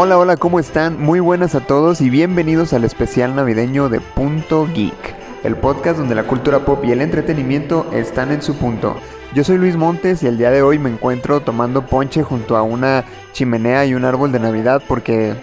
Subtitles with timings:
[0.00, 1.02] Hola, hola, ¿cómo están?
[1.02, 4.94] Muy buenas a todos y bienvenidos al especial navideño de Punto Geek,
[5.42, 8.94] el podcast donde la cultura pop y el entretenimiento están en su punto.
[9.34, 12.62] Yo soy Luis Montes y el día de hoy me encuentro tomando ponche junto a
[12.62, 15.34] una chimenea y un árbol de Navidad porque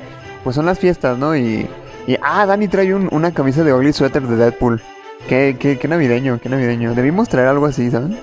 [0.46, 1.36] pues son las fiestas, ¿no?
[1.36, 1.68] Y,
[2.08, 4.81] y ah, Dani trae un- una camisa de Ugly Sweater de Deadpool.
[5.28, 6.95] Qué, qué, qué navideño, qué navideño.
[6.95, 8.17] Debimos traer algo así, ¿saben?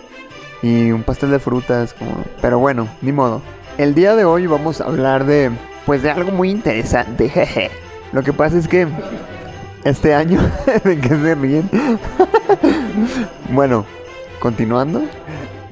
[0.62, 2.24] Y un pastel de frutas, como...
[2.40, 3.42] Pero bueno, ni modo.
[3.76, 5.50] El día de hoy vamos a hablar de...
[5.86, 7.70] Pues de algo muy interesante, jeje.
[8.12, 8.86] Lo que pasa es que...
[9.84, 10.40] Este año...
[10.84, 11.68] ¿De qué se ríen?
[13.50, 13.84] bueno,
[14.38, 15.02] continuando.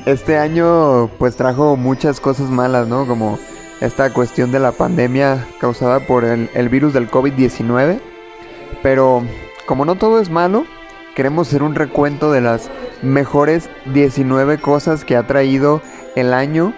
[0.06, 3.06] Este año pues trajo muchas cosas malas, ¿no?
[3.06, 3.38] Como
[3.80, 8.00] esta cuestión de la pandemia causada por el, el virus del COVID-19.
[8.82, 9.22] Pero
[9.66, 10.64] como no todo es malo,
[11.14, 12.70] queremos hacer un recuento de las
[13.02, 15.82] mejores 19 cosas que ha traído
[16.16, 16.72] el año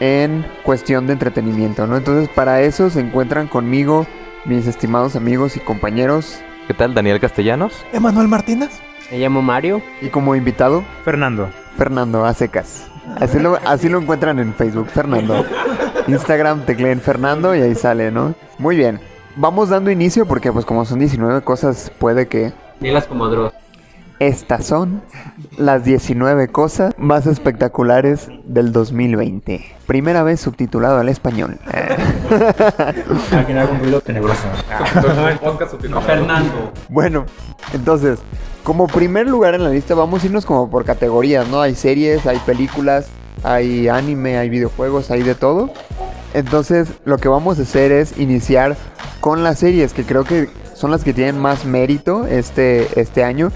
[0.00, 1.96] en cuestión de entretenimiento, ¿no?
[1.96, 4.06] Entonces para eso se encuentran conmigo
[4.44, 7.72] mis estimados amigos y compañeros ¿Qué tal, Daniel Castellanos?
[7.92, 8.80] Emanuel Martínez.
[9.12, 9.82] Me llamo Mario.
[10.02, 11.48] y como invitado Fernando.
[11.76, 12.88] Fernando a secas.
[13.20, 15.46] Así lo, así lo encuentran en Facebook, Fernando.
[16.08, 18.34] Instagram tecleen Fernando y ahí sale, ¿no?
[18.58, 18.98] Muy bien.
[19.36, 23.52] Vamos dando inicio porque pues como son 19 cosas puede que Dilas como Dross.
[24.18, 25.02] Estas son
[25.58, 29.64] las 19 cosas más espectaculares del 2020.
[29.86, 31.58] Primera vez subtitulado al español.
[34.04, 34.48] Tenebroso.
[36.06, 36.72] Fernando.
[36.88, 37.26] Bueno,
[37.72, 38.18] entonces,
[38.64, 41.60] como primer lugar en la lista vamos a irnos como por categorías, ¿no?
[41.60, 43.08] Hay series, hay películas,
[43.42, 45.70] hay anime, hay videojuegos, hay de todo.
[46.34, 48.76] Entonces, lo que vamos a hacer es iniciar
[49.20, 53.50] con las series, que creo que son las que tienen más mérito este, este año.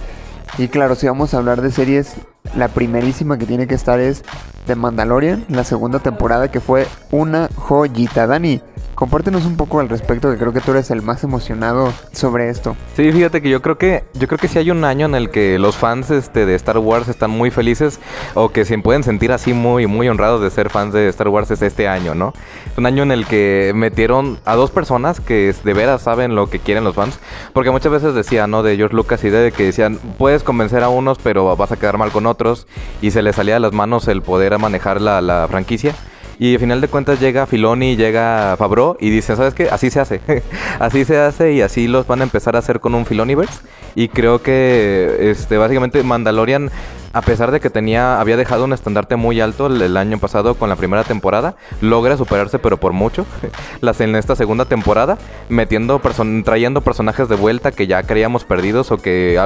[0.58, 2.14] Y claro, si vamos a hablar de series,
[2.56, 4.24] la primerísima que tiene que estar es
[4.66, 8.26] The Mandalorian, la segunda temporada que fue una joyita.
[8.26, 8.60] Dani,
[9.00, 12.76] compártenos un poco al respecto, que creo que tú eres el más emocionado sobre esto.
[12.94, 15.30] Sí, fíjate que yo creo que yo creo que si hay un año en el
[15.30, 17.98] que los fans este, de Star Wars están muy felices
[18.34, 21.50] o que se pueden sentir así muy muy honrados de ser fans de Star Wars
[21.50, 22.34] es este año, ¿no?
[22.70, 26.50] Es un año en el que metieron a dos personas que de veras saben lo
[26.50, 27.18] que quieren los fans,
[27.54, 28.62] porque muchas veces decía, ¿no?
[28.62, 31.96] De George Lucas y de que decían, puedes convencer a unos, pero vas a quedar
[31.96, 32.66] mal con otros
[33.00, 35.94] y se les salía de las manos el poder manejar la franquicia.
[36.40, 39.68] Y al final de cuentas llega Filoni, llega Fabro y dicen, ¿sabes qué?
[39.68, 40.22] Así se hace.
[40.78, 43.60] así se hace y así los van a empezar a hacer con un Filoniverse.
[43.94, 46.70] Y creo que este básicamente Mandalorian,
[47.12, 50.70] a pesar de que tenía, había dejado un estandarte muy alto el, año pasado con
[50.70, 53.26] la primera temporada, logra superarse pero por mucho.
[53.82, 55.18] Las en esta segunda temporada,
[55.50, 59.38] metiendo person- trayendo personajes de vuelta que ya creíamos perdidos o que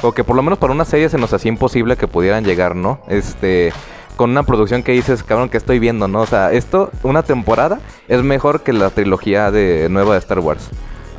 [0.00, 2.76] o que por lo menos para una serie se nos hacía imposible que pudieran llegar,
[2.76, 3.00] ¿no?
[3.08, 3.72] Este
[4.16, 6.20] con una producción que dices, cabrón, que estoy viendo, ¿no?
[6.20, 10.68] O sea, esto, una temporada, es mejor que la trilogía de nueva de Star Wars.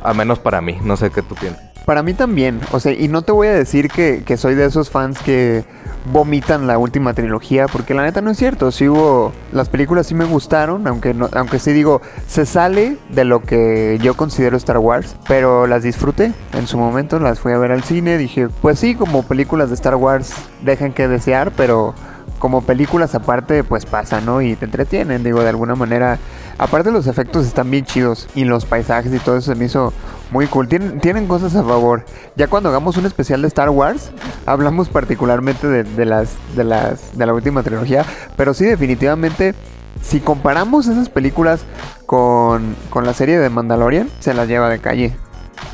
[0.02, 1.62] A menos para mí, no sé qué tú piensas.
[1.86, 4.66] Para mí también, o sea, y no te voy a decir que, que soy de
[4.66, 5.64] esos fans que
[6.12, 10.14] vomitan la última trilogía, porque la neta no es cierto, sí hubo, las películas sí
[10.14, 14.78] me gustaron, aunque, no, aunque sí digo, se sale de lo que yo considero Star
[14.78, 18.78] Wars, pero las disfruté en su momento, las fui a ver al cine, dije, pues
[18.78, 21.94] sí, como películas de Star Wars dejan que desear, pero
[22.38, 24.40] como películas aparte, pues pasa, ¿no?
[24.40, 26.18] Y te entretienen, digo, de alguna manera.
[26.58, 29.92] Aparte los efectos están bien chidos y los paisajes y todo eso se me hizo
[30.30, 30.66] muy cool.
[30.66, 32.04] Tienen, tienen cosas a favor.
[32.34, 34.10] Ya cuando hagamos un especial de Star Wars,
[34.44, 38.04] hablamos particularmente de, de las, de las, de la última trilogía.
[38.36, 39.54] Pero sí, definitivamente,
[40.02, 41.60] si comparamos esas películas
[42.06, 45.16] con, con la serie de Mandalorian, se las lleva de calle.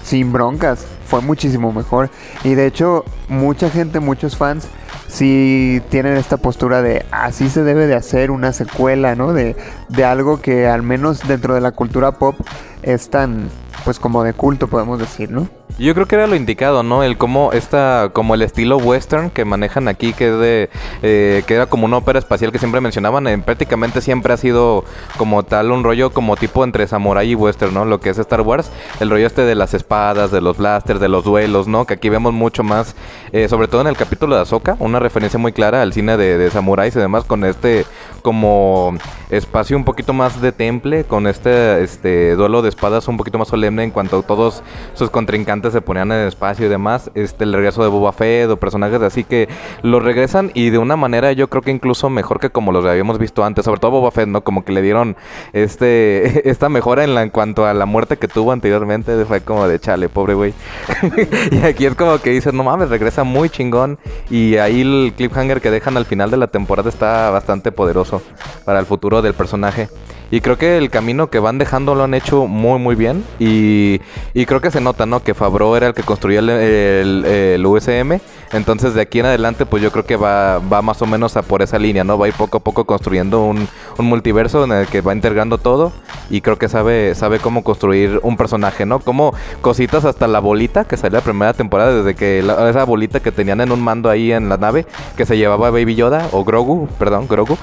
[0.02, 2.10] Sin broncas, fue muchísimo mejor.
[2.42, 4.69] Y de hecho, mucha gente, muchos fans,
[5.09, 9.32] sí tienen esta postura de así se debe de hacer una secuela, ¿no?
[9.32, 9.56] De,
[9.88, 12.37] de algo que al menos dentro de la cultura pop
[12.82, 13.48] es tan,
[13.84, 15.49] pues como de culto, podemos decir, ¿no?
[15.76, 17.02] Yo creo que era lo indicado, ¿no?
[17.02, 20.70] El cómo esta, como el estilo western que manejan aquí, que es de,
[21.02, 24.84] eh, que era como una ópera espacial que siempre mencionaban, eh, prácticamente siempre ha sido
[25.16, 27.84] como tal un rollo como tipo entre samurai y western, ¿no?
[27.87, 28.70] Lo que es Star Wars,
[29.00, 31.87] el rollo este de las espadas, de los blasters, de los duelos, ¿no?
[31.87, 32.94] Que aquí vemos mucho más,
[33.32, 36.38] eh, sobre todo en el capítulo de Ahsoka, una referencia muy clara al cine de,
[36.38, 37.84] de samuráis y demás, con este
[38.22, 38.94] como
[39.28, 43.49] espacio un poquito más de temple, con este, este duelo de espadas un poquito más
[43.49, 44.62] solemne en cuanto a todos
[44.94, 47.11] sus contrincantes se ponían en espacio y demás.
[47.15, 49.49] Este, el regreso de Boba Fett o personajes así que
[49.83, 53.19] los regresan y de una manera yo creo que incluso mejor que como los habíamos
[53.19, 54.43] visto antes, sobre todo Boba Fett, ¿no?
[54.43, 55.17] Como que le dieron
[55.53, 59.67] este esta mejora en, la, en cuanto a la muerte que tuvo anteriormente, fue como
[59.69, 60.55] de chale, pobre güey.
[61.51, 63.99] y aquí es como que dices, no mames, regresa muy chingón
[64.31, 68.23] y ahí el cliffhanger que dejan al final de la temporada está bastante poderoso
[68.65, 69.89] para el futuro del personaje.
[70.34, 73.22] Y creo que el camino que van dejando lo han hecho muy, muy bien.
[73.38, 74.00] Y,
[74.46, 75.22] creo que se nota, ¿no?
[75.22, 78.19] Que Fabro era el que construía el, el- el USM.
[78.55, 81.43] Entonces de aquí en adelante, pues yo creo que va, va más o menos a
[81.43, 82.17] por esa línea, ¿no?
[82.17, 83.67] Va a poco a poco construyendo un,
[83.99, 85.93] un multiverso en el que va integrando todo.
[86.31, 89.01] Y creo que sabe, sabe cómo construir un personaje, ¿no?
[89.01, 93.33] Como cositas hasta la bolita que salió la primera temporada, desde que esa bolita que
[93.33, 94.87] tenían en un mando ahí en la nave,
[95.17, 97.59] que se llevaba Baby Yoda, o Grogu, perdón, Grogu.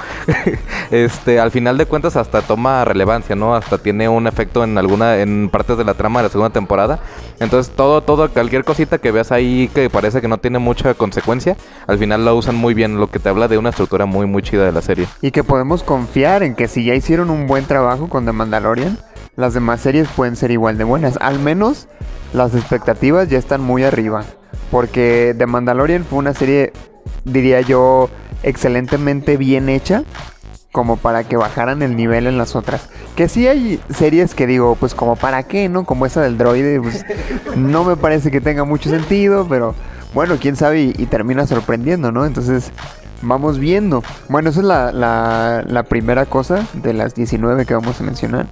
[0.92, 3.56] este, al final de cuentas hasta toma relevancia, ¿no?
[3.56, 7.00] Hasta tiene un efecto en alguna, en partes de la trama de la segunda temporada.
[7.40, 11.56] Entonces todo, todo, cualquier cosita que veas ahí que parece que no tiene mucha consecuencia,
[11.88, 14.42] al final la usan muy bien, lo que te habla de una estructura muy, muy
[14.42, 15.08] chida de la serie.
[15.22, 18.98] Y que podemos confiar en que si ya hicieron un buen trabajo con The Mandalorian,
[19.36, 21.18] las demás series pueden ser igual de buenas.
[21.22, 21.88] Al menos
[22.34, 24.24] las expectativas ya están muy arriba.
[24.70, 26.74] Porque The Mandalorian fue una serie,
[27.26, 28.10] diría yo,
[28.44, 30.04] excelentemente bien hecha.
[30.72, 32.88] Como para que bajaran el nivel en las otras.
[33.18, 35.84] Que sí hay series que digo, pues como para qué, ¿no?
[35.84, 37.06] Como esa del droide, pues
[37.58, 39.76] no me parece que tenga mucho sentido, pero
[40.14, 42.26] bueno, quién sabe y, termina sorprendiendo, ¿no?
[42.26, 42.72] Entonces,
[43.22, 44.04] vamos viendo.
[44.30, 48.48] Bueno, esa es la, primera cosa de las 19 que vamos a mencionar.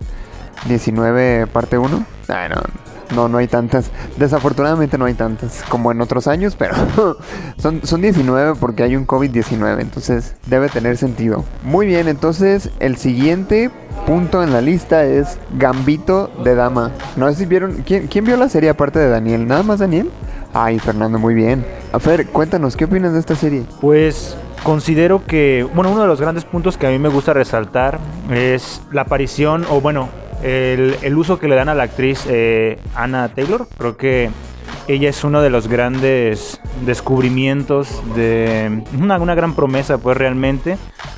[0.68, 2.06] 19 parte 1.
[2.28, 3.92] Ah, no, no, no hay tantas.
[4.18, 6.76] Desafortunadamente no hay tantas como en otros años, pero
[7.58, 11.46] son, son 19 porque hay un COVID-19, entonces debe tener sentido.
[11.64, 13.72] Muy bien, entonces el siguiente
[14.06, 16.92] punto en la lista es Gambito de Dama.
[17.16, 17.84] No sé si vieron.
[17.86, 19.48] ¿Quién, quién vio la serie aparte de Daniel?
[19.48, 20.10] ¿Nada más Daniel?
[20.54, 21.66] Ay, Fernando, muy bien.
[21.94, 23.64] A Fer, cuéntanos, ¿qué opinas de esta serie?
[23.82, 28.00] Pues considero que, bueno, uno de los grandes puntos que a mí me gusta resaltar
[28.32, 30.10] es la aparición, o bueno,
[30.42, 33.68] el, uso que le dan a la actriz eh, Anna Taylor.
[33.78, 34.32] Creo que
[34.88, 40.78] ella es uno de los grandes descubrimientos de una, gran promesa, pues realmente,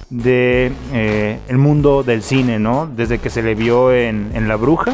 [0.09, 2.85] de eh, mundo del cine, ¿no?
[2.85, 4.93] Desde que se le vio en, en La Bruja,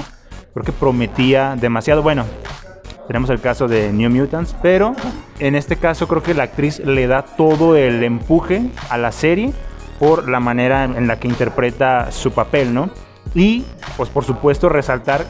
[0.53, 2.03] creo que prometía demasiado.
[2.03, 2.25] Bueno,
[3.07, 4.93] tenemos el caso de New Mutants, pero
[5.39, 9.53] en este caso creo que la actriz le da todo el empuje a la serie
[9.99, 12.89] por la manera en la que interpreta su papel, ¿no?
[13.33, 13.65] Y,
[13.95, 15.25] pues por supuesto, resaltar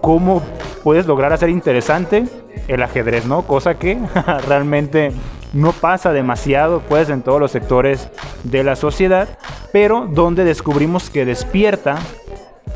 [0.00, 0.42] cómo
[0.82, 2.24] puedes lograr hacer interesante
[2.68, 3.42] el ajedrez, ¿no?
[3.42, 3.98] Cosa que
[4.48, 5.12] realmente
[5.52, 8.08] no pasa demasiado, pues, en todos los sectores
[8.44, 9.38] de la sociedad,
[9.72, 11.98] pero donde descubrimos que despierta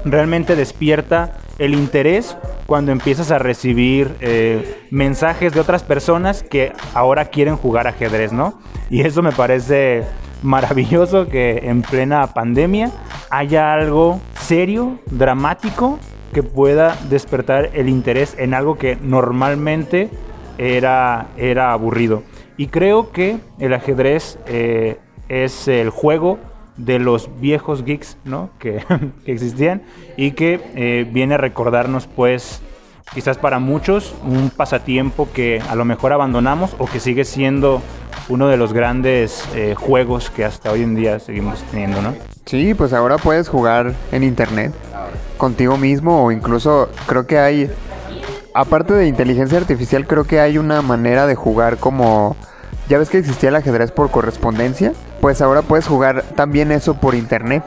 [0.05, 7.27] realmente despierta el interés cuando empiezas a recibir eh, mensajes de otras personas que ahora
[7.27, 8.61] quieren jugar ajedrez, ¿no?
[8.91, 10.05] Y eso me parece
[10.43, 12.91] maravilloso que en plena pandemia
[13.31, 15.99] haya algo serio, dramático,
[16.33, 20.11] que pueda despertar el interés en algo que normalmente
[20.59, 22.23] era, era aburrido.
[22.57, 26.39] Y creo que el ajedrez eh, es el juego
[26.77, 28.51] de los viejos geeks, ¿no?
[28.59, 28.83] Que,
[29.27, 29.83] existían
[30.17, 32.61] y que eh, viene a recordarnos, pues,
[33.15, 37.83] quizás para muchos, un pasatiempo que a lo mejor abandonamos o que sigue siendo
[38.29, 42.15] uno de los grandes eh, juegos que hasta hoy en día seguimos teniendo, ¿no?
[42.45, 44.73] Sí, pues ahora puedes jugar en internet
[45.37, 47.71] contigo mismo o incluso creo que hay,
[48.55, 52.37] aparte de inteligencia artificial, creo que hay una manera de jugar como,
[52.89, 57.15] ya ves que existía el ajedrez por correspondencia, pues ahora puedes jugar también eso por
[57.15, 57.65] internet.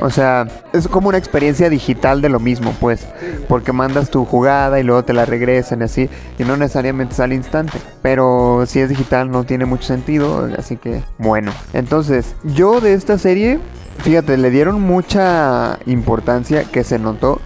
[0.00, 3.06] O sea, es como una experiencia digital de lo mismo, pues,
[3.48, 7.36] porque mandas tu jugada y luego te la regresan y así, y no necesariamente sale
[7.36, 7.78] instante.
[8.02, 11.52] Pero si es digital no tiene mucho sentido, así que bueno.
[11.72, 13.60] Entonces, yo de esta serie,
[13.98, 17.40] fíjate, le dieron mucha importancia que se notó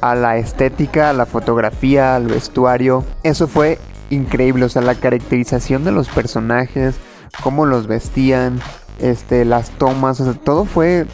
[0.00, 3.04] a la estética, a la fotografía, al vestuario.
[3.22, 3.78] Eso fue
[4.10, 6.96] increíble, o sea, la caracterización de los personajes,
[7.42, 8.60] cómo los vestían,
[9.00, 11.06] este, las tomas, o sea, todo fue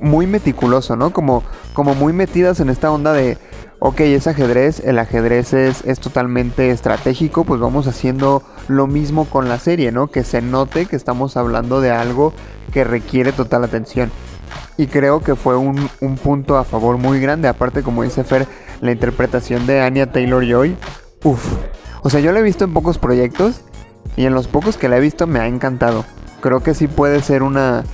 [0.00, 1.12] muy meticuloso, ¿no?
[1.12, 3.38] Como, como muy metidas en esta onda de,
[3.78, 9.48] ok, es ajedrez, el ajedrez es, es totalmente estratégico, pues vamos haciendo lo mismo con
[9.48, 10.08] la serie, ¿no?
[10.08, 12.32] Que se note que estamos hablando de algo
[12.72, 14.10] que requiere total atención.
[14.76, 17.48] Y creo que fue un, un punto a favor muy grande.
[17.48, 18.46] Aparte, como dice Fer,
[18.80, 20.76] la interpretación de Anya Taylor Joy.
[21.24, 21.46] Uff.
[22.02, 23.62] O sea, yo la he visto en pocos proyectos.
[24.16, 26.04] Y en los pocos que la he visto me ha encantado.
[26.40, 27.84] Creo que sí puede ser una,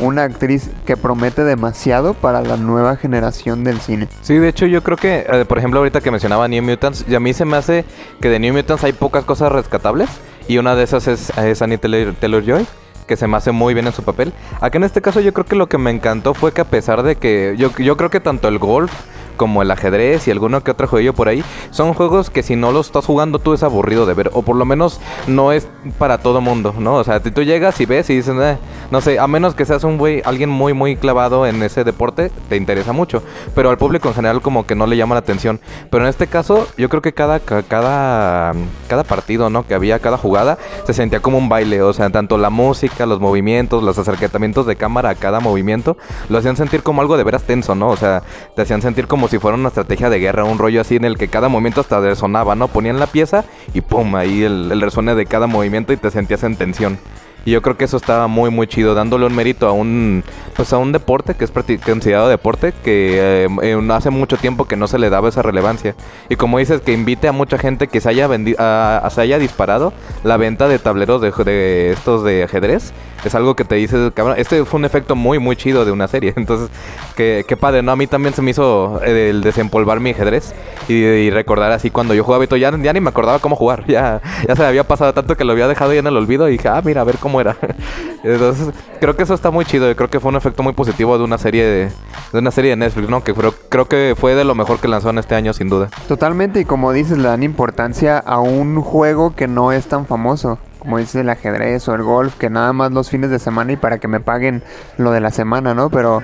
[0.00, 4.08] una actriz que promete demasiado para la nueva generación del cine.
[4.20, 7.14] Sí, de hecho yo creo que, eh, por ejemplo, ahorita que mencionaba New Mutants, y
[7.14, 7.84] a mí se me hace
[8.20, 10.10] que de New Mutants hay pocas cosas rescatables.
[10.48, 12.66] Y una de esas es, Annie Taylor, Joy
[13.06, 14.32] que se me hace muy bien en su papel.
[14.62, 17.02] Aquí en este caso yo creo que lo que me encantó fue que a pesar
[17.02, 18.90] de que yo, yo creo que tanto el golf
[19.34, 22.72] como el ajedrez y alguno que otro jueguillo por ahí, son juegos que si no
[22.72, 25.66] los estás jugando tú es aburrido de ver, o por lo menos no es
[25.98, 26.96] para todo mundo, ¿no?
[26.96, 28.58] O sea, tú llegas y ves y dices, eh,
[28.90, 32.30] no sé, a menos que seas un güey, alguien muy, muy clavado en ese deporte,
[32.48, 33.22] te interesa mucho,
[33.54, 35.60] pero al público en general como que no le llama la atención.
[35.90, 38.52] Pero en este caso, yo creo que cada, cada,
[38.88, 39.66] cada partido, ¿no?
[39.66, 43.20] Que había, cada jugada, se sentía como un baile, o sea, tanto la música, los
[43.20, 45.96] movimientos, los acercamientos de cámara a cada movimiento,
[46.28, 47.88] lo hacían sentir como algo de veras tenso, ¿no?
[47.88, 48.22] O sea,
[48.54, 51.18] te hacían sentir como si fuera una estrategia de guerra, un rollo así en el
[51.18, 52.68] que cada momento hasta resonaba, ¿no?
[52.68, 56.56] Ponían la pieza y pum, ahí el, el de cada movimiento y te sentías en
[56.56, 56.98] tensión.
[57.44, 60.24] Y yo creo que eso estaba muy, muy chido, dándole un mérito a un,
[60.56, 61.52] pues a un deporte que es
[61.84, 65.94] considerado deporte, que eh, hace mucho tiempo que no se le daba esa relevancia.
[66.28, 69.92] Y como dices, que invite a mucha gente que se haya, a, se haya disparado
[70.22, 72.92] la venta de tableros de, de estos de ajedrez
[73.24, 76.08] es algo que te dices, cabrón, este fue un efecto muy, muy chido de una
[76.08, 76.32] serie.
[76.36, 76.68] Entonces,
[77.16, 77.92] qué, qué padre, ¿no?
[77.92, 80.54] A mí también se me hizo el desempolvar mi ajedrez
[80.88, 83.84] y, recordar así cuando yo jugaba y ya, ya, ni me acordaba cómo jugar.
[83.94, 86.48] Ya, ya se me había pasado tanto que lo había dejado ya en el olvido
[86.48, 87.33] y dije, ah, mira, a ver cómo
[88.24, 89.90] Entonces, creo que eso está muy chido.
[89.90, 91.90] y creo que fue un efecto muy positivo de una serie de,
[92.32, 93.22] una serie de Netflix, ¿no?
[93.22, 95.88] Que creo, creo que fue de lo mejor que lanzó en este año, sin duda.
[96.08, 100.58] Totalmente, y como dices, le dan importancia a un juego que no es tan famoso
[100.84, 103.76] como dice el ajedrez o el golf, que nada más los fines de semana y
[103.76, 104.62] para que me paguen
[104.98, 105.88] lo de la semana, ¿no?
[105.88, 106.22] Pero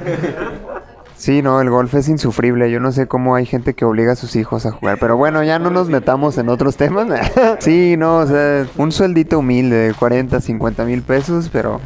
[1.21, 2.71] sí, no, el golf es insufrible.
[2.71, 4.99] Yo no sé cómo hay gente que obliga a sus hijos a jugar.
[4.99, 7.07] Pero bueno, ya no nos metamos en otros temas.
[7.61, 11.81] sí, no, o sea, un sueldito humilde de 40, 50 mil pesos, pero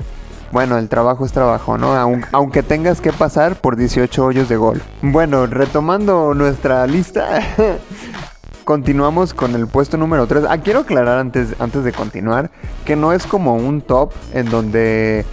[0.52, 1.94] bueno, el trabajo es trabajo, ¿no?
[2.30, 4.82] Aunque tengas que pasar por 18 hoyos de golf.
[5.02, 7.40] Bueno, retomando nuestra lista,
[8.64, 10.44] continuamos con el puesto número 3.
[10.48, 12.52] Ah, quiero aclarar antes, antes de continuar
[12.84, 15.24] que no es como un top en donde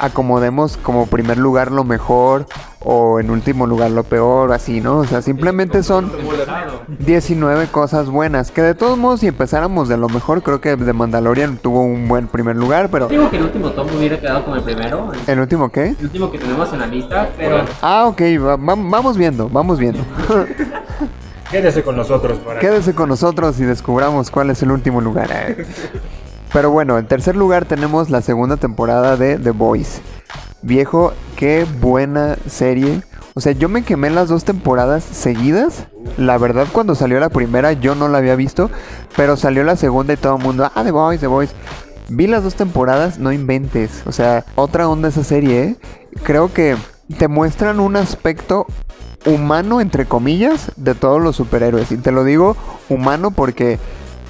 [0.00, 2.46] acomodemos como primer lugar lo mejor
[2.80, 4.98] o en último lugar lo peor, así, ¿no?
[4.98, 6.10] O sea, simplemente son
[6.98, 8.50] 19 cosas buenas.
[8.50, 12.08] Que de todos modos, si empezáramos de lo mejor, creo que The Mandalorian tuvo un
[12.08, 13.08] buen primer lugar, pero...
[13.08, 15.12] Digo que el último top hubiera quedado como el primero.
[15.26, 15.88] ¿El último qué?
[15.98, 17.64] El último que tenemos en la lista, pero...
[17.82, 18.22] Ah, ok,
[18.58, 20.02] vamos viendo, vamos viendo.
[21.50, 22.38] Quédese con nosotros.
[22.60, 25.28] Quédese con nosotros y descubramos cuál es el último lugar.
[26.52, 30.00] Pero bueno, en tercer lugar tenemos la segunda temporada de The Boys.
[30.62, 33.02] Viejo, qué buena serie.
[33.34, 35.86] O sea, yo me quemé las dos temporadas seguidas.
[36.16, 38.70] La verdad, cuando salió la primera yo no la había visto.
[39.16, 41.50] Pero salió la segunda y todo el mundo, ah, The Boys, The Boys.
[42.08, 44.02] Vi las dos temporadas, no inventes.
[44.06, 45.76] O sea, otra onda esa serie, ¿eh?
[46.24, 46.76] Creo que
[47.18, 48.66] te muestran un aspecto
[49.26, 51.92] humano, entre comillas, de todos los superhéroes.
[51.92, 52.56] Y te lo digo
[52.88, 53.78] humano porque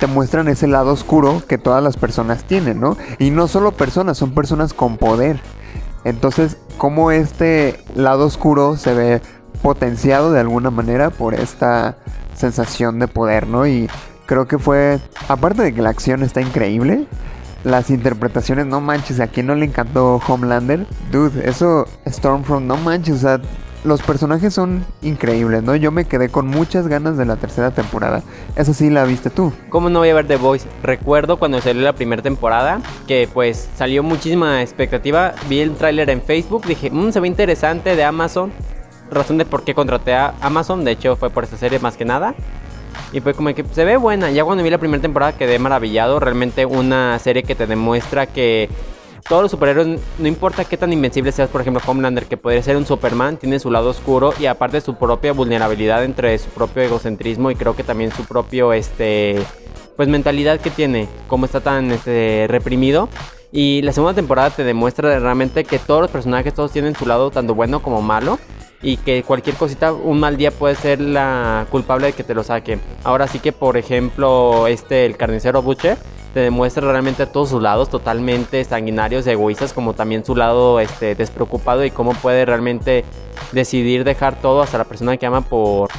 [0.01, 2.97] te muestran ese lado oscuro que todas las personas tienen, ¿no?
[3.19, 5.39] Y no solo personas, son personas con poder.
[6.05, 9.21] Entonces, cómo este lado oscuro se ve
[9.63, 11.99] potenciado de alguna manera por esta
[12.35, 13.67] sensación de poder, ¿no?
[13.67, 13.91] Y
[14.25, 17.07] creo que fue, aparte de que la acción está increíble,
[17.63, 23.17] las interpretaciones, no manches, a quien no le encantó Homelander, dude, eso Stormfront, no manches,
[23.17, 23.41] o sea,
[23.85, 25.75] los personajes son increíbles, ¿no?
[25.77, 28.23] Yo me quedé con muchas ganas de la tercera temporada.
[28.57, 29.53] Esa sí la viste tú.
[29.69, 30.67] ¿Cómo no voy a ver The Voice?
[30.83, 35.35] Recuerdo cuando salió la primera temporada que pues salió muchísima expectativa.
[35.49, 38.53] Vi el tráiler en Facebook, dije, mmm, se ve interesante de Amazon.
[39.11, 42.05] Razón de por qué contraté a Amazon, de hecho fue por esta serie más que
[42.05, 42.35] nada.
[43.13, 44.31] Y fue como que se ve buena.
[44.31, 46.21] Ya cuando vi la primera temporada quedé maravillado.
[46.21, 48.69] Realmente una serie que te demuestra que
[49.29, 52.77] todos los superhéroes, no importa qué tan invencible seas, por ejemplo, Homelander, que podría ser
[52.77, 57.51] un Superman, tiene su lado oscuro y aparte su propia vulnerabilidad entre su propio egocentrismo
[57.51, 59.41] y creo que también su propio, este,
[59.97, 63.09] pues mentalidad que tiene, como está tan este, reprimido.
[63.53, 67.31] Y la segunda temporada te demuestra realmente que todos los personajes, todos tienen su lado
[67.31, 68.39] tanto bueno como malo
[68.83, 72.43] y que cualquier cosita, un mal día puede ser la culpable de que te lo
[72.43, 72.79] saque.
[73.05, 75.99] Ahora sí que, por ejemplo, este, el carnicero Butcher,
[76.33, 81.85] te demuestra realmente todos sus lados totalmente sanguinarios egoístas, como también su lado este, despreocupado
[81.85, 83.05] y cómo puede realmente
[83.53, 85.91] decidir dejar todo hasta la persona que ama por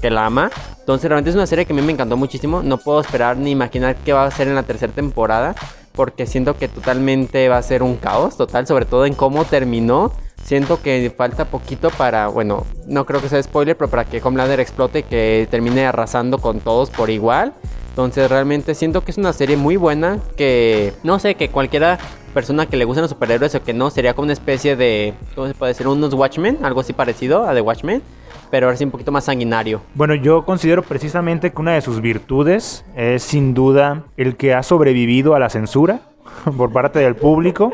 [0.00, 0.50] que la ama.
[0.78, 2.62] Entonces realmente es una serie que a mí me encantó muchísimo.
[2.62, 5.54] No puedo esperar ni imaginar qué va a ser en la tercera temporada.
[5.92, 10.12] Porque siento que totalmente va a ser un caos total, sobre todo en cómo terminó
[10.46, 14.60] Siento que falta poquito para, bueno, no creo que sea spoiler, pero para que Homelander
[14.60, 17.52] explote, que termine arrasando con todos por igual.
[17.88, 21.98] Entonces realmente siento que es una serie muy buena, que no sé, que cualquiera
[22.32, 25.48] persona que le gusten los superhéroes o que no, sería como una especie de, ¿cómo
[25.48, 25.88] se puede decir?
[25.88, 28.02] Unos Watchmen, algo así parecido a The Watchmen
[28.48, 29.80] pero ahora sí un poquito más sanguinario.
[29.94, 34.62] Bueno, yo considero precisamente que una de sus virtudes es sin duda el que ha
[34.62, 36.02] sobrevivido a la censura
[36.56, 37.72] por parte del público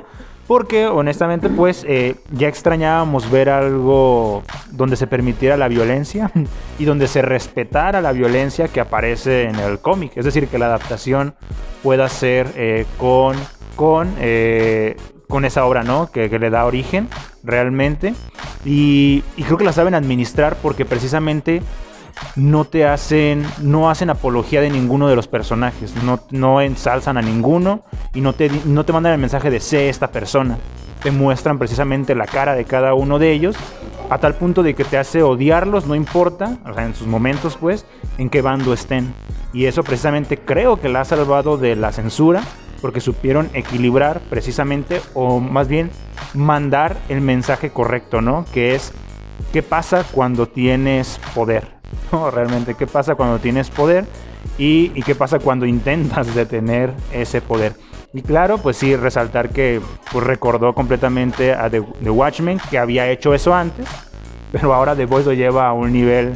[0.52, 6.30] Porque honestamente pues eh, ya extrañábamos ver algo donde se permitiera la violencia
[6.78, 10.12] y donde se respetara la violencia que aparece en el cómic.
[10.14, 11.34] Es decir, que la adaptación
[11.82, 13.34] pueda ser eh, con,
[13.76, 16.10] con, eh, con esa obra, ¿no?
[16.12, 17.08] Que, le da origen
[17.42, 18.12] realmente.
[18.66, 21.62] Y creo que la saben administrar porque precisamente
[22.36, 27.22] no te hacen, no hacen apología de ninguno de los personajes, no, no ensalzan a
[27.22, 27.82] ninguno
[28.14, 30.58] y no te, no te mandan el mensaje de sé esta persona.
[31.02, 33.56] Te muestran precisamente la cara de cada uno de ellos
[34.08, 37.56] a tal punto de que te hace odiarlos, no importa, o sea, en sus momentos
[37.56, 37.86] pues,
[38.18, 39.14] en qué bando estén.
[39.52, 42.42] Y eso precisamente creo que la ha salvado de la censura
[42.80, 45.90] porque supieron equilibrar precisamente o más bien
[46.34, 48.44] mandar el mensaje correcto, ¿no?
[48.52, 48.92] Que es
[49.52, 51.81] qué pasa cuando tienes poder.
[52.32, 54.04] Realmente, ¿qué pasa cuando tienes poder?
[54.58, 57.74] Y, qué pasa cuando intentas detener ese poder.
[58.12, 59.80] Y claro, pues sí, resaltar que
[60.12, 63.86] pues, recordó completamente a The, The, Watchmen, que había hecho eso antes,
[64.50, 66.34] pero ahora The Voice lo lleva a un nivel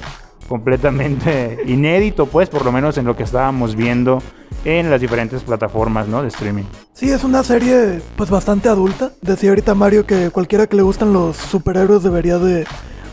[0.48, 4.22] completamente inédito, pues por lo menos en lo que estábamos viendo
[4.64, 6.22] en las diferentes plataformas ¿no?
[6.22, 6.64] de streaming.
[6.94, 9.12] Sí, es una serie pues bastante adulta.
[9.20, 12.64] Decía ahorita Mario que cualquiera que le gustan los superhéroes debería de,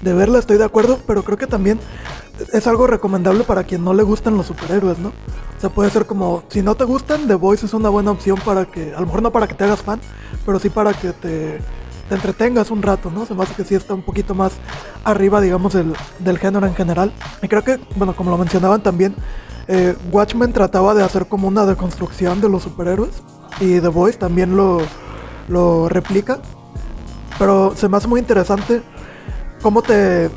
[0.04, 1.80] de verla, estoy de acuerdo, pero creo que también
[2.52, 5.10] es algo recomendable para quien no le gustan los superhéroes, ¿no?
[5.10, 8.38] O sea, puede ser como, si no te gustan, The Voice es una buena opción
[8.44, 10.00] para que, a lo mejor no para que te hagas fan,
[10.46, 11.60] pero sí para que te,
[12.10, 13.26] te entretengas un rato, ¿no?
[13.26, 14.54] Se me hace que sí está un poquito más
[15.04, 17.14] arriba, digamos, del, del género en general.
[17.42, 19.16] Y creo que, bueno, como lo mencionaban también,
[19.68, 23.24] eh, Watchmen trataba de hacer como una deconstrucción de los superhéroes
[23.62, 24.82] y The Voice también lo,
[25.48, 26.40] lo replica.
[27.40, 28.84] Pero se me hace muy interesante
[29.64, 30.30] cómo te,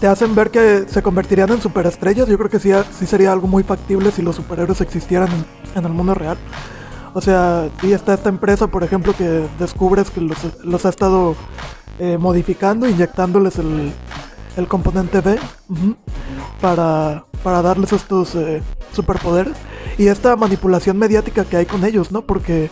[0.00, 2.28] te hacen ver que se convertirían en superestrellas.
[2.28, 5.28] Yo creo que sí, sí sería algo muy factible si los superhéroes existieran
[5.74, 6.36] en, el mundo real.
[7.14, 11.36] O sea, y está esta empresa, por ejemplo, que descubres que los, los ha estado
[12.00, 13.92] eh, modificando, inyectándoles el,
[14.56, 15.38] el componente B
[16.60, 19.54] para, para darles estos eh, superpoderes.
[19.96, 22.22] Y esta manipulación mediática que hay con ellos, ¿no?
[22.22, 22.68] Porque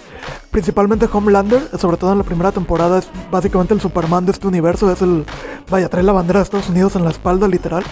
[0.51, 4.91] principalmente Homelander, sobre todo en la primera temporada, es básicamente el Superman de este universo.
[4.91, 5.25] Es el.
[5.71, 7.85] Vaya, trae la bandera de Estados Unidos en la espalda, literal.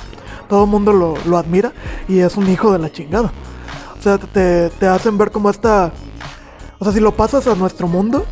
[0.49, 1.73] Todo el mundo lo, lo admira
[2.09, 3.33] y es un hijo de la chingada.
[3.99, 5.93] O sea, te, te hacen ver como esta.
[6.81, 8.27] O sea, si lo pasas a nuestro mundo,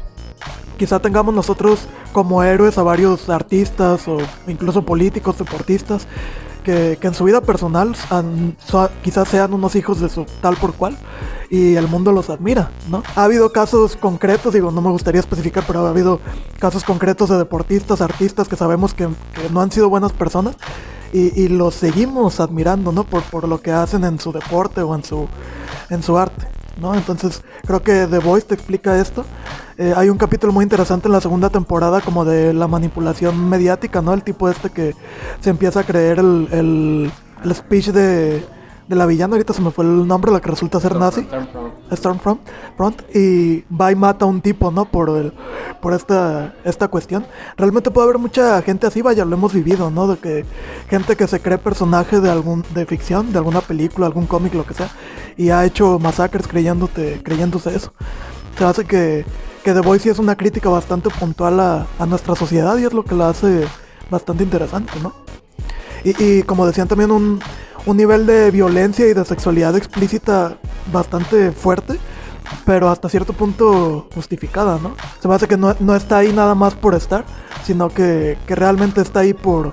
[0.79, 1.81] quizá tengamos nosotros
[2.13, 6.07] como héroes a varios artistas o incluso políticos, deportistas,
[6.65, 7.95] que, en su vida personal
[9.03, 10.97] quizás sean unos hijos de su tal por cual
[11.51, 13.03] y el mundo los admira, ¿no?
[13.17, 16.21] Ha habido casos concretos, digo, no me gustaría especificar, pero ha habido
[16.59, 19.09] casos concretos de deportistas, artistas que sabemos que,
[19.51, 20.57] no han sido buenas personas
[21.11, 23.05] y, y, los seguimos admirando, ¿no?
[23.05, 25.27] Por, por lo que hacen en su deporte o en su,
[25.89, 26.58] en su arte.
[26.79, 26.95] ¿No?
[26.95, 29.25] Entonces creo que The Voice te explica esto.
[29.77, 34.03] Eh, hay un capítulo muy interesante en la segunda temporada como de la manipulación mediática,
[34.03, 34.13] ¿no?
[34.15, 34.95] El tipo este que
[35.41, 37.13] se empieza a creer el, el,
[37.45, 38.45] el speech de,
[38.89, 41.27] de, la villana, ahorita se me fue el nombre, la que resulta ser nazi.
[41.93, 42.41] Stormfront.
[42.77, 44.85] Front, y va y mata a un tipo, ¿no?
[44.85, 45.33] Por, el,
[45.81, 47.27] por esta, esta cuestión.
[47.57, 50.07] Realmente puede haber mucha gente así, vaya, lo hemos vivido, ¿no?
[50.07, 50.45] De que
[50.89, 54.65] gente que se cree personaje de algún de ficción, de alguna película, algún cómic, lo
[54.65, 54.91] que sea,
[55.37, 57.93] y ha hecho masacres creyéndote, creyéndose eso.
[58.57, 59.25] Se hace que,
[59.65, 62.93] que The Voice sí es una crítica bastante puntual a, a, nuestra sociedad y es
[62.93, 63.67] lo que la hace
[64.11, 65.15] bastante interesante, ¿no?
[66.05, 67.41] Y, y como decían también un,
[67.89, 70.59] un nivel de violencia y de sexualidad explícita
[70.93, 71.99] bastante fuerte,
[72.67, 74.95] pero hasta cierto punto justificada, ¿no?
[75.21, 77.25] Se me hace que no, no está ahí nada más por estar,
[77.65, 79.73] sino que, que realmente está ahí por,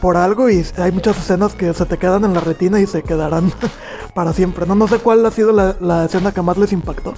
[0.00, 3.02] por algo y hay muchas escenas que se te quedan en la retina y se
[3.02, 3.52] quedarán
[4.14, 4.64] para siempre.
[4.64, 7.14] No, no sé cuál ha sido la, la escena que más les impactó.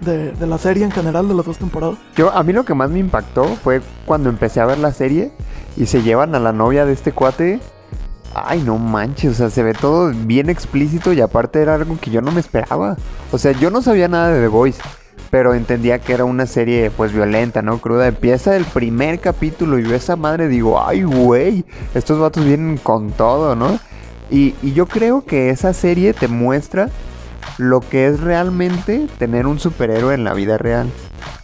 [0.00, 1.98] De, de, la serie en general, de las dos temporadas.
[2.16, 5.30] Yo, a mí lo que más me impactó fue cuando empecé a ver la serie
[5.76, 7.60] y se llevan a la novia de este cuate.
[8.34, 12.10] Ay, no manches, o sea, se ve todo bien explícito y aparte era algo que
[12.10, 12.96] yo no me esperaba.
[13.32, 14.80] O sea, yo no sabía nada de The Voice,
[15.30, 17.78] pero entendía que era una serie pues violenta, ¿no?
[17.78, 18.06] Cruda.
[18.06, 21.64] Empieza el primer capítulo y veo esa madre digo, ay, güey,
[21.94, 23.78] estos vatos vienen con todo, ¿no?
[24.30, 26.88] Y, y, yo creo que esa serie te muestra
[27.58, 30.88] lo que es realmente tener un superhéroe en la vida real.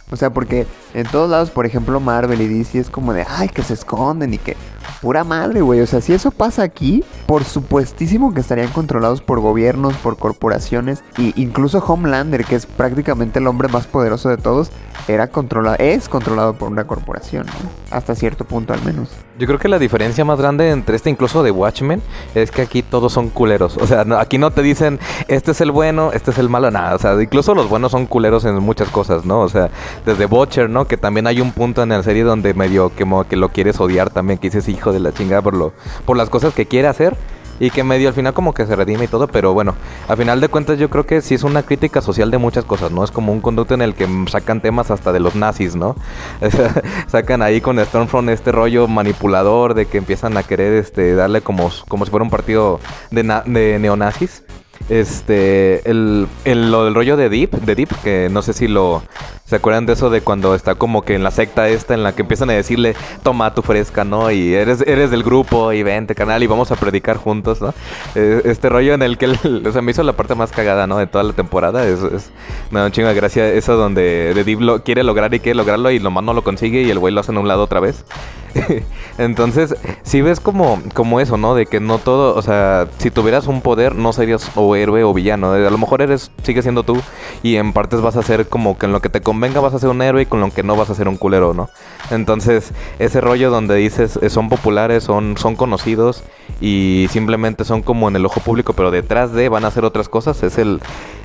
[0.09, 3.49] O sea, porque en todos lados, por ejemplo, Marvel y DC es como de, ay,
[3.49, 4.55] que se esconden y que
[5.01, 5.81] pura madre, güey.
[5.81, 11.03] O sea, si eso pasa aquí, por supuestísimo que estarían controlados por gobiernos, por corporaciones.
[11.17, 14.71] Y incluso Homelander, que es prácticamente el hombre más poderoso de todos,
[15.07, 17.95] era controlado, es controlado por una corporación, ¿no?
[17.95, 19.09] Hasta cierto punto al menos.
[19.39, 22.01] Yo creo que la diferencia más grande entre este incluso de Watchmen
[22.33, 23.77] es que aquí todos son culeros.
[23.77, 26.71] O sea, no- aquí no te dicen este es el bueno, este es el malo,
[26.71, 26.95] nada.
[26.95, 29.41] O sea, incluso los buenos son culeros en muchas cosas, ¿no?
[29.41, 29.69] O sea,
[30.05, 30.85] desde Butcher, ¿no?
[30.85, 34.09] Que también hay un punto en la serie donde medio que, que lo quieres odiar
[34.09, 35.73] también, que dices hijo de la chingada por, lo,
[36.05, 37.15] por las cosas que quiere hacer.
[37.59, 39.75] Y que medio al final como que se redime y todo, pero bueno,
[40.07, 42.91] al final de cuentas yo creo que sí es una crítica social de muchas cosas,
[42.91, 43.03] ¿no?
[43.03, 45.95] Es como un conducto en el que sacan temas hasta de los nazis, ¿no?
[47.07, 51.71] Sacan ahí con Stormfront este rollo manipulador de que empiezan a querer este darle como,
[51.87, 52.79] como si fuera un partido
[53.11, 54.43] de, na- de neonazis.
[54.89, 59.03] Este, el, el- del rollo de Deep, de Deep, que no sé si lo,
[59.45, 62.13] ¿se acuerdan de eso de cuando está como que en la secta esta en la
[62.15, 64.31] que empiezan a decirle, toma tu fresca, ¿no?
[64.31, 67.73] Y eres, eres del grupo y vente, canal, y vamos a predicar juntos, ¿no?
[68.15, 69.27] Eh, Este rollo en el que,
[69.67, 70.97] o sea, me hizo la parte más cagada, ¿no?
[70.97, 72.31] De toda la temporada, es, es
[72.71, 75.99] un chingo de gracia eso donde de Deep lo quiere lograr y quiere lograrlo y
[75.99, 78.05] nomás no lo consigue y el güey lo hace en un lado otra vez.
[79.17, 81.53] Entonces, si ves como, como eso, ¿no?
[81.55, 85.13] De que no todo, o sea, si tuvieras un poder, no serías o héroe o
[85.13, 85.51] villano.
[85.53, 86.97] A lo mejor eres, sigues siendo tú
[87.43, 89.79] y en partes vas a ser como que en lo que te convenga vas a
[89.79, 91.69] ser un héroe y con lo que no vas a ser un culero, ¿no?
[92.09, 96.23] Entonces, ese rollo donde dices eh, son populares, son, son conocidos
[96.61, 100.09] y simplemente son como en el ojo público, pero detrás de van a hacer otras
[100.09, 100.81] cosas, es el-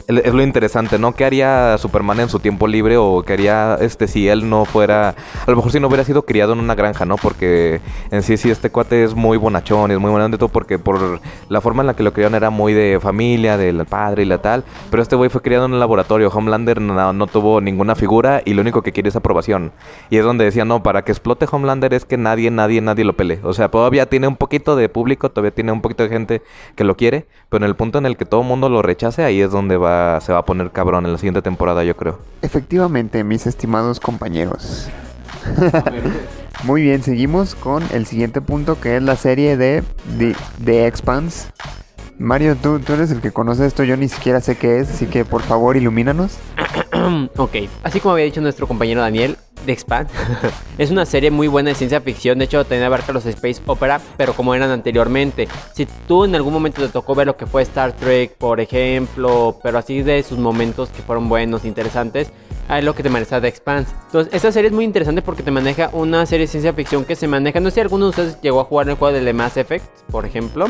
[0.08, 1.14] es lo interesante, ¿no?
[1.14, 5.10] ¿Qué haría Superman en su tiempo libre o qué haría este si él no fuera,
[5.10, 7.16] a lo mejor si no hubiera sido criado en una granja, ¿no?
[7.16, 10.78] Porque en sí sí este cuate es muy bonachón, es muy bueno de todo porque
[10.78, 14.26] por la forma en la que lo criaron era muy de familia, del padre y
[14.26, 17.94] la tal, pero este güey fue criado en un laboratorio, Homelander no, no tuvo ninguna
[17.94, 19.72] figura y lo único que quiere es aprobación.
[20.10, 23.14] Y es donde decía, no, para que explote Homelander es que nadie, nadie, nadie lo
[23.14, 23.40] pele.
[23.42, 26.42] O sea, todavía tiene un poquito de público, todavía tiene un poquito de gente
[26.74, 29.24] que lo quiere, pero en el punto en el que todo el mundo lo rechace,
[29.24, 32.18] ahí es donde va, se va a poner cabrón en la siguiente temporada, yo creo.
[32.42, 34.88] Efectivamente, mis estimados compañeros.
[36.64, 39.82] Muy bien, seguimos con el siguiente punto que es la serie de
[40.18, 41.50] The, The Expanse.
[42.18, 45.06] Mario, tú, tú eres el que conoce esto, yo ni siquiera sé qué es, así
[45.06, 46.38] que por favor ilumínanos.
[47.36, 50.12] ok, así como había dicho nuestro compañero Daniel, The Expanse
[50.78, 52.38] es una serie muy buena de ciencia ficción.
[52.38, 55.48] De hecho, también abarca los space opera, pero como eran anteriormente.
[55.72, 59.58] Si tú en algún momento te tocó ver lo que fue Star Trek, por ejemplo,
[59.62, 62.32] pero así de sus momentos que fueron buenos, interesantes,
[62.78, 63.94] es lo que te maneja The Expanse.
[64.06, 67.16] Entonces, esta serie es muy interesante porque te maneja una serie de ciencia ficción que
[67.16, 67.60] se maneja.
[67.60, 69.84] No sé si alguno de ustedes llegó a jugar el juego de The Mass Effect,
[70.10, 70.66] por ejemplo.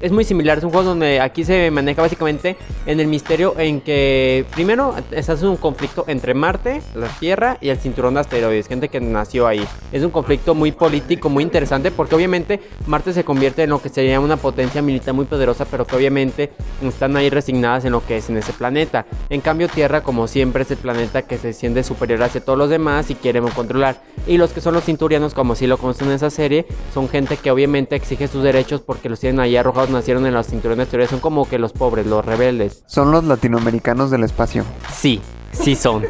[0.00, 3.80] Es muy similar, es un juego donde aquí se maneja básicamente en el misterio en
[3.80, 8.66] que primero estás en un conflicto entre Marte, la Tierra y el cinturón de asteroides,
[8.66, 9.66] gente que nació ahí.
[9.92, 13.88] Es un conflicto muy político, muy interesante porque obviamente Marte se convierte en lo que
[13.88, 18.18] sería una potencia militar muy poderosa, pero que obviamente están ahí resignadas en lo que
[18.18, 19.06] es en ese planeta.
[19.30, 22.70] En cambio Tierra, como siempre, es el planeta que se siente superior hacia todos los
[22.70, 24.00] demás y quieren controlar.
[24.26, 27.36] Y los que son los cinturianos, como si lo conocen en esa serie, son gente
[27.36, 30.82] que obviamente exige sus derechos porque los tienen ahí arrojados, nacieron en los cinturones de
[30.84, 32.82] asteroides, son como que los pobres, los rebeldes.
[32.86, 34.64] Son los latinoamericanos del espacio.
[34.90, 35.20] Sí,
[35.52, 36.04] sí son.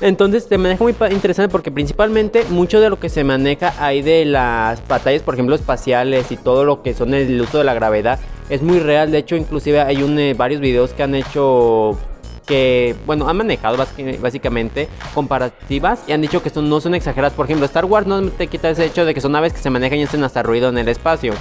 [0.00, 4.24] Entonces te maneja muy interesante porque principalmente mucho de lo que se maneja ahí de
[4.24, 8.18] las batallas, por ejemplo, espaciales y todo lo que son el uso de la gravedad,
[8.48, 9.10] es muy real.
[9.10, 11.98] De hecho, inclusive hay un, eh, varios videos que han hecho
[12.46, 17.32] que, bueno, han manejado basi- básicamente comparativas y han dicho que son, no son exageradas.
[17.34, 19.70] Por ejemplo, Star Wars no te quita ese hecho de que son naves que se
[19.70, 21.34] manejan y hacen hasta ruido en el espacio.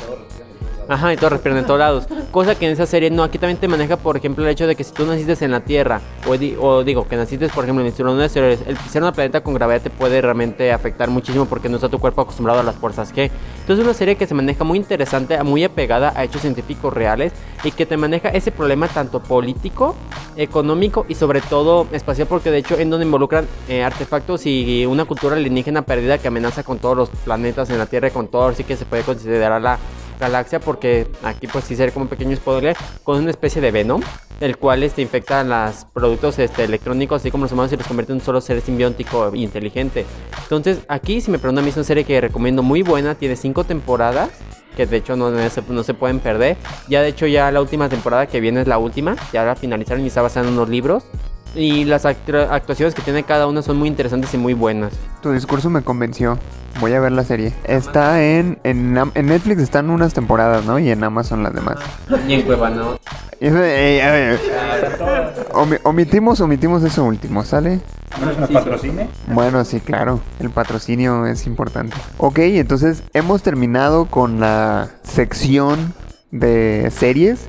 [0.90, 2.08] Ajá, y todo respiran en todos lados.
[2.32, 4.76] Cosa que en esa serie no, aquí también te maneja, por ejemplo, el hecho de
[4.76, 7.82] que si tú naciste en la Tierra, o, di- o digo, que naciste, por ejemplo,
[7.82, 11.46] en el cinturón de el pisar un planeta con gravedad te puede realmente afectar muchísimo
[11.46, 13.30] porque no está tu cuerpo acostumbrado a las fuerzas G.
[13.62, 17.32] Entonces es una serie que se maneja muy interesante, muy apegada a hechos científicos reales
[17.64, 19.96] y que te maneja ese problema tanto político,
[20.36, 25.06] económico y sobre todo espacial porque de hecho en donde involucran eh, artefactos y una
[25.06, 28.48] cultura alienígena perdida que amenaza con todos los planetas en la Tierra y con todo,
[28.48, 29.78] así que se puede considerar la
[30.22, 34.02] galaxia porque aquí pues sí sería como un pequeño spoiler con una especie de venom
[34.40, 38.14] el cual este infecta los productos este, electrónicos así como los humanos y los convierte
[38.14, 40.06] en un solo ser simbiótico e inteligente.
[40.44, 43.36] Entonces aquí si me preguntan a mí es una serie que recomiendo muy buena tiene
[43.36, 44.30] cinco temporadas
[44.78, 46.56] que de hecho no, no se, no se pueden perder.
[46.88, 50.04] Ya de hecho ya la última temporada que viene es la última ya la finalizaron
[50.06, 51.04] y está basada en unos libros.
[51.54, 54.94] Y las actu- actuaciones que tiene cada una son muy interesantes y muy buenas.
[55.22, 56.40] Tu discurso me convenció.
[56.80, 57.54] Voy a ver la serie.
[57.66, 60.80] Está en, en, en Netflix están unas temporadas, ¿no?
[60.80, 61.78] Y en Amazon las demás.
[62.28, 62.84] y en Cuevana
[63.40, 64.40] Y eso- ey, a ver.
[65.54, 67.82] Omi- omitimos, omitimos eso último, ¿sale?
[68.20, 69.10] ¿No nos patrocine?
[69.28, 70.22] Bueno, sí, claro.
[70.40, 71.96] El patrocinio es importante.
[72.18, 75.94] Ok, entonces hemos terminado con la sección
[76.32, 77.42] de series.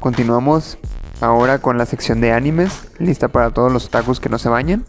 [0.00, 0.78] Continuamos
[1.20, 2.88] ahora con la sección de animes.
[2.98, 4.84] Lista para todos los otakus que no se bañan.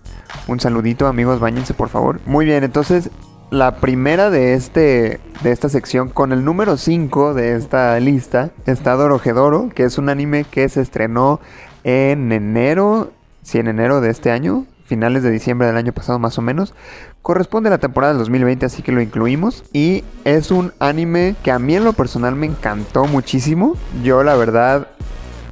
[0.47, 2.19] Un saludito, amigos, bañense por favor.
[2.25, 3.09] Muy bien, entonces
[3.53, 8.95] la primera de este de esta sección con el número 5 de esta lista está
[8.95, 11.39] Dorohedoro, que es un anime que se estrenó
[11.83, 13.11] en enero,
[13.43, 16.73] sí, en enero de este año, finales de diciembre del año pasado más o menos.
[17.21, 19.63] Corresponde a la temporada del 2020, así que lo incluimos.
[19.71, 23.77] Y es un anime que a mí en lo personal me encantó muchísimo.
[24.03, 24.87] Yo la verdad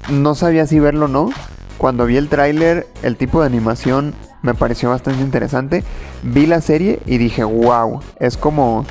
[0.09, 1.29] no sabía si verlo o no.
[1.77, 5.83] Cuando vi el tráiler, el tipo de animación me pareció bastante interesante.
[6.23, 8.85] Vi la serie y dije, wow, es como...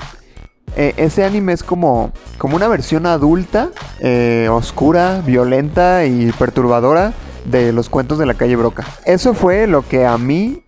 [0.77, 7.13] eh, ese anime es como, como una versión adulta, eh, oscura, violenta y perturbadora
[7.45, 8.87] de los cuentos de la calle Broca.
[9.05, 10.63] Eso fue lo que a mí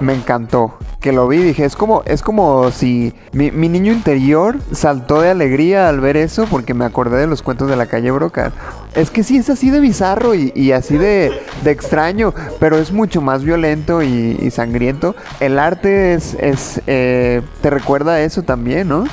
[0.00, 0.74] me encantó.
[1.00, 5.30] Que lo vi dije, es como, es como si mi, mi niño interior saltó de
[5.30, 8.52] alegría al ver eso porque me acordé de los cuentos de la calle Broca.
[8.94, 11.30] Es que sí es así de bizarro y, y así de,
[11.62, 15.14] de extraño, pero es mucho más violento y, y sangriento.
[15.38, 19.04] El arte es, es eh, te recuerda a eso también, ¿no?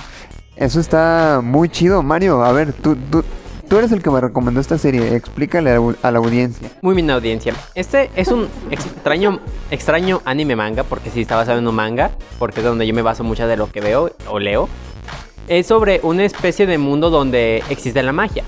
[0.56, 2.44] Eso está muy chido, Mario.
[2.44, 3.24] A ver, tú, tú,
[3.68, 5.16] tú eres el que me recomendó esta serie.
[5.16, 6.70] Explícale a la, audiencia.
[6.82, 7.54] Muy bien, audiencia.
[7.76, 9.40] Este es un extraño,
[9.72, 13.02] extraño anime manga, porque sí está basado en un manga, porque es donde yo me
[13.02, 14.70] baso mucho de lo que veo o leo.
[15.48, 18.44] Es sobre una especie de mundo donde existe la magia.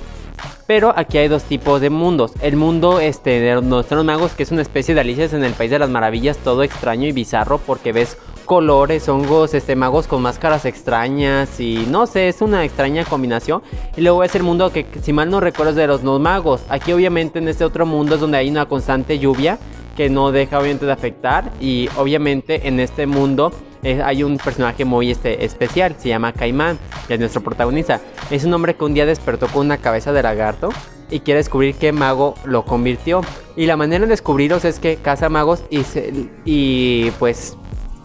[0.68, 2.32] Pero aquí hay dos tipos de mundos.
[2.42, 5.70] El mundo este, de nuestros magos, que es una especie de Alicias en el País
[5.70, 10.66] de las Maravillas, todo extraño y bizarro, porque ves colores, hongos, este, magos con máscaras
[10.66, 13.62] extrañas y no sé, es una extraña combinación.
[13.98, 16.62] Y luego es el mundo que, si mal no recuerdo, es de los no magos.
[16.70, 19.60] Aquí obviamente en este otro mundo es donde hay una constante lluvia
[19.98, 23.52] que no deja obviamente de afectar y obviamente en este mundo
[23.84, 28.02] eh, hay un personaje muy este, especial, se llama Caimán, que es nuestro protagonista.
[28.32, 30.70] Es un hombre que un día despertó con una cabeza de lagarto
[31.12, 33.22] y quiere descubrir qué mago lo convirtió.
[33.56, 37.58] Y la manera de descubrirlos es que caza magos y, pues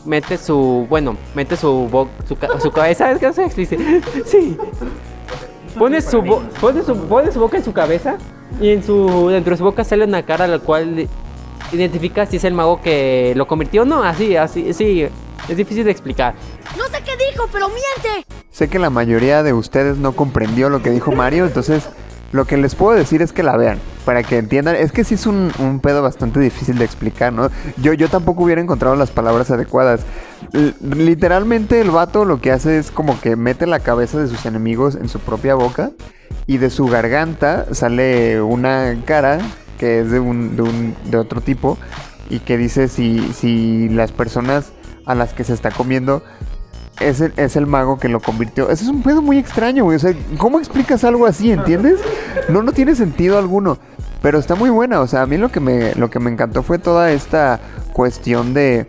[0.05, 3.77] mete su, bueno, mete su, bo- su, ca- su cabeza, es que no se explica.
[4.25, 4.57] Sí.
[5.79, 8.17] Pone su, bo- pone, su, pone su boca en su cabeza
[8.61, 11.07] y en su, dentro de su boca sale una cara la cual
[11.73, 14.03] identifica si es el mago que lo convirtió o no.
[14.03, 15.07] Así, así, sí.
[15.49, 16.35] Es difícil de explicar.
[16.77, 18.27] No sé qué dijo, pero miente.
[18.51, 21.89] Sé que la mayoría de ustedes no comprendió lo que dijo Mario, entonces
[22.33, 24.77] lo que les puedo decir es que la vean, para que entiendan.
[24.77, 27.51] Es que sí es un, pedo bastante difícil de explicar, ¿no?
[27.79, 30.03] Yo, yo tampoco hubiera encontrado las palabras adecuadas.
[30.81, 34.95] Literalmente el vato lo que hace es como que mete la cabeza de sus enemigos
[34.95, 35.91] en su propia boca
[36.47, 39.39] y de su garganta sale una cara
[39.79, 41.79] que es de, un, de, un- de otro tipo
[42.29, 44.73] y que dice si, si las personas
[45.07, 46.23] a las que se está comiendo
[47.01, 48.71] es el, es el mago que lo convirtió.
[48.71, 49.97] Eso es un pedo muy extraño, güey.
[49.97, 52.01] O sea, ¿cómo explicas algo así, entiendes?
[52.49, 53.79] No, no tiene sentido alguno.
[54.23, 55.01] Pero está muy buena.
[55.01, 57.59] O sea, a mí lo que me, lo que me encantó fue toda esta
[57.91, 58.87] cuestión de,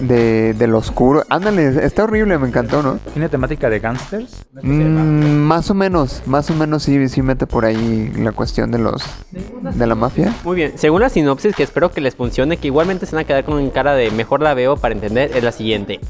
[0.00, 1.24] de, de lo oscuro.
[1.28, 2.98] Ándale, está horrible, me encantó, ¿no?
[3.12, 4.44] ¿Tiene temática de gangsters?
[4.62, 8.78] Mm, más o menos, más o menos sí, sí mete por ahí la cuestión de
[8.78, 10.34] los de la mafia.
[10.44, 13.26] Muy bien, según la sinopsis que espero que les funcione, que igualmente se van a
[13.26, 16.00] quedar con cara de mejor la veo para entender, es la siguiente.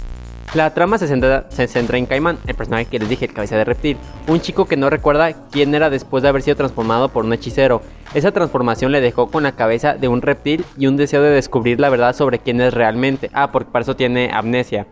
[0.55, 3.99] La trama se centra, en Caimán, el personaje que les dije, el cabeza de reptil,
[4.29, 7.83] un chico que no recuerda quién era después de haber sido transformado por un hechicero.
[8.15, 11.81] Esa transformación le dejó con la cabeza de un reptil y un deseo de descubrir
[11.81, 13.29] la verdad sobre quién es realmente.
[13.35, 14.87] Ah, porque para eso tiene amnesia.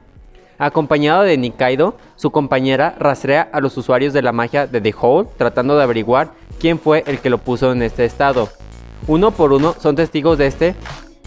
[0.59, 5.29] Acompañado de Nikaido, su compañera rastrea a los usuarios de la magia de The Hole
[5.37, 8.49] tratando de averiguar quién fue el que lo puso en este estado.
[9.07, 10.75] Uno por uno son testigos de este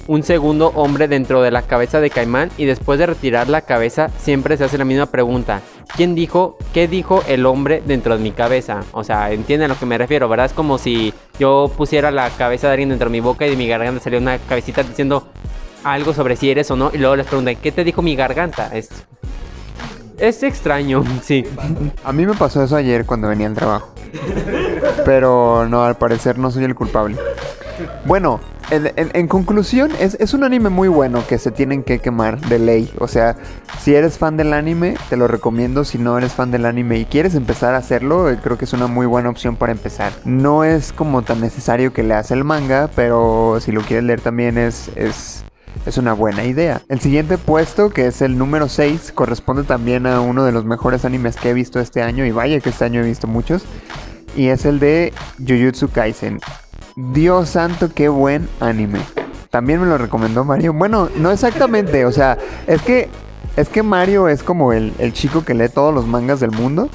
[0.08, 4.10] un segundo hombre dentro de la cabeza de Caimán y después de retirar la cabeza
[4.18, 5.62] siempre se hace la misma pregunta.
[5.96, 8.82] ¿Quién dijo, qué dijo el hombre dentro de mi cabeza?
[8.92, 10.48] O sea, entienden a lo que me refiero, ¿verdad?
[10.48, 13.58] Es como si yo pusiera la cabeza de alguien dentro de mi boca y de
[13.58, 15.28] mi garganta saliera una cabecita diciendo
[15.84, 18.76] algo sobre si eres o no y luego les preguntan, ¿qué te dijo mi garganta?
[18.76, 18.90] Es,
[20.18, 21.44] es extraño, sí.
[22.04, 23.90] A mí me pasó eso ayer cuando venía al trabajo.
[25.06, 27.18] Pero no, al parecer no soy el culpable.
[28.06, 32.60] Bueno, en, conclusión, es, es un anime muy bueno que se tienen que quemar de
[32.60, 32.92] ley.
[33.00, 33.36] O sea,
[33.80, 35.86] si eres fan del anime, te lo recomiendo.
[35.86, 38.74] Si no eres fan del anime y quieres empezar a hacerlo, eh, creo que es
[38.74, 40.12] una muy buena opción para empezar.
[40.26, 44.58] No es como tan necesario que leas el manga, pero si lo quieres leer también
[44.58, 44.90] es...
[44.96, 45.44] es
[45.86, 46.82] es una buena idea.
[46.90, 51.06] El siguiente puesto, que es el número 6, corresponde también a uno de los mejores
[51.06, 52.26] animes que he visto este año.
[52.26, 53.64] Y vaya que este año he visto muchos.
[54.36, 56.40] Y es el de Jujutsu Kaisen.
[57.00, 59.00] Dios santo, qué buen anime.
[59.52, 60.74] También me lo recomendó Mario.
[60.74, 62.06] Bueno, no exactamente.
[62.06, 63.08] O sea, es que,
[63.56, 66.90] es que Mario es como el, el chico que lee todos los mangas del mundo.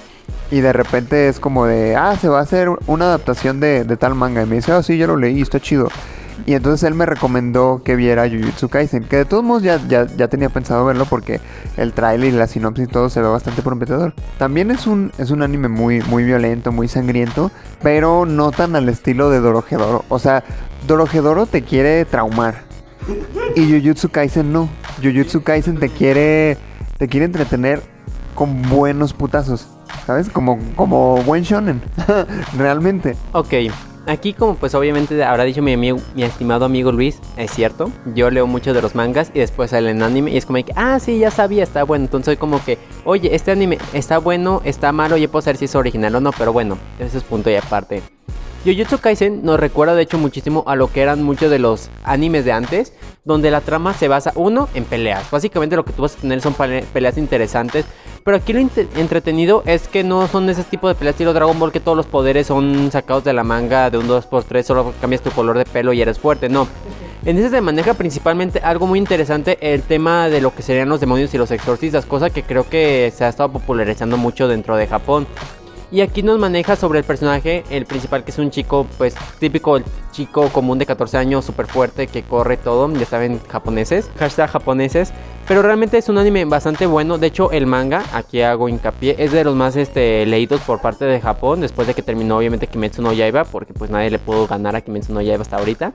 [0.50, 3.96] Y de repente es como de, ah, se va a hacer una adaptación de, de
[3.96, 4.42] tal manga.
[4.42, 5.88] Y me dice, ah, sí, ya lo leí, está chido.
[6.46, 10.06] Y entonces él me recomendó que viera Jujutsu Kaisen, que de todos modos ya, ya,
[10.06, 11.40] ya tenía pensado verlo porque
[11.76, 14.14] el trailer y la sinopsis y todo se ve bastante prometedor.
[14.38, 17.50] También es un, es un anime muy, muy violento, muy sangriento,
[17.82, 20.04] pero no tan al estilo de Dorohedoro.
[20.08, 20.42] O sea,
[20.86, 22.62] Dorohedoro te quiere traumar.
[23.56, 24.68] Y Jujutsu Kaisen no.
[25.02, 26.56] Jujutsu Kaisen te quiere,
[26.98, 27.82] te quiere entretener
[28.34, 29.68] con buenos putazos.
[30.06, 30.28] ¿Sabes?
[30.28, 31.80] Como, como buen shonen.
[32.56, 33.16] Realmente.
[33.32, 33.54] Ok,
[34.06, 38.30] aquí como pues obviamente habrá dicho mi, amigo, mi estimado amigo Luis, es cierto, yo
[38.30, 40.98] leo mucho de los mangas y después sale en anime y es como que, ah,
[41.00, 44.92] sí, ya sabía, está bueno, entonces soy como que, oye, este anime está bueno, está
[44.92, 47.56] malo, ya puedo saber si es original o no, pero bueno, ese es punto y
[47.56, 48.02] aparte.
[48.64, 52.44] Jujutsu Kaisen nos recuerda de hecho muchísimo a lo que eran muchos de los animes
[52.44, 52.92] de antes,
[53.24, 55.28] donde la trama se basa, uno, en peleas.
[55.32, 57.84] Básicamente lo que tú vas a tener son pele- peleas interesantes,
[58.24, 61.72] pero aquí lo entretenido es que no son ese tipo de peleas estilo Dragon Ball
[61.72, 65.30] que todos los poderes son sacados de la manga de un 2x3, solo cambias tu
[65.32, 66.68] color de pelo y eres fuerte, no.
[67.24, 71.00] En ese se maneja principalmente algo muy interesante, el tema de lo que serían los
[71.00, 74.86] demonios y los exorcistas, cosa que creo que se ha estado popularizando mucho dentro de
[74.86, 75.26] Japón.
[75.92, 79.78] Y aquí nos maneja sobre el personaje, el principal que es un chico, pues típico,
[80.10, 85.12] chico común de 14 años, súper fuerte, que corre todo, ya saben, japoneses, hashtag japoneses.
[85.48, 89.32] Pero realmente es un anime bastante bueno, de hecho el manga, aquí hago hincapié, es
[89.32, 93.02] de los más este, leídos por parte de Japón, después de que terminó obviamente Kimetsu
[93.02, 95.92] no Yaiba, porque pues nadie le pudo ganar a Kimetsu no Yaiba hasta ahorita.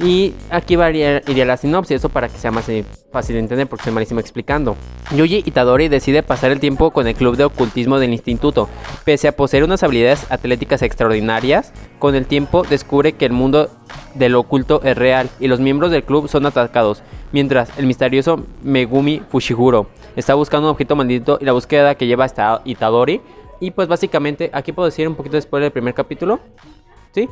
[0.00, 3.84] Y aquí iría la sinopsis, eso para que sea más eh, fácil de entender porque
[3.84, 4.76] soy malísimo explicando.
[5.16, 8.68] Yuji Itadori decide pasar el tiempo con el club de ocultismo del instituto.
[9.04, 13.70] Pese a poseer unas habilidades atléticas extraordinarias, con el tiempo descubre que el mundo
[14.14, 19.22] del oculto es real y los miembros del club son atacados, mientras el misterioso Megumi
[19.28, 23.20] Fushiguro está buscando un objeto maldito y la búsqueda que lleva hasta Itadori.
[23.60, 26.38] Y pues básicamente, aquí puedo decir un poquito después del primer capítulo.
[27.12, 27.28] ¿Sí?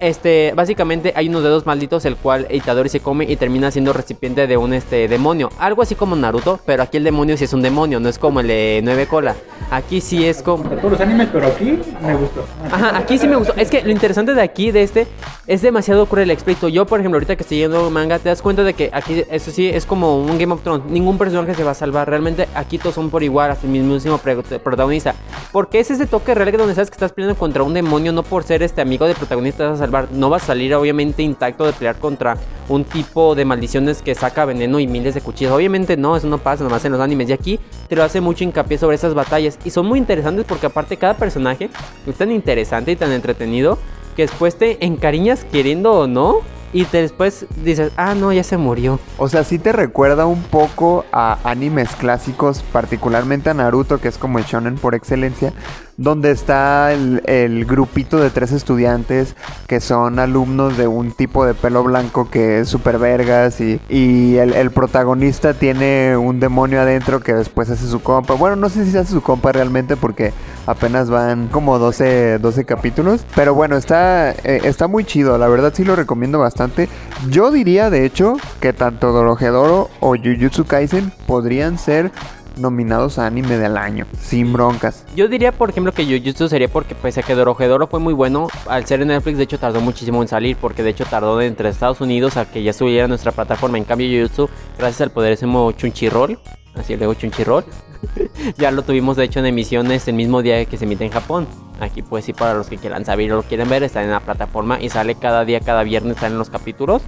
[0.00, 4.46] Este, básicamente hay unos dedos malditos el cual Itadori se come y termina siendo recipiente
[4.46, 5.50] de un este demonio.
[5.58, 8.40] Algo así como Naruto, pero aquí el demonio sí es un demonio, no es como
[8.40, 9.36] el de nueve cola.
[9.70, 10.64] Aquí sí es como...
[10.64, 12.44] Todos los animes, pero aquí me gustó.
[12.72, 13.54] Ajá, aquí sí me gustó.
[13.54, 15.06] Es que lo interesante de aquí, de este,
[15.46, 16.30] es demasiado cruel.
[16.30, 16.66] Explico.
[16.66, 19.50] Yo, por ejemplo, ahorita que estoy viendo manga, te das cuenta de que aquí, eso
[19.50, 20.90] sí, es como un Game of Thrones.
[20.90, 22.08] Ningún personaje se va a salvar.
[22.08, 25.14] Realmente, aquí todos son por igual, hasta el mismísimo protagonista.
[25.52, 28.24] Porque es ese toque real que donde sabes que estás peleando contra un demonio, no
[28.24, 31.72] por ser este amigo del protagonista vas a No vas a salir, obviamente, intacto de
[31.72, 32.36] pelear contra
[32.68, 35.52] un tipo de maldiciones que saca veneno y miles de cuchillos.
[35.52, 37.28] Obviamente, no, eso no pasa nomás en los animes.
[37.28, 39.58] Y aquí te lo hace mucho hincapié sobre esas batallas.
[39.64, 41.70] Y son muy interesantes porque, aparte, cada personaje
[42.06, 43.78] es tan interesante y tan entretenido
[44.16, 46.38] que después te encariñas queriendo o no.
[46.72, 49.00] Y te después dices, ah, no, ya se murió.
[49.18, 54.18] O sea, sí te recuerda un poco a animes clásicos, particularmente a Naruto, que es
[54.18, 55.52] como el shonen por excelencia,
[56.00, 59.36] donde está el, grupito de tres estudiantes
[59.66, 64.36] que son alumnos de un tipo de pelo blanco que es super vergas y, y
[64.38, 68.32] el, protagonista tiene un demonio adentro que después hace su compa.
[68.32, 70.32] Bueno, no sé si hace su compa realmente porque
[70.66, 75.74] apenas van como 12, 12 capítulos, pero bueno, está, eh, está muy chido, la verdad
[75.74, 76.88] sí lo recomiendo bastante.
[77.28, 82.10] Yo diría de hecho que tanto Dorohedoro o Jujutsu Kaisen podrían ser
[82.56, 85.04] nominados a anime del año, sin broncas.
[85.14, 88.48] Yo diría, por ejemplo, que Jujutsu sería porque pese a que Dorohedoro fue muy bueno,
[88.66, 91.46] al ser en Netflix, de hecho tardó muchísimo en salir, porque de hecho tardó de
[91.46, 93.78] entre Estados Unidos a que ya subiera nuestra plataforma.
[93.78, 96.38] En cambio, Jujutsu, gracias al poderísimo Chunchirol,
[96.74, 97.64] así luego Chunchirol,
[98.58, 101.46] ya lo tuvimos de hecho en emisiones el mismo día que se emite en Japón.
[101.80, 104.20] Aquí pues sí, para los que quieran saber o lo quieren ver, está en la
[104.20, 107.02] plataforma y sale cada día, cada viernes salen los capítulos.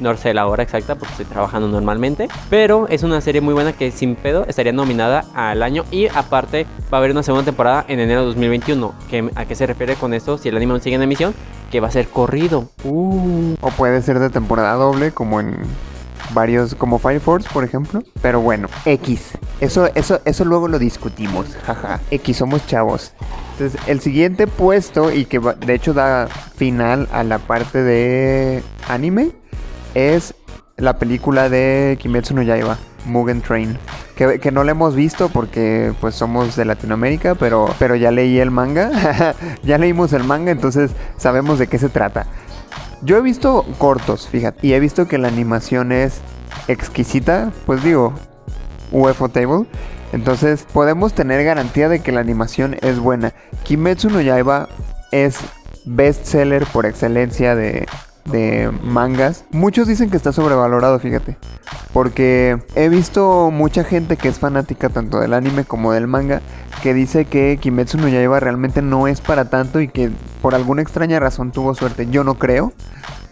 [0.00, 2.28] No sé la hora exacta porque estoy trabajando normalmente.
[2.50, 5.84] Pero es una serie muy buena que sin pedo estaría nominada al año.
[5.90, 8.94] Y aparte va a haber una segunda temporada en enero de 2021.
[9.10, 10.38] ¿Qué- ¿A qué se refiere con esto?
[10.38, 11.34] Si el anime no sigue en emisión,
[11.70, 12.68] que va a ser corrido.
[12.84, 13.54] Uh.
[13.60, 15.56] O puede ser de temporada doble, como en
[16.32, 18.02] varios, como Fire Force, por ejemplo.
[18.22, 19.32] Pero bueno, X.
[19.60, 21.46] Eso, eso, eso luego lo discutimos.
[21.66, 22.00] Jaja.
[22.10, 23.12] X, somos chavos.
[23.52, 29.30] Entonces, el siguiente puesto, y que de hecho da final a la parte de anime,
[29.94, 30.34] es
[30.76, 33.78] la película de Kimetsu no Yaiba, Mugen Train.
[34.16, 38.38] Que, que no la hemos visto porque pues somos de Latinoamérica, pero, pero ya leí
[38.38, 39.34] el manga.
[39.62, 42.26] ya leímos el manga, entonces sabemos de qué se trata.
[43.02, 46.20] Yo he visto cortos, fíjate, y he visto que la animación es
[46.68, 48.14] exquisita, pues digo,
[48.92, 49.66] UFO Table.
[50.12, 53.34] Entonces podemos tener garantía de que la animación es buena.
[53.64, 54.68] Kimetsu no Yaiba
[55.10, 55.38] es
[55.84, 57.86] bestseller por excelencia de,
[58.24, 59.44] de mangas.
[59.50, 61.36] Muchos dicen que está sobrevalorado, fíjate.
[61.92, 66.40] Porque he visto mucha gente que es fanática tanto del anime como del manga
[66.82, 70.10] que dice que Kimetsu no Yaiba realmente no es para tanto y que
[70.42, 72.08] por alguna extraña razón tuvo suerte.
[72.10, 72.72] Yo no creo.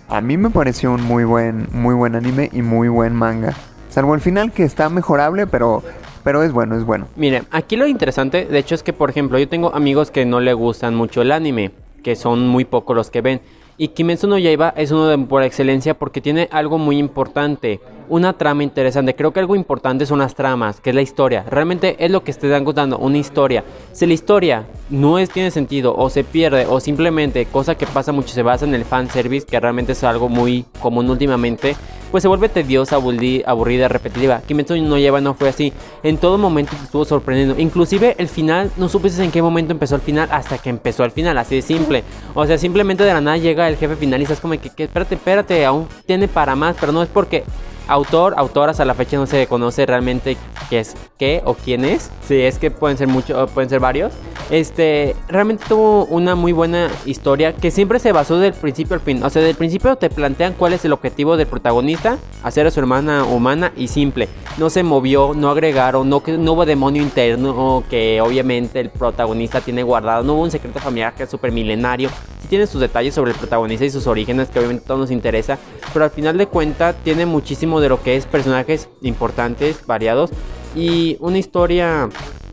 [0.08, 3.54] a mí me pareció un muy buen, muy buen anime y muy buen manga.
[3.92, 5.82] Salvo el final que está mejorable, pero,
[6.24, 7.08] pero es bueno, es bueno.
[7.14, 10.40] Mire, aquí lo interesante, de hecho, es que, por ejemplo, yo tengo amigos que no
[10.40, 11.72] le gustan mucho el anime,
[12.02, 13.42] que son muy pocos los que ven.
[13.78, 17.80] Y Kimetsu no Yaiba es uno de por excelencia porque tiene algo muy importante,
[18.12, 19.14] una trama interesante.
[19.14, 21.44] Creo que algo importante son las tramas, que es la historia.
[21.48, 23.64] Realmente es lo que te están contando, una historia.
[23.92, 28.28] Si la historia no tiene sentido o se pierde o simplemente, cosa que pasa mucho,
[28.34, 31.74] se basa en el fanservice, que realmente es algo muy común últimamente,
[32.10, 34.42] pues se vuelve tediosa, aburri- aburrida, repetitiva.
[34.46, 35.72] Kimetsu no Yaiba no fue así.
[36.02, 37.58] En todo momento te estuvo sorprendiendo.
[37.58, 41.12] Inclusive el final, no supiste en qué momento empezó el final hasta que empezó el
[41.12, 42.04] final, así de simple.
[42.34, 45.14] O sea, simplemente de la nada llega el jefe final y estás como que espérate,
[45.14, 47.44] espérate, aún tiene para más, pero no es porque
[47.88, 50.36] autor, autoras a la fecha no se conoce realmente
[50.70, 52.10] qué es qué o quién es.
[52.26, 54.12] Si es que pueden ser muchos, pueden ser varios.
[54.50, 59.22] Este, realmente tuvo una muy buena historia que siempre se basó del principio al fin.
[59.22, 62.80] O sea, del principio te plantean cuál es el objetivo del protagonista, hacer a su
[62.80, 64.28] hermana humana y simple.
[64.58, 70.24] No se movió, no agregaron, no, hubo demonio interno que obviamente el protagonista tiene guardado,
[70.24, 72.10] no hubo un secreto familiar que es súper milenario.
[72.40, 75.58] Sí tiene sus detalles sobre el protagonista y sus orígenes que obviamente todo nos interesa,
[75.92, 80.30] pero al final de cuentas tiene muchísimo de lo que es personajes importantes, variados
[80.74, 82.08] y una historia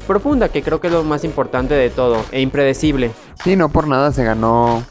[0.08, 3.12] profunda que creo que es lo más importante de todo e impredecible.
[3.44, 4.84] Sí, no por nada se ganó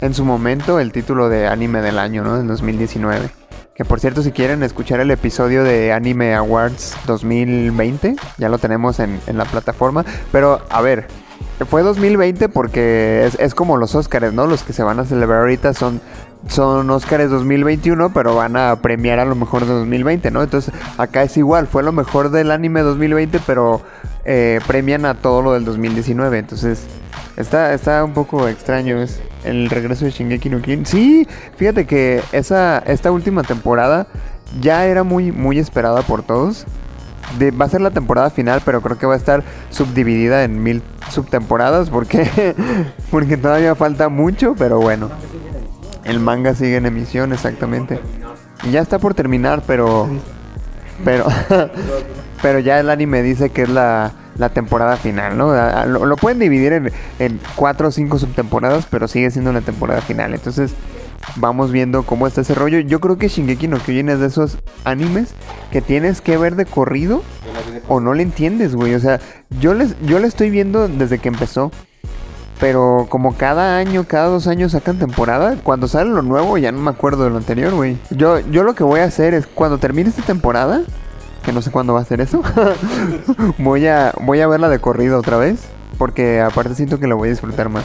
[0.00, 2.38] en su momento el título de anime del año, ¿no?
[2.38, 3.30] En 2019.
[3.74, 9.00] Que por cierto, si quieren escuchar el episodio de Anime Awards 2020, ya lo tenemos
[9.00, 10.02] en, en la plataforma.
[10.32, 11.08] Pero, a ver,
[11.68, 14.46] fue 2020 porque es, es como los Oscars, ¿no?
[14.46, 16.00] Los que se van a celebrar ahorita son,
[16.48, 20.42] son Oscars 2021, pero van a premiar a lo mejor de 2020, ¿no?
[20.42, 23.82] Entonces, acá es igual, fue lo mejor del anime 2020, pero
[24.24, 26.38] eh, premian a todo lo del 2019.
[26.38, 26.86] Entonces,
[27.36, 30.86] Está, está un poco extraño es el regreso de Shingeki no Kyojin.
[30.86, 34.06] Sí, fíjate que esa, esta última temporada
[34.60, 36.64] ya era muy, muy esperada por todos.
[37.60, 40.82] Va a ser la temporada final, pero creo que va a estar subdividida en mil
[41.10, 42.54] subtemporadas porque,
[43.10, 45.10] porque todavía falta mucho, pero bueno.
[46.06, 48.00] El manga sigue en emisión, exactamente.
[48.64, 50.08] Y ya está por terminar, pero...
[51.04, 51.26] Pero...
[52.42, 55.54] pero ya el anime dice que es la, la temporada final, ¿no?
[55.86, 60.34] Lo pueden dividir en, en cuatro o cinco subtemporadas, pero sigue siendo la temporada final.
[60.34, 60.74] Entonces,
[61.36, 62.78] vamos viendo cómo está ese rollo.
[62.80, 65.34] Yo creo que Shingeki no Kyojin es de esos animes
[65.70, 67.22] que tienes que ver de corrido
[67.88, 68.94] o no le entiendes, güey.
[68.94, 69.20] O sea,
[69.60, 71.70] yo les, yo le estoy viendo desde que empezó.
[72.60, 76.80] Pero como cada año, cada dos años sacan temporada, cuando sale lo nuevo ya no
[76.80, 77.98] me acuerdo de lo anterior, güey.
[78.10, 80.82] Yo, yo lo que voy a hacer es cuando termine esta temporada,
[81.44, 82.42] que no sé cuándo va a ser eso,
[83.58, 85.60] voy a, voy a verla de corrido otra vez.
[85.98, 87.84] Porque aparte siento que la voy a disfrutar más.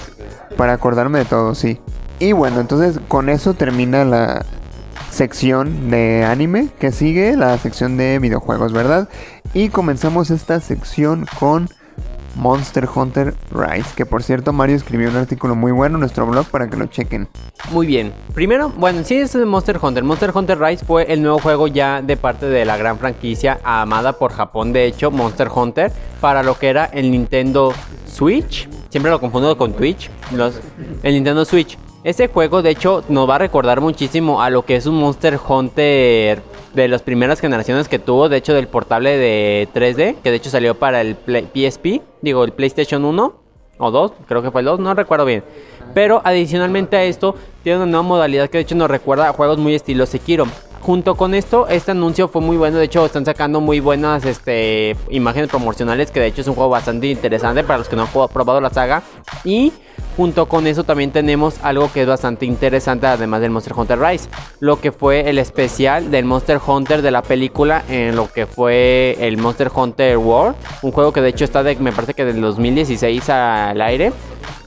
[0.58, 1.80] Para acordarme de todo, sí.
[2.20, 4.46] Y bueno, entonces con eso termina la
[5.10, 6.70] sección de anime.
[6.80, 9.08] Que sigue la sección de videojuegos, ¿verdad?
[9.54, 11.70] Y comenzamos esta sección con
[12.36, 13.90] Monster Hunter Rise.
[13.96, 16.86] Que por cierto, Mario escribió un artículo muy bueno en nuestro blog para que lo
[16.88, 17.28] chequen.
[17.72, 18.14] Muy bien.
[18.34, 20.04] Primero, bueno, sí es Monster Hunter.
[20.04, 24.14] Monster Hunter Rise fue el nuevo juego ya de parte de la gran franquicia amada
[24.14, 27.74] por Japón, de hecho, Monster Hunter, para lo que era el Nintendo
[28.06, 28.68] Switch.
[28.90, 30.10] Siempre lo confundo con Twitch.
[31.04, 31.78] El Nintendo Switch.
[32.04, 35.40] Ese juego, de hecho, nos va a recordar muchísimo a lo que es un Monster
[35.48, 36.42] Hunter
[36.74, 40.50] de las primeras generaciones que tuvo, de hecho, del portable de 3D, que de hecho
[40.50, 43.34] salió para el PSP, digo, el PlayStation 1
[43.78, 45.44] o 2, creo que fue el 2, no recuerdo bien.
[45.94, 49.58] Pero adicionalmente a esto, tiene una nueva modalidad que de hecho nos recuerda a juegos
[49.58, 50.46] muy estilo Sekiro.
[50.82, 52.80] Junto con esto, este anuncio fue muy bueno.
[52.80, 56.10] De hecho, están sacando muy buenas este, imágenes promocionales.
[56.10, 58.72] Que de hecho es un juego bastante interesante para los que no han probado la
[58.72, 59.04] saga.
[59.44, 59.72] Y
[60.16, 64.30] junto con eso también tenemos algo que es bastante interesante, además del Monster Hunter Rise.
[64.60, 69.18] Lo que fue el especial del Monster Hunter de la película en lo que fue
[69.20, 70.56] el Monster Hunter World.
[70.82, 74.12] Un juego que de hecho está de, me parece que del 2016 al aire.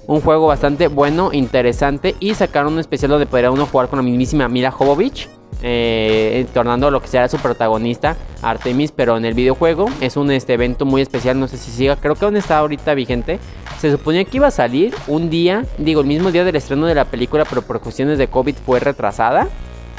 [0.07, 2.15] Un juego bastante bueno, interesante.
[2.21, 5.29] Y sacaron un especial donde podría uno jugar con la mismísima Mila Jovovich.
[5.67, 9.87] Eh, tornando lo que será su protagonista, Artemis, pero en el videojuego.
[10.03, 12.93] Es un este, evento muy especial, no sé si siga, creo que aún está ahorita
[12.93, 13.39] vigente.
[13.85, 16.95] Se suponía que iba a salir un día, digo, el mismo día del estreno de
[16.95, 19.47] la película, pero por cuestiones de COVID fue retrasada.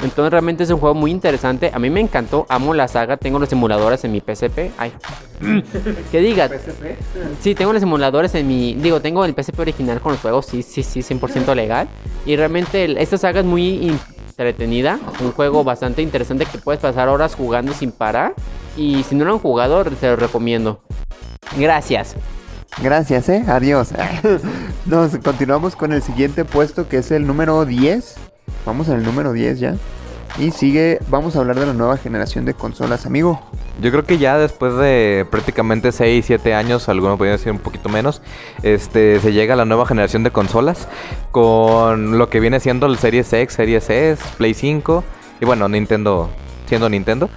[0.01, 1.69] Entonces realmente es un juego muy interesante.
[1.71, 4.71] A mí me encantó, amo la saga, tengo los simuladores en mi PSP.
[4.79, 4.91] Ay,
[6.11, 6.49] que diga.
[7.41, 8.73] Sí, tengo los simuladores en mi.
[8.73, 11.87] Digo, tengo el PSP original con los juegos, sí, sí, sí, 100% legal.
[12.25, 13.95] Y realmente el- esta saga es muy
[14.29, 14.97] entretenida.
[15.21, 18.33] Un juego bastante interesante que puedes pasar horas jugando sin parar.
[18.77, 20.81] Y si no lo han jugado, se lo recomiendo.
[21.55, 22.15] Gracias.
[22.81, 23.43] Gracias, eh.
[23.47, 23.93] Adiós.
[24.85, 28.15] Nos continuamos con el siguiente puesto que es el número 10.
[28.65, 29.75] Vamos el número 10 ya.
[30.37, 33.41] Y sigue, vamos a hablar de la nueva generación de consolas, amigo.
[33.81, 37.87] Yo creo que ya después de prácticamente 6, 7 años, algunos podrían decir un poquito
[37.87, 38.21] menos,
[38.61, 40.89] este, se llega a la nueva generación de consolas
[41.31, 45.03] con lo que viene siendo el Series X, Series S, Play 5
[45.39, 46.29] y bueno, Nintendo
[46.65, 47.29] siendo Nintendo.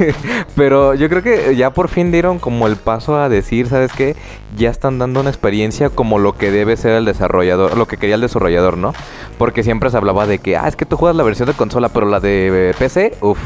[0.56, 4.16] Pero yo creo que ya por fin dieron como el paso a decir, ¿sabes qué?
[4.56, 8.14] Ya están dando una experiencia como lo que debe ser el desarrollador, lo que quería
[8.14, 8.92] el desarrollador, ¿no?
[9.38, 11.88] Porque siempre se hablaba de que, ah, es que tú juegas la versión de consola,
[11.88, 13.38] pero la de PC, uff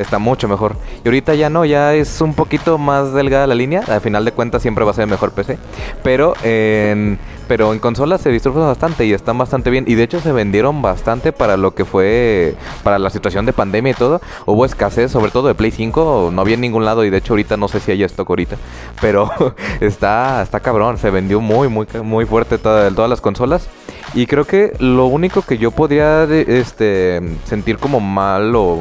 [0.00, 0.76] está mucho mejor.
[1.04, 3.82] Y ahorita ya no, ya es un poquito más delgada la línea.
[3.88, 5.58] Al final de cuentas siempre va a ser mejor PC.
[6.02, 9.84] Pero en, pero en consolas se disfrutan bastante y están bastante bien.
[9.86, 13.92] Y de hecho se vendieron bastante para lo que fue, para la situación de pandemia
[13.92, 14.20] y todo.
[14.46, 16.30] Hubo escasez, sobre todo de Play 5.
[16.32, 18.56] No había en ningún lado y de hecho ahorita no sé si hay stock ahorita.
[19.00, 19.30] Pero
[19.80, 20.98] está, está cabrón.
[20.98, 23.68] Se vendió muy, muy, muy fuerte todas las consolas.
[24.12, 28.80] Y creo que lo único que yo podría este, sentir como mal o,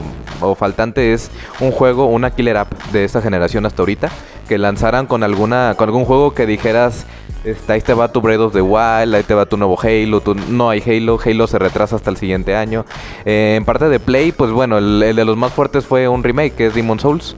[0.56, 4.10] faltante es un juego, una killer app de esta generación hasta ahorita.
[4.48, 7.06] Que lanzaran con alguna con algún juego que dijeras,
[7.44, 10.22] este, ahí te va tu Breath of the Wild, ahí te va tu nuevo Halo,
[10.50, 12.86] no hay Halo, Halo se retrasa hasta el siguiente año.
[13.26, 16.56] Eh, en parte de Play, pues bueno, el, de los más fuertes fue un remake,
[16.56, 17.36] que es Demon Souls.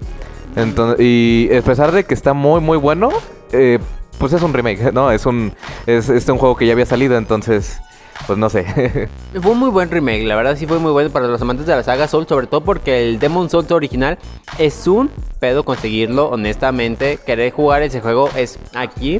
[0.99, 3.09] Y a pesar de que está muy muy bueno,
[3.51, 3.79] eh,
[4.17, 5.11] pues es un remake, ¿no?
[5.11, 5.53] Es un,
[5.85, 7.79] es, es un juego que ya había salido, entonces
[8.27, 8.63] pues no sé.
[9.41, 11.75] fue un muy buen remake, la verdad sí fue muy bueno para los amantes de
[11.75, 14.17] la saga Soul, sobre todo porque el Demon Souls original
[14.57, 15.09] es un
[15.39, 17.17] pedo conseguirlo, honestamente.
[17.25, 19.19] Querer jugar ese juego es aquí.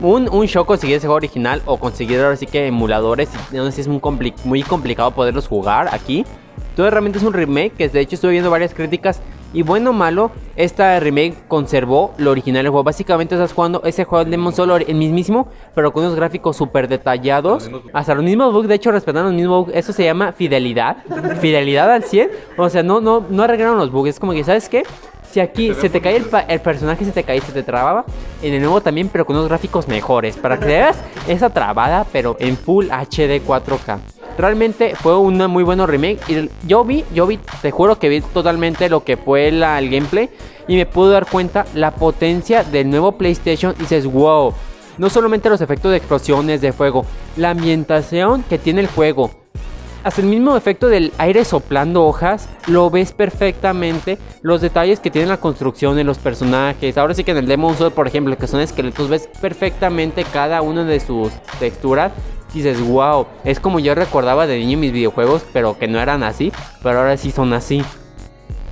[0.00, 3.28] Un, un show conseguir ese juego original o conseguir ahora sí que emuladores.
[3.52, 6.24] No sé si es muy, complicado poderlos jugar aquí.
[6.74, 9.20] Todo realmente es un remake que de hecho estuve viendo varias críticas
[9.54, 12.84] y bueno o malo, esta remake conservó lo original del juego.
[12.84, 16.88] Básicamente estás jugando ese juego de Demon Soul el mismísimo, pero con unos gráficos súper
[16.88, 17.70] detallados.
[17.92, 19.76] Hasta los mismos bugs, de hecho respetando los mismos bugs.
[19.76, 20.96] Eso se llama fidelidad.
[21.40, 22.30] fidelidad al 100.
[22.58, 24.10] O sea, no, no, no arreglaron los bugs.
[24.10, 24.82] Es como que, ¿sabes qué?
[25.34, 28.04] Si aquí se te cae el, personaje, se te cae, se te trababa.
[28.40, 30.36] En el nuevo también, pero con unos gráficos mejores.
[30.36, 33.98] Para que veas esa trabada, pero en Full HD 4K.
[34.38, 36.20] Realmente fue un muy bueno remake.
[36.28, 39.90] Y yo vi, yo vi, te juro que vi totalmente lo que fue la, el
[39.90, 40.30] gameplay.
[40.68, 43.74] Y me pude dar cuenta la potencia del nuevo PlayStation.
[43.76, 44.54] Y dices, wow.
[44.98, 47.04] No solamente los efectos de explosiones, de fuego,
[47.36, 49.43] la ambientación que tiene el juego.
[50.04, 54.18] Hasta el mismo efecto del aire soplando hojas, lo ves perfectamente.
[54.42, 56.98] Los detalles que tiene la construcción de los personajes.
[56.98, 60.62] Ahora sí que en el Demon Soul, por ejemplo, que son esqueletos, ves perfectamente cada
[60.62, 62.12] una de sus texturas
[62.54, 66.52] dices, wow, es como yo recordaba de niño mis videojuegos, pero que no eran así,
[66.82, 67.82] pero ahora sí son así.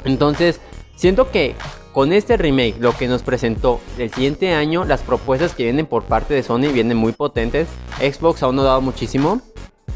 [0.05, 0.61] Entonces,
[0.95, 1.57] siento que
[1.93, 6.05] con este remake, lo que nos presentó el siguiente año, las propuestas que vienen por
[6.05, 7.69] parte de Sony vienen muy potentes.
[7.99, 9.43] Xbox aún no ha dado muchísimo,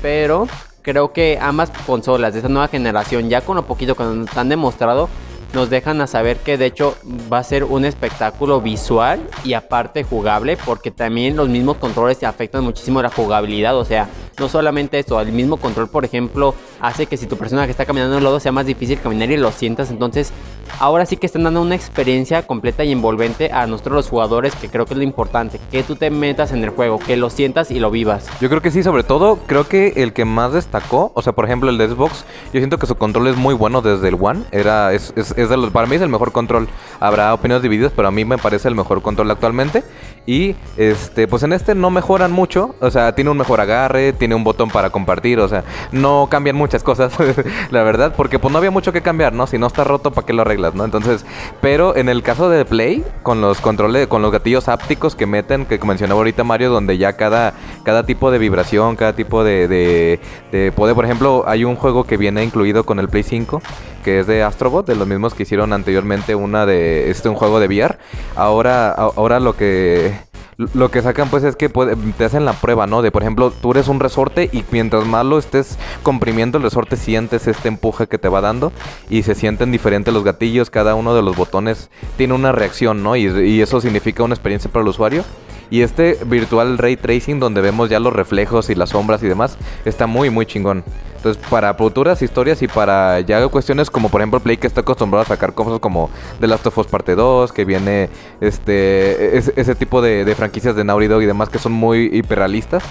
[0.03, 0.47] pero
[0.87, 4.49] creo que ambas consolas de esta nueva generación, ya con lo poquito que nos han
[4.49, 5.09] demostrado,
[5.57, 6.96] nos dejan a saber que de hecho
[7.32, 12.62] va a ser un espectáculo visual y aparte jugable porque también los mismos controles afectan
[12.62, 14.07] muchísimo la jugabilidad, o sea,
[14.38, 18.16] no solamente eso, el mismo control por ejemplo hace que si tu personaje está caminando
[18.16, 20.30] en el lodo sea más difícil caminar y lo sientas, entonces
[20.78, 24.68] ahora sí que están dando una experiencia completa y envolvente a nosotros los jugadores, que
[24.68, 27.70] creo que es lo importante, que tú te metas en el juego, que lo sientas
[27.70, 28.26] y lo vivas.
[28.42, 31.46] Yo creo que sí, sobre todo creo que el que más destacó, o sea, por
[31.46, 34.92] ejemplo el Xbox, yo siento que su control es muy bueno desde el One, era
[34.92, 36.68] es, es, de los, para mí es el mejor control.
[37.01, 39.84] Habrá opiniones divididas, pero a mí me parece el mejor control actualmente.
[40.27, 44.35] Y este, pues en este no mejoran mucho, o sea, tiene un mejor agarre, tiene
[44.35, 45.62] un botón para compartir, o sea,
[45.93, 47.12] no cambian muchas cosas,
[47.70, 49.47] la verdad, porque pues no había mucho que cambiar, ¿no?
[49.47, 50.85] Si no está roto, ¿para qué lo arreglas, no?
[50.85, 51.24] Entonces,
[51.61, 55.64] pero en el caso de Play, con los controles, con los gatillos ápticos que meten,
[55.64, 57.55] que mencionaba ahorita Mario, donde ya cada,
[57.85, 60.20] cada tipo de vibración, cada tipo de, de,
[60.51, 63.62] de poder, por ejemplo, hay un juego que viene incluido con el Play 5
[64.07, 67.59] que es de Astrobot, de los mismos que hicieron anteriormente una de este un juego
[67.59, 67.99] de VR.
[68.37, 70.16] Ahora ahora lo que
[70.59, 73.02] lo que sacan pues es que te hacen la prueba, ¿no?
[73.02, 76.96] De por ejemplo, tú eres un resorte y mientras más lo estés comprimiendo el resorte
[76.96, 78.72] sientes este empuje que te va dando
[79.11, 83.16] y se sienten diferentes los gatillos, cada uno de los botones tiene una reacción, ¿no?
[83.16, 85.24] Y eso significa una experiencia para el usuario.
[85.71, 89.57] Y este virtual ray tracing donde vemos ya los reflejos y las sombras y demás
[89.85, 90.85] está muy muy chingón.
[91.17, 95.23] Entonces, para futuras historias y para ya cuestiones como por ejemplo Play que está acostumbrado
[95.25, 96.09] a sacar cosas como
[96.41, 98.11] The Last of Us Parte 2, que viene
[98.41, 102.85] este ese tipo de, franquicias de Naughty y demás que son muy hiperrealistas.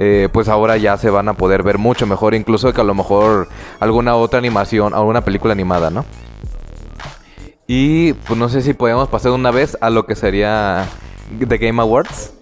[0.00, 2.94] Eh, pues ahora ya se van a poder ver mucho mejor, incluso que a lo
[2.94, 3.48] mejor
[3.80, 6.04] alguna otra animación, alguna película animada, ¿no?
[7.66, 10.86] Y pues no sé si podemos pasar una vez a lo que sería
[11.46, 12.32] The Game Awards.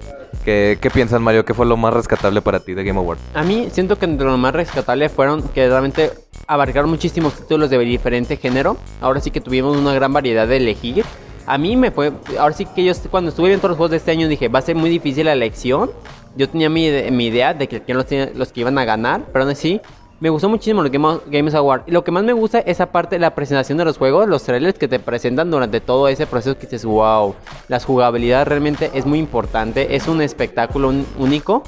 [0.44, 1.44] ¿Qué, ¿Qué piensas, Mario?
[1.44, 3.20] ¿Qué fue lo más rescatable para ti de Game Awards?
[3.34, 6.12] A mí siento que lo más rescatable fueron que realmente
[6.46, 8.76] abarcaron muchísimos títulos de diferente género.
[9.00, 11.04] Ahora sí que tuvimos una gran variedad de elegir.
[11.46, 13.96] A mí me fue, ahora sí que yo cuando estuve viendo todos los juegos de
[13.98, 15.90] este año dije, va a ser muy difícil la elección.
[16.36, 19.52] Yo tenía mi, mi idea de que los, los que iban a ganar, pero aún
[19.52, 19.80] así
[20.20, 21.82] me gustó muchísimo los Game Games Award.
[21.88, 24.42] Lo que más me gusta es esa parte de la presentación de los juegos, los
[24.42, 27.34] trailers que te presentan durante todo ese proceso que dices, wow,
[27.68, 31.62] la jugabilidad realmente es muy importante, es un espectáculo único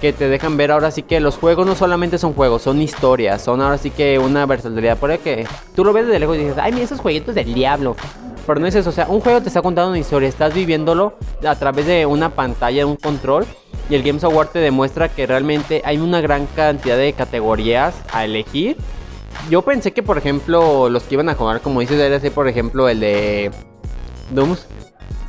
[0.00, 3.42] que te dejan ver ahora sí que los juegos no solamente son juegos, son historias,
[3.42, 4.98] son ahora sí que una versatilidad.
[4.98, 7.96] Por que tú lo ves desde lejos y dices, ay, mira esos jueguitos del diablo.
[8.46, 11.14] Pero no es eso, o sea, un juego te está contando una historia, estás viviéndolo
[11.46, 13.46] a través de una pantalla, un control
[13.88, 18.24] y el Games Award te demuestra que realmente hay una gran cantidad de categorías a
[18.24, 18.76] elegir.
[19.50, 22.88] Yo pensé que, por ejemplo, los que iban a jugar, como dices, era por ejemplo,
[22.88, 23.50] el de
[24.30, 24.56] Doom.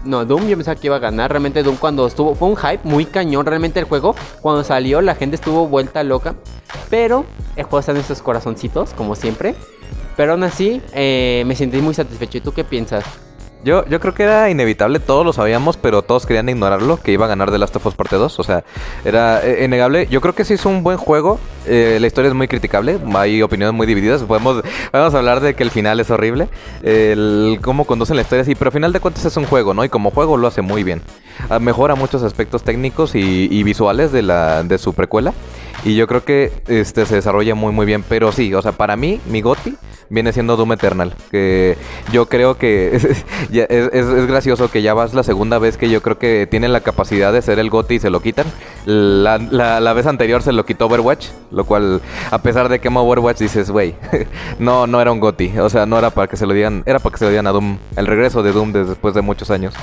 [0.05, 1.31] No, Doom yo pensaba que iba a ganar.
[1.31, 3.45] Realmente Doom cuando estuvo, fue un hype muy cañón.
[3.45, 6.35] Realmente el juego, cuando salió, la gente estuvo vuelta loca.
[6.89, 7.25] Pero
[7.55, 9.55] el juego está en corazoncitos, como siempre.
[10.15, 12.37] Pero aún así, eh, me sentí muy satisfecho.
[12.37, 13.03] ¿Y tú qué piensas?
[13.65, 17.25] Yo, yo creo que era inevitable, todos lo sabíamos, pero todos querían ignorarlo, que iba
[17.25, 18.39] a ganar The Last of Us Parte 2.
[18.39, 18.63] O sea,
[19.03, 20.05] era eh, innegable.
[20.05, 21.39] Yo creo que sí es un buen juego.
[21.65, 24.21] Eh, la historia es muy criticable, hay opiniones muy divididas.
[24.21, 24.61] Podemos,
[24.91, 26.47] podemos hablar de que el final es horrible,
[26.83, 29.83] el cómo conducen la historia, sí, pero al final de cuentas es un juego, ¿no?
[29.83, 31.01] Y como juego lo hace muy bien.
[31.49, 35.33] Ah, mejora muchos aspectos técnicos y, y visuales de, la, de su precuela.
[35.85, 38.03] Y yo creo que este se desarrolla muy muy bien.
[38.07, 39.75] Pero sí, o sea, para mí, mi Goti
[40.09, 41.13] viene siendo Doom Eternal.
[41.29, 41.77] Que
[42.11, 42.95] yo creo que
[43.51, 47.31] es, gracioso que ya vas la segunda vez que yo creo que tienen la capacidad
[47.31, 48.47] de ser el GOTI y se lo quitan.
[48.85, 53.01] La, la, vez anterior se lo quitó Overwatch, lo cual, a pesar de que amo
[53.01, 53.95] Overwatch, dices, güey,
[54.59, 55.59] no, no era un GOTI.
[55.59, 57.45] O sea, no era para que se lo digan, era para que se lo digan
[57.45, 57.77] a Doom.
[57.95, 59.75] El regreso de Doom después de muchos años,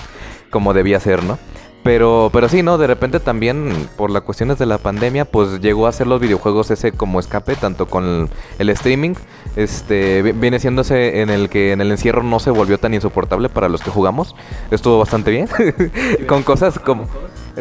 [0.51, 1.39] como debía ser, ¿no?
[1.83, 2.79] Pero, pero sí, ¿no?
[2.79, 6.71] De repente también, por las cuestiones de la pandemia, pues llegó a hacer los videojuegos
[6.71, 8.29] ese como escape, tanto con
[8.59, 9.15] el, streaming.
[9.57, 13.69] Este, viene siéndose en el que en el encierro no se volvió tan insoportable para
[13.69, 14.37] los que jugamos.
[14.71, 15.49] Estuvo bastante bien.
[16.29, 17.07] con cosas como...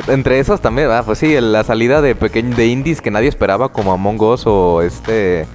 [0.07, 3.74] Entre esas también, ah, pues sí, la salida de pequeños de indies que nadie esperaba,
[3.74, 5.45] como Among Us o este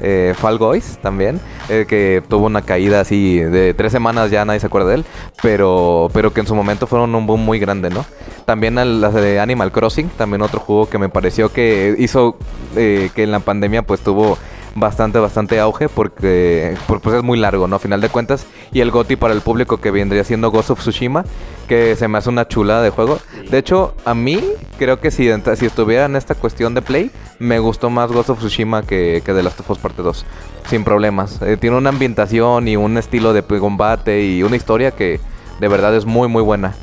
[0.00, 4.60] eh, Fall Guys también, eh, que tuvo una caída así de tres semanas, ya nadie
[4.60, 5.04] se acuerda de él,
[5.42, 8.04] pero, pero que en su momento fueron un boom muy grande, ¿no?
[8.44, 12.36] También las de Animal Crossing, también otro juego que me pareció que hizo
[12.76, 14.36] eh, que en la pandemia pues tuvo
[14.74, 17.76] bastante, bastante auge porque pues es muy largo, ¿no?
[17.76, 18.46] A final de cuentas.
[18.72, 21.24] Y el GOTI para el público que vendría siendo Ghost of Tsushima,
[21.64, 23.18] que se me hace una chulada de juego.
[23.50, 24.40] De hecho, a mí
[24.78, 28.38] creo que si, si estuviera en esta cuestión de play, me gustó más Ghost of
[28.38, 30.26] Tsushima que, que The Last of Us Parte 2.
[30.68, 31.40] Sin problemas.
[31.42, 35.20] Eh, tiene una ambientación y un estilo de combate y una historia que
[35.60, 36.74] de verdad es muy, muy buena.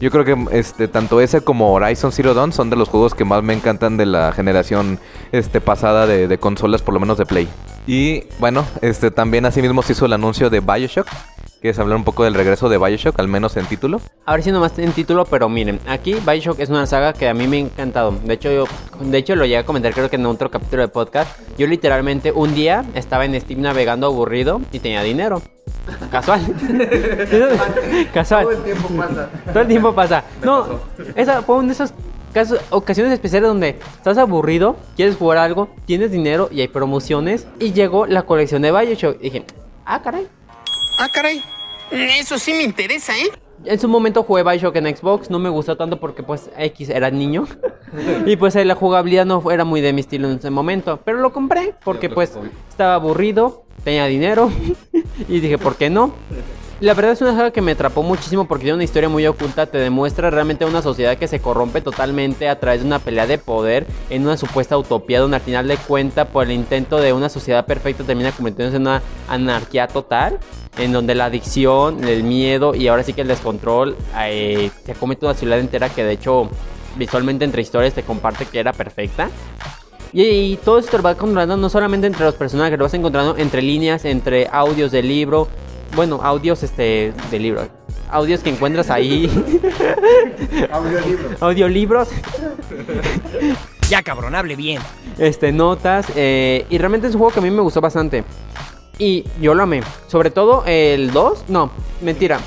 [0.00, 3.24] Yo creo que este tanto ese como Horizon Zero Dawn son de los juegos que
[3.24, 5.00] más me encantan de la generación
[5.32, 7.48] este pasada de, consolas, por lo menos de Play.
[7.86, 11.08] Y bueno, este también asimismo se hizo el anuncio de BioShock.
[11.60, 14.00] ¿Quieres hablar un poco del regreso de Bioshock, al menos en título?
[14.26, 17.34] A ver si nomás en título, pero miren, aquí Bioshock es una saga que a
[17.34, 18.12] mí me ha encantado.
[18.12, 18.64] De hecho, yo,
[19.00, 21.36] de hecho lo llegué a comentar creo que en otro capítulo de podcast.
[21.58, 25.42] Yo literalmente un día estaba en Steam navegando aburrido y tenía dinero.
[26.12, 26.42] Casual.
[28.14, 28.44] Casual.
[28.44, 29.28] Todo el tiempo pasa.
[29.52, 30.24] Todo el tiempo pasa.
[30.44, 30.66] No,
[31.16, 31.92] esa fue una de esas
[32.32, 37.48] casos, ocasiones especiales donde estás aburrido, quieres jugar algo, tienes dinero y hay promociones.
[37.58, 39.16] Y llegó la colección de Bioshock.
[39.18, 39.44] Y dije,
[39.84, 40.28] ah, caray.
[40.98, 41.42] Ah, caray.
[41.92, 43.30] Eso sí me interesa, ¿eh?
[43.64, 47.10] En su momento jugué Bioshock en Xbox, no me gustó tanto porque pues X era
[47.10, 47.46] niño
[48.26, 51.32] y pues la jugabilidad no era muy de mi estilo en ese momento, pero lo
[51.32, 52.32] compré porque pues
[52.68, 54.50] estaba aburrido, tenía dinero
[55.28, 56.12] y dije, ¿por qué no?
[56.80, 59.66] La verdad es una saga que me atrapó muchísimo porque tiene una historia muy oculta,
[59.66, 63.36] te demuestra realmente una sociedad que se corrompe totalmente a través de una pelea de
[63.36, 67.28] poder en una supuesta utopía donde al final de cuenta por el intento de una
[67.30, 70.38] sociedad perfecta termina convirtiéndose en una anarquía total,
[70.76, 75.26] en donde la adicción, el miedo y ahora sí que el descontrol eh, se comete
[75.26, 76.48] una ciudad entera que de hecho
[76.96, 79.30] visualmente entre historias te comparte que era perfecta.
[80.12, 83.62] Y, todo esto lo vas encontrando no solamente entre los personajes, lo vas encontrando entre
[83.62, 85.48] líneas, entre audios del libro.
[85.94, 87.62] Bueno, audios este del libro.
[88.10, 89.26] Audios que encuentras ahí.
[90.70, 91.42] Audiolibros.
[91.42, 92.08] Audiolibros.
[93.90, 94.80] ya cabrón, hable bien.
[95.18, 96.06] Este, notas.
[96.16, 98.24] Eh, y realmente es un juego que a mí me gustó bastante.
[98.98, 99.82] Y yo lo amé.
[100.06, 101.44] Sobre todo el 2.
[101.48, 101.70] No,
[102.00, 102.40] mentira.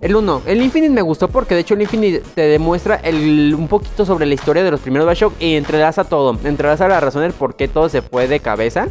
[0.00, 0.42] El 1.
[0.46, 4.26] El Infinite me gustó porque de hecho el Infinite te demuestra el, un poquito sobre
[4.26, 6.36] la historia de los primeros Bioshock y entrelaza todo.
[6.44, 8.88] Entrelaza la razón del por qué todo se fue de cabeza.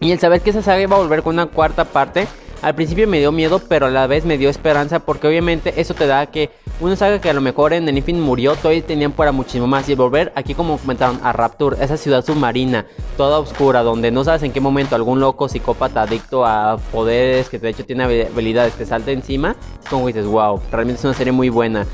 [0.00, 2.26] Y el saber que esa saga va a volver con una cuarta parte
[2.62, 5.94] al principio me dio miedo, pero a la vez me dio esperanza porque obviamente eso
[5.94, 6.50] te da que
[6.80, 9.88] una saga que a lo mejor en el Infinite murió, todavía tenían para muchísimo más
[9.88, 12.86] y volver aquí como comentaron a Rapture, esa ciudad submarina,
[13.16, 17.58] toda oscura, donde no sabes en qué momento algún loco psicópata adicto a poderes que
[17.58, 21.32] de hecho tiene habilidades te salta encima, es como dices, wow, realmente es una serie
[21.32, 21.84] muy buena.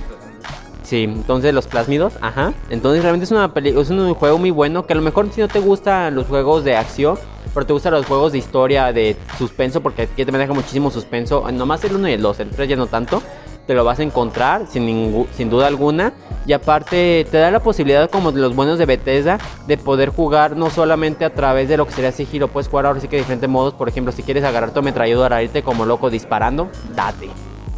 [0.83, 2.53] Sí, entonces los plásmidos, ajá.
[2.69, 5.41] Entonces realmente es una peli es un juego muy bueno que a lo mejor si
[5.41, 7.19] no te gustan los juegos de acción,
[7.55, 11.51] pero te gustan los juegos de historia, de suspenso, porque aquí te maneja muchísimo suspenso,
[11.53, 13.23] nomás el 1 y el 2, el 3 ya no tanto,
[13.67, 16.13] te lo vas a encontrar sin, sin duda alguna.
[16.47, 20.57] Y aparte te da la posibilidad como de los buenos de Bethesda de poder jugar
[20.57, 23.23] no solamente a través de lo que sería sigilo, puedes jugar ahora sí que de
[23.23, 27.31] diferentes modos, por ejemplo, si quieres agarrar tu ametralladora, irte como loco disparando, date.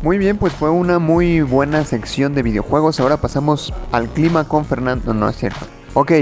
[0.02, 3.00] Muy bien, pues fue una muy buena sección de videojuegos.
[3.00, 5.14] Ahora pasamos al clima con Fernando.
[5.14, 5.60] No, no es cierto.
[5.94, 6.12] Ok,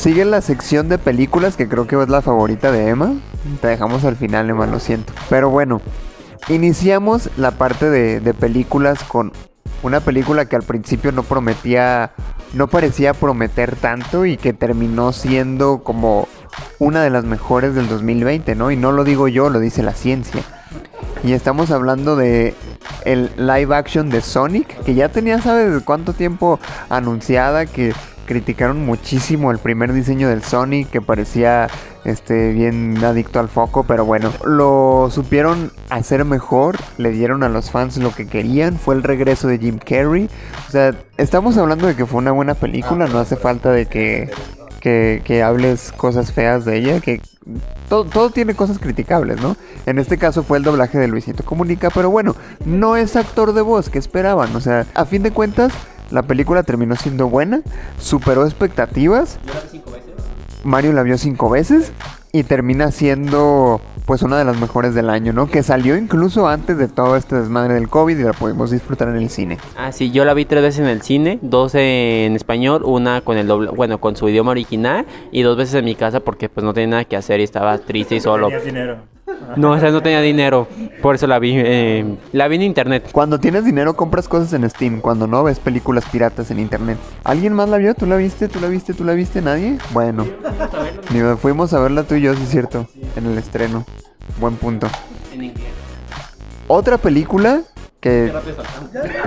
[0.00, 3.12] sigue la sección de películas que creo que es la favorita de Emma.
[3.60, 5.12] Te dejamos al final, Emma, lo siento.
[5.28, 5.82] Pero bueno,
[6.48, 9.30] iniciamos la parte de, películas con
[9.82, 12.12] una película que al principio no prometía,
[12.54, 16.28] no parecía prometer tanto y que terminó siendo como
[16.78, 18.70] una de las mejores del 2020, ¿no?
[18.70, 20.42] Y no lo digo yo, lo dice la ciencia.
[21.22, 22.54] Y estamos hablando de
[23.04, 27.66] el live action de Sonic, que ya tenía, ¿sabes cuánto tiempo anunciada?
[27.66, 27.92] Que
[28.30, 31.66] criticaron muchísimo el primer diseño del Sonic, que parecía
[32.04, 37.72] este, bien adicto al foco, pero bueno, lo supieron hacer mejor, le dieron a los
[37.72, 40.30] fans lo que querían, fue el regreso de Jim Carrey.
[40.68, 44.30] O sea, estamos hablando de que fue una buena película, no hace falta de que
[44.78, 47.20] que, que, hables cosas feas de ella, que
[47.90, 49.54] todo, todo, tiene cosas criticables, ¿no?
[49.84, 53.60] En este caso fue el doblaje de Luisito Comunica, pero bueno, no es actor de
[53.60, 55.74] voz que esperaban, o sea, a fin de cuentas,
[56.10, 57.62] la película terminó siendo buena,
[57.98, 59.38] superó expectativas.
[60.64, 61.92] Mario la vio cinco veces
[62.32, 65.46] y termina siendo pues una de las mejores del año, ¿no?
[65.46, 69.16] Que salió incluso antes de todo este desmadre del COVID y la pudimos disfrutar en
[69.16, 69.58] el cine.
[69.76, 73.36] Ah, sí, yo la vi tres veces en el cine, dos en español, una con
[73.38, 76.64] el doble, bueno, con su idioma original y dos veces en mi casa porque pues
[76.64, 78.48] no tenía nada que hacer y estaba triste y solo.
[78.64, 79.09] dinero.
[79.56, 80.68] No, o sea, no tenía dinero,
[81.02, 83.08] por eso la vi, eh, la vi en internet.
[83.12, 86.98] Cuando tienes dinero compras cosas en Steam, cuando no ves películas piratas en internet.
[87.24, 87.94] ¿Alguien más la vio?
[87.94, 88.48] ¿Tú la viste?
[88.48, 88.94] ¿Tú la viste?
[88.94, 89.42] ¿Tú la viste?
[89.42, 89.78] ¿Nadie?
[89.92, 90.26] Bueno.
[91.40, 93.84] Fuimos a verla tú y yo, sí es cierto, en el estreno.
[94.38, 94.88] Buen punto.
[96.68, 97.62] Otra película
[98.00, 98.32] que...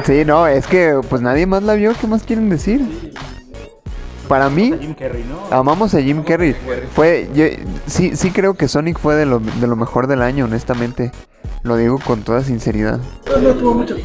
[0.05, 3.13] Sí, no, es que pues nadie más la vio, ¿qué más quieren decir?
[4.27, 4.73] Para mí,
[5.51, 6.55] amamos a Jim Carrey.
[6.93, 7.45] Fue, yo,
[7.87, 11.11] sí, sí creo que Sonic fue de lo, de lo mejor del año, honestamente.
[11.63, 12.99] Lo digo con toda sinceridad.
[13.41, 13.95] No tuvo mucha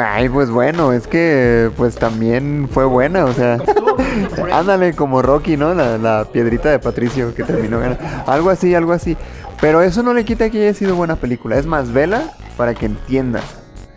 [0.00, 3.58] ay, pues bueno, es que pues también fue buena, o sea.
[4.52, 5.74] ándale, como Rocky, ¿no?
[5.74, 8.02] La, la, piedrita de Patricio que terminó ganando.
[8.26, 9.16] Algo así, algo así.
[9.60, 11.58] Pero eso no le quita que haya sido buena película.
[11.58, 13.44] Es más, vela para que entiendas.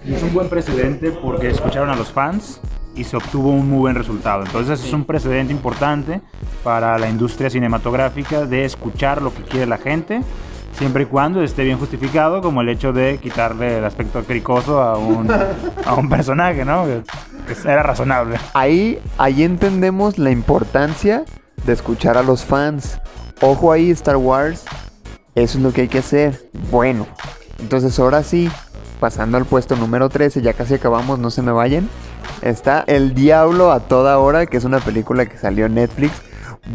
[0.05, 2.59] Es un buen precedente porque escucharon a los fans
[2.96, 4.44] y se obtuvo un muy buen resultado.
[4.46, 6.22] Entonces es un precedente importante
[6.64, 10.22] para la industria cinematográfica de escuchar lo que quiere la gente,
[10.74, 14.98] siempre y cuando esté bien justificado, como el hecho de quitarle el aspecto cricoso a
[14.98, 15.30] un,
[15.86, 16.86] a un personaje, ¿no?
[17.66, 18.38] Era razonable.
[18.54, 21.26] Ahí, ahí entendemos la importancia
[21.66, 23.00] de escuchar a los fans.
[23.42, 24.66] Ojo ahí, Star Wars,
[25.36, 26.50] eso es lo que hay que hacer.
[26.70, 27.08] Bueno,
[27.60, 28.50] entonces ahora sí,
[29.00, 31.89] pasando al puesto número 13, ya casi acabamos, no se me vayan.
[32.42, 36.14] Está El Diablo a toda hora, que es una película que salió en Netflix.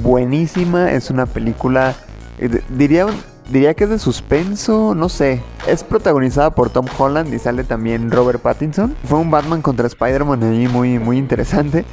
[0.01, 1.95] Buenísima, es una película,
[2.39, 3.07] eh, diría,
[3.51, 5.43] diría que es de suspenso, no sé.
[5.67, 8.95] Es protagonizada por Tom Holland y sale también Robert Pattinson.
[9.05, 11.85] Fue un Batman contra Spider-Man ahí muy, muy interesante.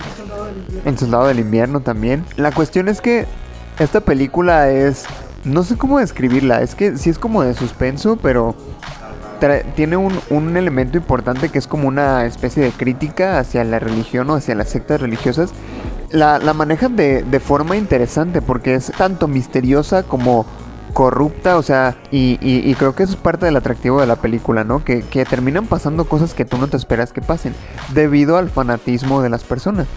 [0.85, 2.25] El Soldado del Invierno también.
[2.35, 3.25] La cuestión es que
[3.79, 5.05] esta película es...
[5.45, 8.55] No sé cómo describirla, es que sí es como de suspenso, pero
[9.75, 14.29] tiene un, un, elemento importante que es como una especie de crítica hacia la religión
[14.29, 15.51] o hacia las sectas religiosas.
[16.11, 20.45] La, la manejan de, de, forma interesante porque es tanto misteriosa como
[20.93, 24.15] corrupta, o sea, y, y, y, creo que eso es parte del atractivo de la
[24.15, 24.83] película, ¿no?
[24.83, 27.55] Que, que terminan pasando cosas que tú no te esperas que pasen
[27.93, 29.87] debido al fanatismo de las personas.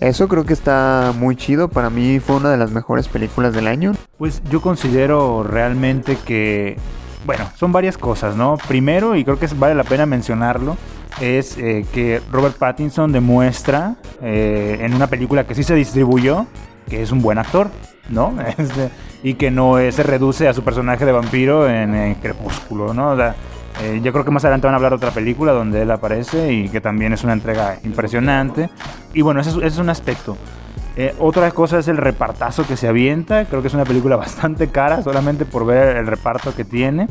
[0.00, 1.68] Eso creo que está muy chido.
[1.68, 3.92] Para mí fue una de las mejores películas del año.
[4.16, 6.76] Pues yo considero realmente que
[7.24, 8.56] bueno, son varias cosas, ¿no?
[8.68, 10.76] Primero, y creo que vale la pena mencionarlo,
[11.20, 16.46] es eh, que Robert Pattinson demuestra eh, en una película que sí se distribuyó
[16.88, 17.70] que es un buen actor,
[18.08, 18.34] ¿no?
[18.58, 18.90] Este,
[19.22, 23.12] y que no se reduce a su personaje de vampiro en, Crepúsculo, ¿no?
[23.12, 25.90] O eh, yo creo que más adelante van a hablar de otra película donde él
[25.90, 28.70] aparece y que también es una entrega impresionante.
[29.14, 30.36] Y bueno, ese es, ese es un aspecto.
[31.00, 33.44] Eh, otra cosa es el repartazo que se avienta.
[33.44, 37.06] Creo que es una película bastante cara solamente por ver el reparto que tiene.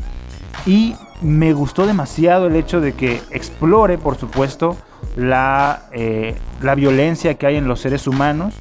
[0.66, 4.76] Y me gustó demasiado el hecho de que explore, por supuesto,
[5.16, 8.56] la, eh, la violencia que hay en los seres humanos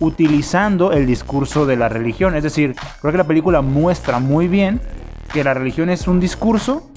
[0.00, 2.34] utilizando el discurso de la religión.
[2.34, 4.80] Es decir, creo que la película muestra muy bien
[5.32, 6.90] que la religión es un discurso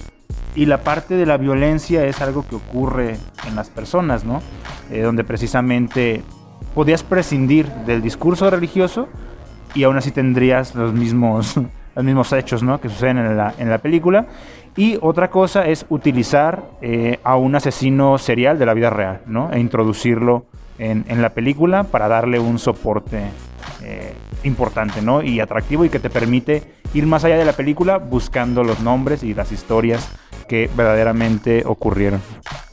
[0.55, 3.17] y la parte de la violencia es algo que ocurre
[3.47, 4.41] en las personas, ¿no?
[4.89, 6.23] Eh, donde precisamente
[6.73, 9.07] podías prescindir del discurso religioso
[9.75, 11.55] y aún así tendrías los mismos,
[11.95, 12.79] los mismos hechos, ¿no?
[12.79, 14.27] Que suceden en la, en la película.
[14.75, 19.51] Y otra cosa es utilizar eh, a un asesino serial de la vida real, ¿no?
[19.51, 20.45] E introducirlo
[20.77, 23.23] en, en la película para darle un soporte
[23.83, 25.23] eh, importante, ¿no?
[25.23, 29.23] Y atractivo y que te permite ir más allá de la película buscando los nombres
[29.23, 30.09] y las historias
[30.47, 32.21] que verdaderamente ocurrieron.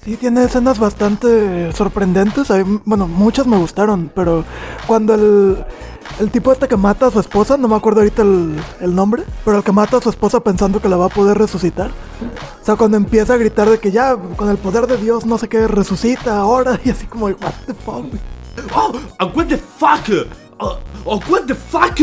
[0.05, 2.49] Sí, tiene escenas bastante sorprendentes.
[2.85, 4.45] Bueno, muchas me gustaron, pero
[4.87, 5.65] cuando el,
[6.21, 9.23] el tipo este que mata a su esposa, no me acuerdo ahorita el, el nombre,
[9.45, 11.91] pero el que mata a su esposa pensando que la va a poder resucitar.
[12.61, 15.39] O sea, cuando empieza a gritar de que ya, con el poder de Dios, no
[15.39, 18.07] sé qué, resucita ahora, y así como, what the fuck.
[18.75, 20.09] Oh, what the fuck?
[20.61, 21.95] Uh, oh, what the fuck?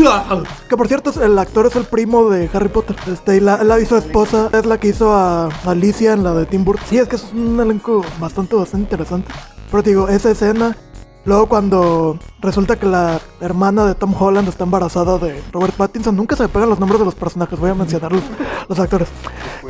[0.68, 2.96] Que por cierto, el actor es el primo de Harry Potter.
[3.06, 6.46] Este, y la, la hizo esposa, es la que hizo a Alicia en la de
[6.46, 6.84] Tim Burton.
[6.88, 9.32] Sí, es que es un elenco bastante, bastante interesante.
[9.70, 10.76] Pero te digo, esa escena.
[11.24, 16.34] Luego cuando resulta que la hermana de Tom Holland está embarazada de Robert Pattinson, nunca
[16.34, 18.12] se me pegan los nombres de los personajes, voy a mencionar
[18.68, 19.08] los, actores.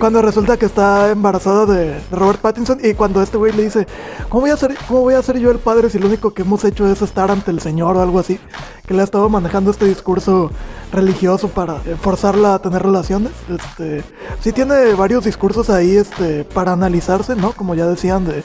[0.00, 3.86] Cuando resulta que está embarazada de, Robert Pattinson y cuando este güey le dice,
[4.30, 6.40] ¿cómo voy, a ser, ¿cómo voy a ser yo el padre si lo único que
[6.40, 8.40] hemos hecho es estar ante el Señor o algo así?
[8.86, 10.50] Que le ha estado manejando este discurso
[10.90, 13.32] religioso para forzarla a tener relaciones.
[13.48, 14.02] Este,
[14.40, 17.52] sí tiene varios discursos ahí este, para analizarse, ¿no?
[17.52, 18.42] Como ya decían, de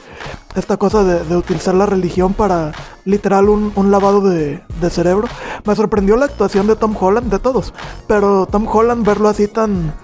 [0.54, 2.72] esta cosa de, de utilizar la religión para
[3.04, 5.28] literal un, un lavado de, de cerebro.
[5.64, 7.72] Me sorprendió la actuación de Tom Holland, de todos,
[8.06, 9.94] pero Tom Holland verlo así tan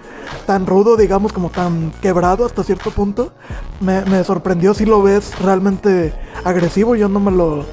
[0.47, 3.33] tan rudo, digamos, como tan quebrado hasta cierto punto,
[3.81, 6.15] me, me sorprendió si lo ves realmente
[6.45, 7.65] agresivo, yo no me lo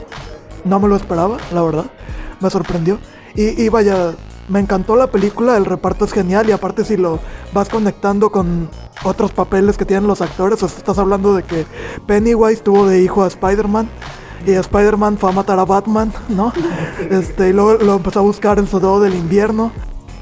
[0.64, 1.86] no me lo esperaba, la verdad,
[2.40, 3.00] me sorprendió.
[3.36, 4.14] Y, y vaya,
[4.52, 7.20] me encantó la película, el reparto es genial y aparte si lo
[7.54, 8.70] vas conectando con
[9.04, 11.66] otros papeles que tienen los actores, o sea, estás hablando de que
[12.06, 13.90] Pennywise tuvo de hijo a Spider-Man
[14.46, 16.52] y Spider-Man fue a matar a Batman, ¿no?
[17.10, 19.72] Este, y luego lo empezó a buscar en Soldado del Invierno.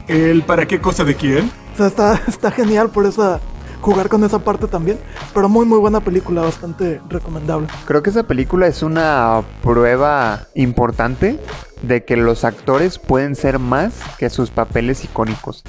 [0.08, 1.52] ¿El para qué cosa de quién?
[1.74, 3.40] O sea, está, está genial por esa
[3.82, 5.00] jugar con esa parte también,
[5.34, 7.68] pero muy muy buena película, bastante recomendable.
[7.86, 11.40] Creo que esa película es una prueba importante
[11.82, 15.64] de que los actores pueden ser más que sus papeles icónicos.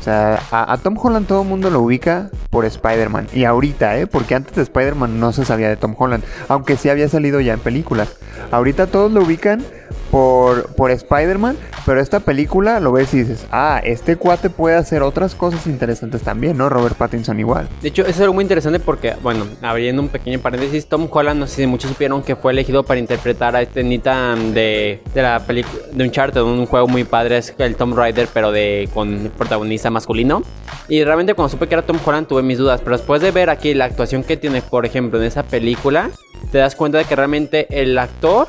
[0.00, 3.28] O sea, a, Tom Holland todo el mundo lo ubica por Spider-Man.
[3.32, 4.06] Y ahorita, ¿eh?
[4.06, 6.24] Porque antes de Spider-Man no se sabía de Tom Holland.
[6.48, 8.16] Aunque sí había salido ya en películas.
[8.50, 9.64] Ahorita todos lo ubican
[10.12, 11.56] por, por Spider-Man.
[11.84, 16.22] Pero esta película lo ves y dices, ah, este cuate puede hacer otras cosas interesantes
[16.22, 16.68] también, ¿no?
[16.68, 17.68] Robert Pattinson igual.
[17.80, 21.40] De hecho, eso es algo muy interesante porque, bueno, abriendo un pequeño paréntesis, Tom Holland,
[21.40, 25.22] no sé si muchos supieron que fue elegido para interpretar a este Nathan de, de
[25.22, 29.32] la película de Uncharted, un juego muy padre, es el Tomb Raider, pero de con
[29.36, 30.42] protagonista masculino.
[30.88, 33.48] Y realmente cuando supe que era Tom Holland tuve mis dudas, pero después de ver
[33.48, 36.10] aquí la actuación que tiene, por ejemplo, en esa película,
[36.50, 38.48] te das cuenta de que realmente el actor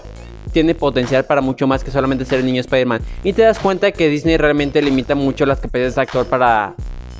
[0.54, 3.02] tiene potencial para mucho más que solamente ser el niño Spider-Man.
[3.24, 6.76] Y te das cuenta que Disney realmente limita mucho las capacidades de actor para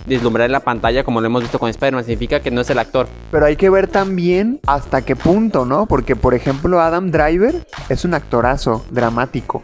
[0.06, 2.06] deslumbrar en la pantalla, como lo hemos visto con Spider-Man.
[2.06, 3.08] Significa que no es el actor.
[3.32, 5.86] Pero hay que ver también hasta qué punto, ¿no?
[5.86, 9.64] Porque, por ejemplo, Adam Driver es un actorazo dramático.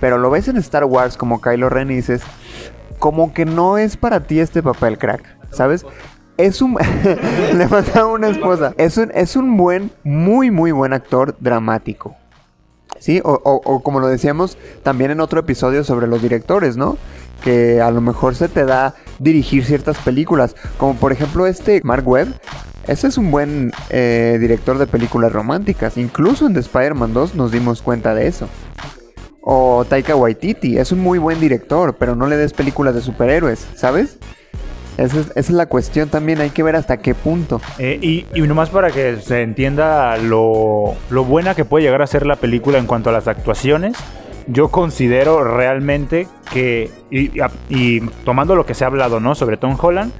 [0.00, 2.22] Pero lo ves en Star Wars como Kylo Ren y dices,
[2.98, 5.86] como que no es para ti este papel, crack, ¿sabes?
[6.36, 6.76] Es un...
[7.54, 8.74] Le mataba una esposa.
[8.76, 12.14] Es un, es un buen, muy, muy buen actor dramático.
[13.24, 16.98] O como lo decíamos también en otro episodio sobre los directores, ¿no?
[17.42, 20.56] Que a lo mejor se te da dirigir ciertas películas.
[20.78, 22.28] Como por ejemplo este Mark Webb.
[22.86, 25.96] Ese es un buen eh, director de películas románticas.
[25.96, 28.48] Incluso en The Spider-Man 2 nos dimos cuenta de eso.
[29.40, 33.64] O Taika Waititi, es un muy buen director, pero no le des películas de superhéroes,
[33.74, 34.18] ¿sabes?
[34.96, 37.60] Esa es, la cuestión también, hay que ver hasta qué punto.
[37.78, 42.26] Eh, y, y nomás para que se entienda lo, buena que puede llegar a ser
[42.26, 43.96] la película en cuanto a las actuaciones,
[44.46, 49.34] yo considero realmente que, y tomando lo que se ha hablado ¿no?
[49.34, 50.12] sobre Tom Holland,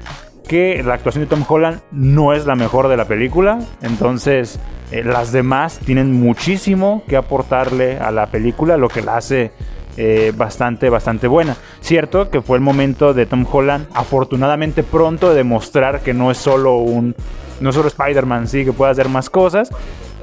[0.46, 4.60] que la actuación de Tom Holland no es la mejor de la película, entonces
[4.92, 9.50] eh, las demás tienen muchísimo que aportarle a la película, lo que la hace
[9.96, 11.56] eh, bastante, bastante buena.
[11.80, 16.38] Cierto que fue el momento de Tom Holland, afortunadamente pronto, de demostrar que no es
[16.38, 17.14] solo un,
[17.60, 19.70] no solo Spider-Man, sí, que puede hacer más cosas.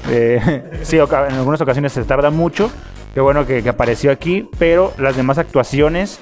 [0.10, 2.72] Eh, sí, en algunas ocasiones se tarda mucho.
[3.14, 6.20] Qué bueno que, que apareció aquí, pero las demás actuaciones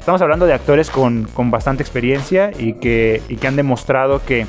[0.00, 4.46] estamos hablando de actores con, con bastante experiencia y que, y que han demostrado que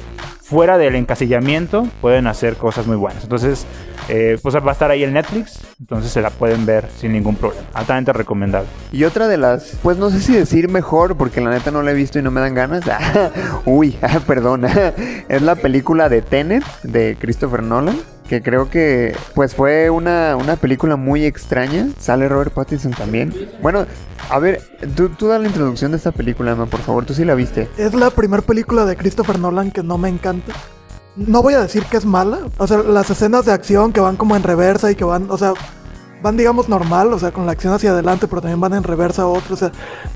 [0.51, 3.23] fuera del encasillamiento pueden hacer cosas muy buenas.
[3.23, 3.65] Entonces,
[4.09, 7.37] eh, pues va a estar ahí el Netflix, entonces se la pueden ver sin ningún
[7.37, 7.65] problema.
[7.73, 8.67] Altamente recomendable.
[8.91, 11.91] Y otra de las, pues no sé si decir mejor, porque la neta no la
[11.91, 12.83] he visto y no me dan ganas.
[13.65, 13.97] Uy,
[14.27, 14.65] perdón.
[15.29, 17.97] es la película de Tenet, de Christopher Nolan.
[18.31, 21.89] Que creo que pues fue una, una película muy extraña.
[21.99, 23.33] Sale Robert Pattinson también.
[23.61, 23.85] Bueno,
[24.29, 24.61] a ver,
[24.95, 27.03] tú, tú da la introducción de esta película, Emma, por favor.
[27.03, 27.67] Tú sí la viste.
[27.77, 30.53] Es la primera película de Christopher Nolan que no me encanta.
[31.17, 32.39] No voy a decir que es mala.
[32.57, 35.37] O sea, las escenas de acción que van como en reversa y que van, o
[35.37, 35.51] sea,
[36.21, 39.23] van digamos normal, o sea, con la acción hacia adelante, pero también van en reversa
[39.23, 39.71] a otro, o sea,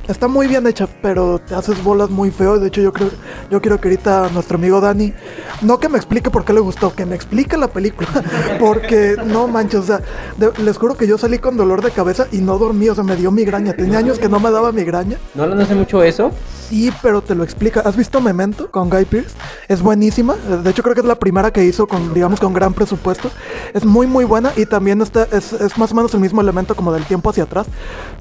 [0.08, 2.60] está muy bien hecha, pero te haces bolas muy feo.
[2.60, 3.10] De hecho, yo creo,
[3.50, 5.14] yo quiero que ahorita nuestro amigo Dani,
[5.62, 8.08] no que me explique por qué le gustó, que me explique la película,
[8.60, 10.02] porque no manches, o sea,
[10.38, 13.04] de- les juro que yo salí con dolor de cabeza y no dormí, o sea,
[13.04, 13.74] me dio migraña.
[13.74, 15.18] Tenía años que no me daba migraña.
[15.34, 16.32] ¿No no hace mucho eso?
[16.70, 17.82] Sí, pero te lo explica.
[17.82, 19.36] ¿Has visto Memento con Guy Pearce?
[19.68, 20.34] Es buenísima.
[20.36, 23.30] De hecho, creo que es la primera que hizo con, digamos, con gran presupuesto.
[23.74, 26.92] Es muy, muy buena y también está, es, es más menos el mismo elemento como
[26.92, 27.68] del tiempo hacia atrás.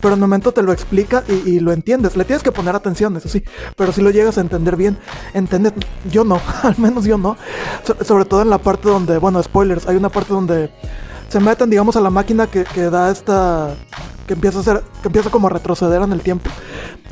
[0.00, 2.16] Pero en Memento te lo explica y, lo entiendes.
[2.16, 3.44] Le tienes que poner atención, eso sí.
[3.76, 4.96] Pero si lo llegas a entender bien,
[5.34, 5.72] entiendes.
[6.10, 7.36] Yo no, al menos yo no.
[7.84, 10.70] So- sobre todo en la parte donde, bueno, spoilers, hay una parte donde
[11.28, 13.74] se meten, digamos, a la máquina que, que da esta.
[14.26, 14.82] Que empieza a hacer.
[15.02, 16.50] que empieza como a retroceder en el tiempo.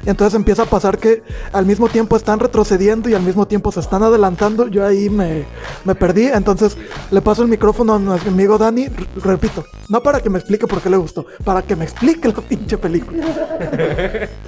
[0.05, 3.71] Y entonces empieza a pasar que al mismo tiempo están retrocediendo y al mismo tiempo
[3.71, 4.67] se están adelantando.
[4.67, 5.45] Yo ahí me,
[5.85, 6.27] me perdí.
[6.27, 6.77] Entonces
[7.13, 8.85] le paso el micrófono a nuestro amigo Dani.
[8.87, 12.27] R- repito, no para que me explique por qué le gustó, para que me explique
[12.29, 13.25] la pinche película.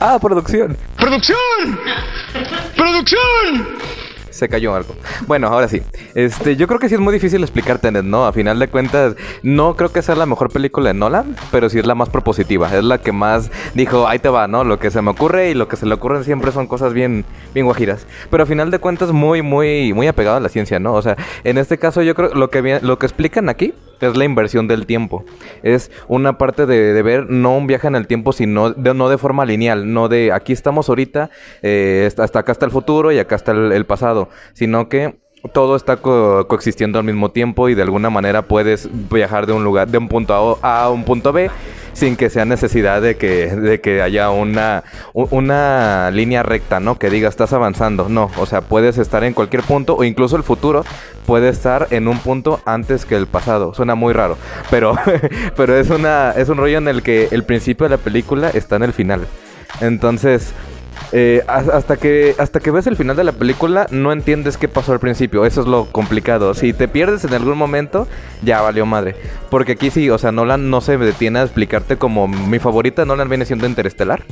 [0.00, 0.76] Ah, producción.
[0.96, 1.78] ¡Producción!
[2.76, 3.68] ¡Producción!
[4.34, 4.96] Se cayó algo.
[5.28, 5.80] Bueno, ahora sí.
[6.16, 8.26] Este, yo creo que sí es muy difícil explicar Tenet, ¿no?
[8.26, 9.14] A final de cuentas,
[9.44, 12.68] no creo que sea la mejor película de Nolan, pero sí es la más propositiva.
[12.76, 14.64] Es la que más dijo, ahí te va, ¿no?
[14.64, 17.24] Lo que se me ocurre y lo que se le ocurren siempre son cosas bien,
[17.54, 18.08] bien guajiras.
[18.28, 20.94] Pero a final de cuentas, muy, muy, muy apegado a la ciencia, ¿no?
[20.94, 24.24] O sea, en este caso, yo creo lo que lo que explican aquí es la
[24.24, 25.24] inversión del tiempo.
[25.62, 29.18] Es una parte de, ver no un viaje en el tiempo, sino de, no de
[29.18, 31.30] forma lineal, no de aquí estamos ahorita,
[31.62, 35.18] eh, hasta acá está el futuro y acá está el pasado, sino que
[35.52, 39.62] todo está co- coexistiendo al mismo tiempo y de alguna manera puedes viajar de un
[39.62, 41.50] lugar, de un punto A a un punto B
[41.92, 46.98] sin que sea necesidad de que, de que haya una, una línea recta, ¿no?
[46.98, 48.08] Que diga estás avanzando.
[48.08, 50.84] No, o sea, puedes estar en cualquier punto o incluso el futuro
[51.26, 53.74] puede estar en un punto antes que el pasado.
[53.74, 54.36] Suena muy raro,
[54.70, 54.94] pero,
[55.56, 58.76] pero es, una, es un rollo en el que el principio de la película está
[58.76, 59.26] en el final.
[59.80, 60.52] Entonces,
[61.12, 64.68] eh, has- hasta, que, hasta que ves el final de la película, no entiendes qué
[64.68, 65.44] pasó al principio.
[65.46, 66.54] Eso es lo complicado.
[66.54, 68.06] Si te pierdes en algún momento,
[68.42, 69.16] ya valió madre.
[69.50, 73.28] Porque aquí sí, o sea, Nolan no se detiene a explicarte como mi favorita, Nolan
[73.28, 74.22] viene siendo Interestelar.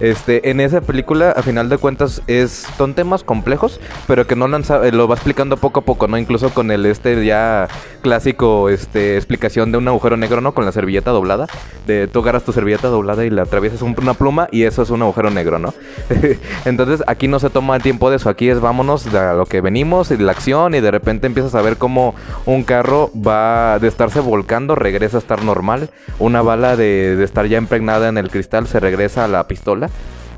[0.00, 4.64] Este, en esa película, a final de cuentas, es, son temas complejos, pero que Nolan
[4.64, 6.16] sabe- lo va explicando poco a poco, ¿no?
[6.18, 7.68] Incluso con el este ya
[8.00, 10.52] clásico, este, explicación de un agujero negro, ¿no?
[10.54, 11.46] Con la servilleta doblada.
[11.86, 14.88] De tú agarras tu servilleta doblada y la atraviesas un- una pluma y eso es
[14.90, 15.74] un agujero negro, ¿no?
[16.64, 19.60] Entonces aquí no se toma el tiempo de eso, aquí es vámonos a lo que
[19.60, 22.14] venimos y la acción y de repente empiezas a ver cómo
[22.46, 27.46] un carro va de estarse volcando, regresa a estar normal, una bala de, de estar
[27.46, 29.89] ya impregnada en el cristal se regresa a la pistola.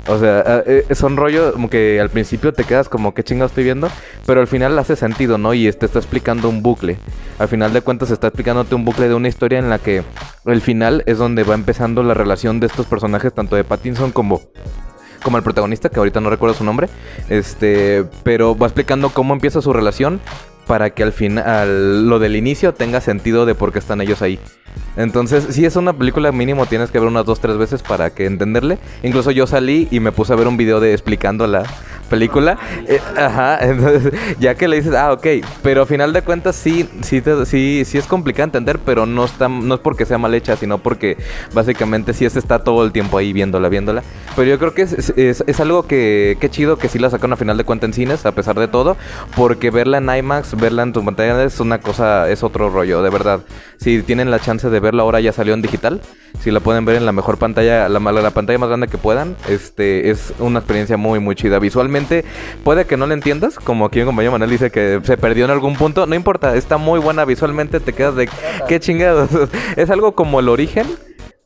[0.07, 3.47] O sea, eh, eh, son rollos como que al principio te quedas como que chingado
[3.47, 3.89] estoy viendo,
[4.25, 5.53] pero al final hace sentido, ¿no?
[5.53, 6.97] Y te está explicando un bucle.
[7.39, 10.03] Al final de cuentas está explicándote un bucle de una historia en la que
[10.45, 14.41] el final es donde va empezando la relación de estos personajes, tanto de Pattinson como
[15.23, 16.89] como el protagonista, que ahorita no recuerdo su nombre,
[17.29, 20.19] este, pero va explicando cómo empieza su relación
[20.67, 24.37] para que al final lo del inicio tenga sentido de por qué están ellos ahí.
[24.95, 28.25] Entonces, si es una película mínimo tienes que ver unas dos, tres veces para que
[28.25, 28.77] entenderle.
[29.01, 31.63] Incluso yo salí y me puse a ver un video de explicando la
[32.09, 32.57] película.
[32.87, 35.25] Eh, ajá, entonces ya que le dices, ah, ok,
[35.63, 39.49] pero a final de cuentas sí, sí, sí, sí es complicado entender, pero no, está,
[39.49, 41.17] no es porque sea mal hecha, sino porque
[41.53, 44.03] básicamente sí es está todo el tiempo ahí viéndola, viéndola.
[44.35, 47.33] Pero yo creo que es, es- es algo que, que chido que sí la sacaron
[47.33, 48.97] a final de cuentas en cines, a pesar de todo,
[49.35, 53.09] porque verla en IMAX, verla en tu pantalla es una cosa, es otro rollo, de
[53.09, 53.41] verdad.
[53.77, 56.01] Si tienen la chance de verla ahora ya salió en digital,
[56.39, 59.35] si la pueden ver en la mejor pantalla, la, la pantalla más grande que puedan,
[59.47, 61.59] este es una experiencia muy muy chida.
[61.59, 62.25] Visualmente
[62.63, 65.51] puede que no la entiendas, como aquí mi compañero Manuel dice que se perdió en
[65.51, 68.29] algún punto, no importa, está muy buena visualmente, te quedas de
[68.67, 69.29] qué chingados.
[69.75, 70.87] es algo como el origen,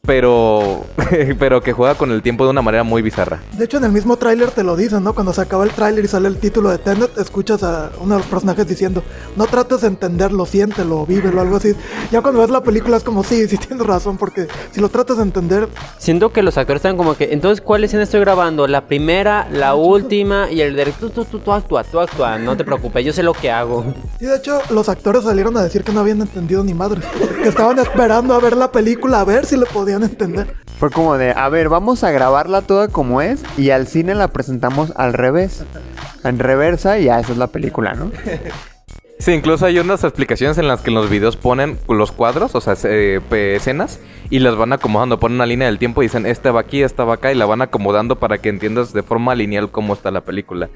[0.07, 0.85] pero,
[1.39, 3.41] pero que juega con el tiempo de una manera muy bizarra.
[3.51, 5.13] De hecho, en el mismo tráiler te lo dicen, ¿no?
[5.13, 8.21] Cuando se acaba el tráiler y sale el título de Tenet, escuchas a uno de
[8.21, 9.03] los personajes diciendo,
[9.35, 11.75] no trates de entenderlo, siéntelo, vívelo, algo así.
[12.11, 15.17] Ya cuando ves la película es como, sí, sí tienes razón, porque si lo tratas
[15.17, 18.65] de entender, Siento que los actores están como que, entonces, ¿cuál escena estoy grabando?
[18.67, 22.63] La primera, la última y el director, tú, tú, tú actúa, tú actúa, no te
[22.63, 23.85] preocupes, yo sé lo que hago.
[24.19, 27.01] Y de hecho, los actores salieron a decir que no habían entendido ni madre.
[27.43, 30.55] Que estaban esperando a ver la película, a ver si le podían entender.
[30.79, 34.27] Fue como de, a ver, vamos a grabarla toda como es y al cine la
[34.29, 35.63] presentamos al revés.
[36.23, 38.11] En reversa y ya esa es la película, ¿no?
[39.19, 42.61] Sí, incluso hay unas explicaciones en las que en los videos ponen los cuadros, o
[42.61, 43.19] sea, eh,
[43.55, 45.19] escenas, y las van acomodando.
[45.19, 47.47] Ponen una línea del tiempo y dicen, esta va aquí, esta va acá, y la
[47.47, 50.69] van acomodando para que entiendas de forma lineal cómo está la película.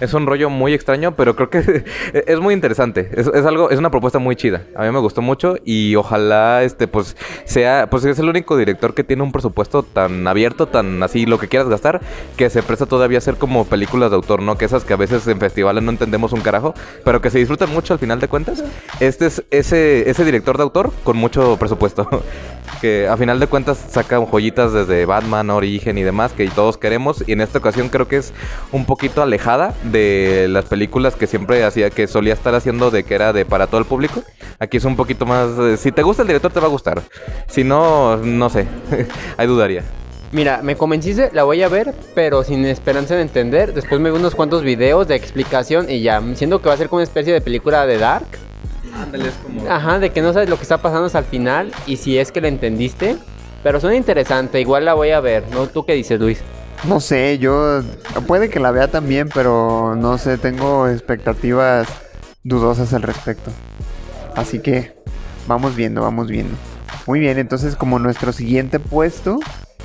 [0.00, 1.84] Es un rollo muy extraño, pero creo que
[2.26, 3.10] es muy interesante.
[3.14, 4.62] Es, algo, es una propuesta muy chida.
[4.76, 8.94] A mí me gustó mucho y ojalá, este, pues, sea, pues es el único director
[8.94, 12.00] que tiene un presupuesto tan abierto, tan así, lo que quieras gastar,
[12.36, 14.56] que se presta todavía a hacer como películas de autor, ¿no?
[14.56, 16.74] Que esas que a veces en festivales no entendemos un carajo,
[17.04, 18.62] pero que se disfrutan mucho al final de cuentas.
[19.00, 22.08] Este es ese, ese director de autor con mucho presupuesto.
[22.80, 27.24] que a final de cuentas saca joyitas desde Batman, Origen y demás que todos queremos.
[27.26, 28.32] Y en esta ocasión creo que es
[28.72, 33.14] un poquito alejada de las películas que siempre hacía, que solía estar haciendo de que
[33.14, 34.22] era de para todo el público.
[34.58, 35.50] Aquí es un poquito más.
[35.58, 37.02] eh, si te gusta el director, te va a gustar.
[37.46, 38.66] Si no, no sé.
[39.36, 39.82] Ahí dudaría.
[40.30, 43.72] Mira, me convenciste, la voy a ver, pero sin esperanza de entender.
[43.72, 46.88] Después me veo unos cuantos videos de explicación y ya, siento que va a ser
[46.88, 48.26] como una especie de película de Dark.
[49.68, 52.30] Ajá, de que no sabes lo que está pasando hasta el final y si es
[52.32, 53.16] que la entendiste.
[53.62, 55.66] Pero suena interesante, igual la voy a ver, ¿no?
[55.66, 56.42] ¿Tú qué dices, Luis?
[56.84, 57.82] No sé, yo
[58.26, 61.88] puede que la vea también, pero no sé, tengo expectativas
[62.44, 63.50] dudosas al respecto.
[64.36, 64.94] Así que
[65.46, 66.54] vamos viendo, vamos viendo.
[67.06, 69.40] Muy bien, entonces como nuestro siguiente puesto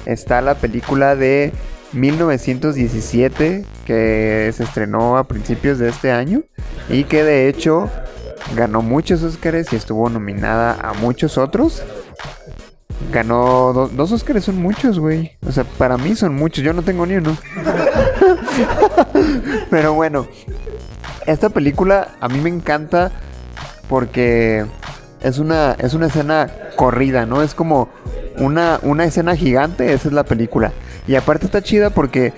[0.06, 1.52] está la película de
[1.94, 6.44] 1917 que se estrenó a principios de este año
[6.89, 7.89] y que de hecho
[8.56, 11.84] ganó muchos Oscars y estuvo nominada a muchos otros.
[13.12, 15.32] Ganó do- dos Oscars, son muchos, güey.
[15.47, 16.64] O sea, para mí son muchos.
[16.64, 17.36] Yo no tengo ni uno.
[19.70, 20.28] Pero bueno,
[21.26, 23.12] esta película a mí me encanta
[23.89, 24.66] porque
[25.22, 27.41] es una, es una escena corrida, ¿no?
[27.41, 27.89] Es como
[28.38, 30.72] una, una escena gigante, esa es la película.
[31.08, 32.34] Y aparte está chida porque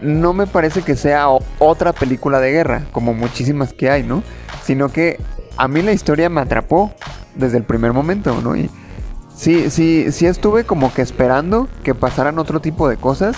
[0.00, 1.26] no me parece que sea
[1.58, 4.22] otra película de guerra, como muchísimas que hay, ¿no?
[4.64, 5.18] Sino que
[5.56, 6.92] a mí la historia me atrapó
[7.34, 8.56] desde el primer momento, ¿no?
[8.56, 8.70] Y
[9.36, 13.36] sí, sí, sí estuve como que esperando que pasaran otro tipo de cosas,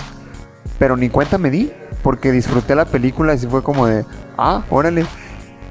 [0.79, 1.73] pero ni cuenta me di,
[2.03, 4.05] porque disfruté la película y sí fue como de,
[4.37, 5.05] ah, órale.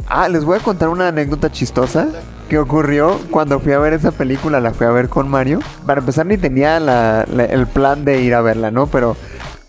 [0.09, 2.07] Ah, les voy a contar una anécdota chistosa
[2.47, 5.59] que ocurrió cuando fui a ver esa película, la fui a ver con Mario.
[5.85, 8.87] Para empezar ni tenía el plan de ir a verla, ¿no?
[8.87, 9.17] Pero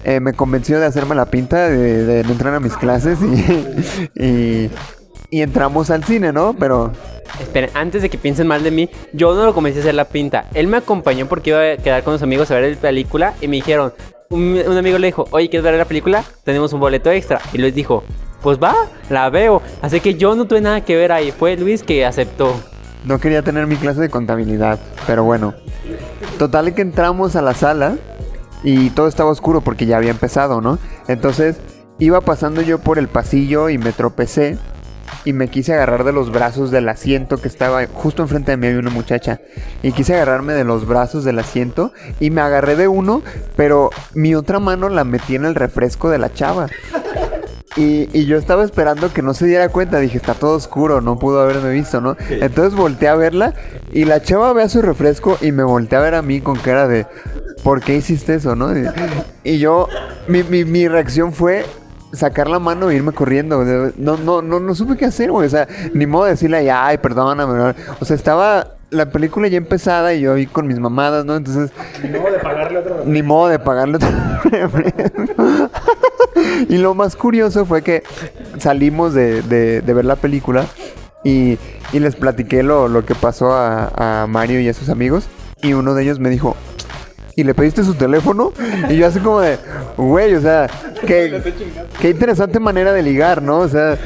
[0.05, 3.19] eh, me convenció de hacerme la pinta, de, entrar a mis clases
[4.15, 4.71] y,
[5.31, 6.55] y entramos al cine, ¿no?
[6.59, 6.93] Pero
[7.41, 10.07] Esperen, antes de que piensen mal de mí, yo no lo comencé a hacer la
[10.07, 10.47] pinta.
[10.55, 13.49] Él me acompañó porque iba a quedar con los amigos a ver la película y
[13.49, 13.93] me dijeron,
[14.31, 16.25] un, un amigo le dijo, oye, ¿quieres ver la película?
[16.45, 17.41] Tenemos un boleto extra.
[17.53, 18.03] Y Luis dijo,
[18.43, 18.75] pues va,
[19.11, 19.63] la veo.
[19.83, 21.31] Así que yo no tuve nada que ver ahí.
[21.31, 22.55] Fue Luis que aceptó.
[23.05, 25.55] no quería tener mi clase de contabilidad, pero bueno.
[26.39, 27.97] Total que entramos a la sala
[28.63, 30.79] y todo estaba oscuro porque ya había empezado, ¿no?
[31.07, 31.59] Entonces
[31.99, 34.59] iba pasando yo por el pasillo y me tropecé
[35.25, 38.67] y me quise agarrar de los brazos del asiento que estaba justo enfrente de mí
[38.67, 39.41] había una muchacha
[39.83, 43.23] y quise agarrarme de los brazos del asiento y me agarré de uno,
[43.57, 46.69] pero mi otra mano la metí en el refresco de la chava.
[47.77, 50.01] Y, y yo estaba esperando que no se diera cuenta.
[50.01, 52.17] Dije, está todo oscuro, no pudo haberme visto, ¿no?
[52.29, 53.55] Entonces volteé a verla
[53.93, 56.57] y la chava ve a su refresco y me volteé a ver a mí con
[56.57, 57.07] cara de,
[57.63, 58.77] ¿por qué hiciste eso, no?
[58.77, 58.85] Y,
[59.45, 59.87] y yo,
[60.27, 61.67] mi, mi, mi reacción fue
[62.13, 63.65] sacar la mano e irme corriendo.
[63.97, 65.47] No, no, no, no supe qué hacer, güey.
[65.47, 67.75] O sea, ni modo de decirle, "Ay, perdóname.
[68.01, 71.37] O sea, estaba la película ya empezada y yo ahí con mis mamadas, ¿no?
[71.37, 71.71] Entonces,
[72.03, 73.03] Ni modo de pagarle otro.
[73.05, 74.09] ni modo de pagarle otro
[74.45, 75.23] refresco.
[76.69, 78.03] y lo más curioso fue que
[78.59, 80.65] salimos de, de- de ver la película
[81.25, 81.59] y,
[81.93, 85.25] y les platiqué lo, lo que pasó a, a Mario y a sus amigos.
[85.63, 86.57] Y uno de ellos me dijo,
[87.39, 88.53] ¿y le pediste su teléfono?
[88.89, 89.59] Y yo así como de,
[89.97, 90.69] güey, o sea,
[91.07, 91.41] qué,
[92.01, 93.59] qué interesante manera de ligar, ¿no?
[93.59, 93.97] O sea,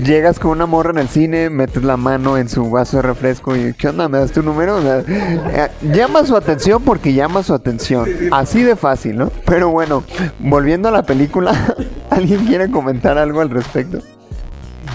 [0.00, 3.56] llegas con una morra en el cine, metes la mano en su vaso de refresco
[3.56, 4.08] y ¿qué onda?
[4.08, 4.76] ¿Me das tu número?
[4.76, 8.08] O sea, eh, llama su atención porque llama su atención.
[8.30, 9.32] Así de fácil, ¿no?
[9.44, 10.04] Pero bueno,
[10.38, 11.74] volviendo a la película,
[12.10, 13.98] ¿alguien quiere comentar algo al respecto?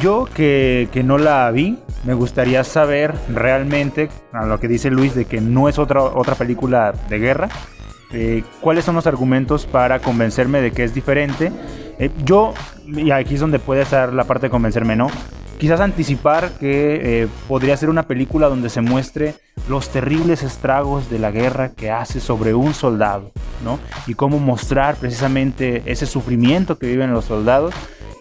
[0.01, 5.15] Yo que, que no la vi, me gustaría saber realmente, a lo que dice Luis,
[5.15, 7.49] de que no es otra, otra película de guerra,
[8.13, 11.51] eh, cuáles son los argumentos para convencerme de que es diferente.
[11.99, 12.53] Eh, yo,
[12.85, 15.09] y aquí es donde puede estar la parte de convencerme, ¿no?
[15.57, 19.33] Quizás anticipar que eh, podría ser una película donde se muestre
[19.67, 23.31] los terribles estragos de la guerra que hace sobre un soldado,
[23.63, 23.79] ¿no?
[24.05, 27.73] Y cómo mostrar precisamente ese sufrimiento que viven los soldados.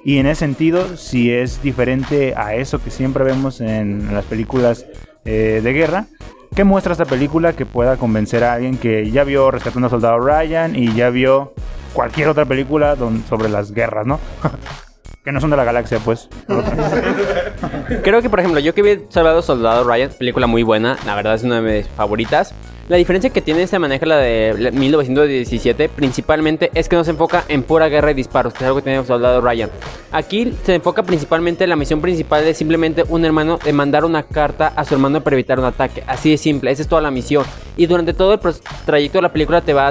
[0.02, 4.86] Y en ese sentido, si es diferente a eso que siempre vemos en las películas
[5.26, 6.06] eh, de guerra,
[6.54, 10.20] ¿qué muestra esta película que pueda convencer a alguien que ya vio Rescatando a Soldado
[10.20, 11.52] Ryan y ya vio
[11.96, 12.94] cualquier otra película
[13.26, 14.20] sobre las guerras, ¿no?
[15.26, 16.28] que no son de la galaxia, pues.
[18.04, 21.34] Creo que, por ejemplo, yo que vi Salvado Soldado Ryan, película muy buena, la verdad
[21.34, 22.54] es una de mis favoritas.
[22.88, 27.10] La diferencia que tiene se maneja la de la- 1917, principalmente es que no se
[27.10, 29.68] enfoca en pura guerra y disparos, que es algo que tiene Soldado Ryan.
[30.12, 34.22] Aquí se enfoca principalmente en la misión principal de simplemente un hermano de mandar una
[34.22, 36.04] carta a su hermano para evitar un ataque.
[36.06, 37.44] Así de simple, esa es toda la misión.
[37.76, 38.40] Y durante todo el
[38.84, 39.90] trayecto de la película te va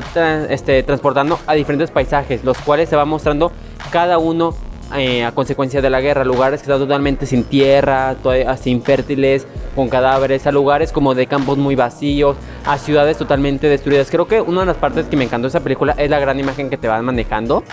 [0.50, 3.52] este, transportando a diferentes paisajes, los cuales se va mostrando
[3.92, 4.56] cada uno
[4.94, 8.16] eh, a consecuencia de la guerra, lugares que están totalmente sin tierra,
[8.48, 14.10] así infértiles, con cadáveres, a lugares como de campos muy vacíos, a ciudades totalmente destruidas.
[14.12, 16.40] Creo que una de las partes que me encantó de esa película es la gran
[16.40, 17.64] imagen que te van manejando.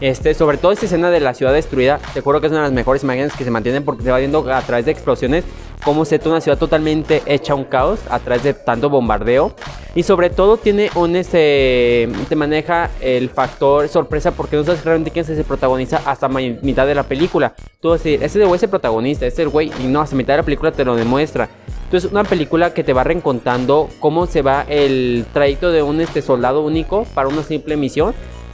[0.00, 2.66] Este, sobre todo esta escena de la ciudad destruida, te juro que es una de
[2.66, 5.44] las mejores imágenes que se mantienen porque se va viendo a través de explosiones
[5.84, 9.54] cómo se ve una ciudad totalmente hecha un caos a través de tanto bombardeo.
[9.94, 15.10] Y sobre todo tiene un este te maneja el factor sorpresa porque no sabes realmente
[15.10, 17.54] quién es ese protagonista hasta mitad de la película.
[17.80, 20.00] Tú vas a decir, ese güey es el protagonista, ese es el güey, y no,
[20.00, 21.48] hasta mitad de la película te lo demuestra.
[21.84, 26.20] Entonces, una película que te va reencontando cómo se va el trayecto de un este
[26.20, 28.12] soldado único para una simple misión.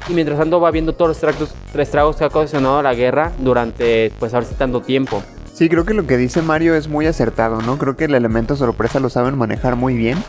[0.09, 4.13] Y mientras tanto va viendo todos los estragos, estragos que ha ocasionado la guerra durante,
[4.19, 5.23] pues, ahora sí tanto tiempo.
[5.53, 7.79] Sí, creo que lo que dice Mario es muy acertado, ¿no?
[7.79, 10.23] Creo que el elemento sorpresa lo saben manejar muy bien.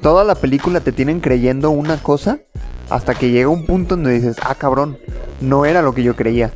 [0.00, 2.40] Toda la película te tienen creyendo una cosa
[2.90, 4.98] hasta que llega un punto donde dices, ah, cabrón,
[5.40, 6.50] no era lo que yo creía.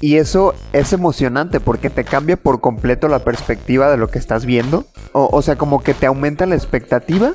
[0.00, 4.44] Y eso es emocionante porque te cambia por completo la perspectiva de lo que estás
[4.44, 4.84] viendo.
[5.12, 7.32] O, o sea, como que te aumenta la expectativa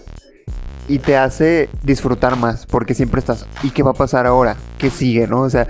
[0.91, 4.57] y te hace disfrutar más porque siempre estás, ¿y qué va a pasar ahora?
[4.77, 5.43] ¿Qué sigue, no?
[5.43, 5.65] O sea,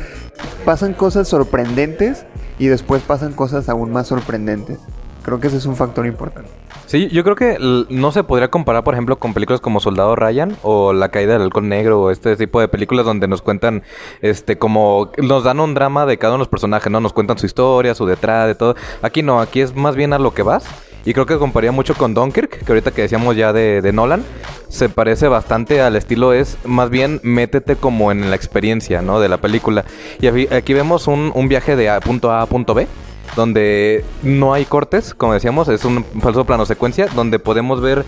[0.66, 2.26] pasan cosas sorprendentes
[2.58, 4.80] y después pasan cosas aún más sorprendentes.
[5.24, 6.50] Creo que ese es un factor importante.
[6.88, 7.58] Sí, yo creo que
[7.90, 11.44] no se podría comparar, por ejemplo, con películas como Soldado Ryan o La caída del
[11.44, 13.84] halcón negro o este tipo de películas donde nos cuentan,
[14.22, 17.00] este, como nos dan un drama de cada uno de los personajes, ¿no?
[17.00, 18.76] Nos cuentan su historia, su detrás, de todo.
[19.04, 20.66] Aquí no, aquí es más bien a lo que vas.
[21.06, 24.24] Y creo que compararía mucho con Dunkirk, que ahorita que decíamos ya de, Nolan,
[24.70, 29.20] se parece bastante al estilo, es más bien métete como en la experiencia, ¿no?
[29.20, 29.84] De la película.
[30.20, 32.88] Y aquí vemos un, un viaje de a- punto A a punto B
[33.36, 38.06] donde no hay cortes, como decíamos, es un falso plano secuencia, donde podemos ver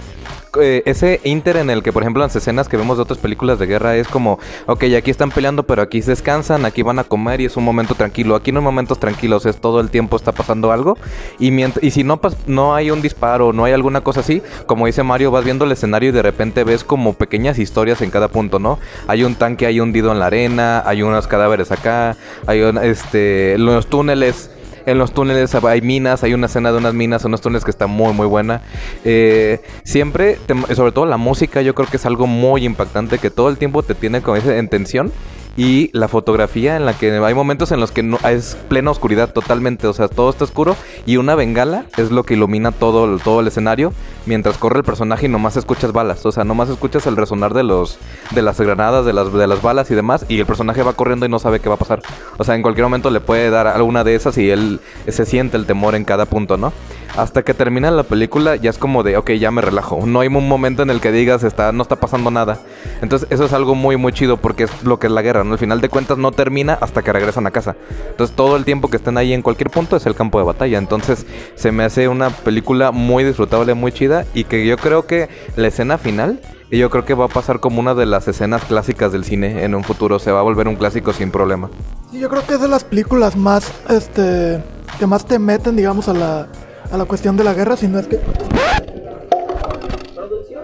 [0.61, 3.57] eh, ese inter en el que, por ejemplo, las escenas que vemos de otras películas
[3.57, 4.37] de guerra es como,
[4.67, 7.63] ok, aquí están peleando, pero aquí se descansan, aquí van a comer y es un
[7.63, 8.35] momento tranquilo.
[8.35, 10.97] Aquí no hay momentos tranquilos, es todo el tiempo está pasando algo.
[11.39, 11.51] Y,
[11.89, 15.43] si no, no hay un disparo, no hay alguna cosa así, como dice Mario, vas
[15.43, 18.77] viendo el escenario y de repente ves como pequeñas historias en cada punto, ¿no?
[19.07, 23.57] Hay un tanque ahí hundido en la arena, hay unos cadáveres acá, hay un, este,
[23.57, 24.51] los túneles.
[24.85, 27.87] En los túneles hay minas, hay una escena de unas minas, unos túneles que está
[27.87, 28.61] muy muy buena.
[29.05, 30.37] Eh, siempre,
[30.75, 33.83] sobre todo la música, yo creo que es algo muy impactante que todo el tiempo
[33.83, 35.11] te tiene como dice, en tensión.
[35.55, 39.33] Y la fotografía en la que hay momentos en los que no, es plena oscuridad
[39.33, 40.75] totalmente, o sea, todo está oscuro
[41.05, 43.93] y una bengala es lo que ilumina todo, todo el escenario
[44.25, 47.61] mientras corre el personaje y nomás escuchas balas, o sea, nomás escuchas el resonar de
[47.61, 47.99] los
[48.31, 51.27] de las granadas, de las de las balas y demás y el personaje va corriendo
[51.27, 52.01] y no sabe qué va a pasar.
[52.37, 55.57] O sea, en cualquier momento le puede dar alguna de esas y él se siente
[55.57, 56.73] el temor en cada punto, ¿no?
[57.15, 60.03] Hasta que termina la película ya es como de, ok, ya me relajo.
[60.05, 62.59] No hay un momento en el que digas, está, no está pasando nada.
[63.01, 65.53] Entonces eso es algo muy, muy chido porque es lo que es la guerra, ¿no?
[65.53, 67.75] Al final de cuentas no termina hasta que regresan a casa.
[68.09, 70.77] Entonces todo el tiempo que estén ahí en cualquier punto es el campo de batalla.
[70.77, 75.29] Entonces se me hace una película muy disfrutable, muy chida y que yo creo que
[75.55, 76.39] la escena final...
[76.71, 79.63] Y yo creo que va a pasar como una de las escenas clásicas del cine
[79.63, 80.17] en un futuro.
[80.17, 81.69] Se va a volver un clásico sin problema.
[82.11, 84.59] Sí, yo creo que es de las películas más, este,
[84.97, 86.47] que más te meten, digamos, a la,
[86.91, 88.19] a la cuestión de la guerra, si no es que...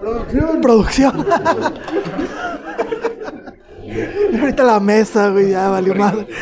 [0.10, 0.62] Producción.
[0.62, 1.28] Producción.
[3.84, 6.28] Y Ahorita la mesa, güey, ya valió madre.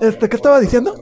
[0.00, 0.94] Este, ¿qué estaba diciendo?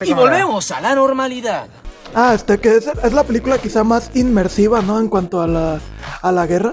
[0.00, 1.66] Y volvemos a la normalidad.
[2.14, 5.00] Ah, este, que es, es la película quizá más inmersiva, ¿no?
[5.00, 5.80] En cuanto a la,
[6.22, 6.72] a la guerra.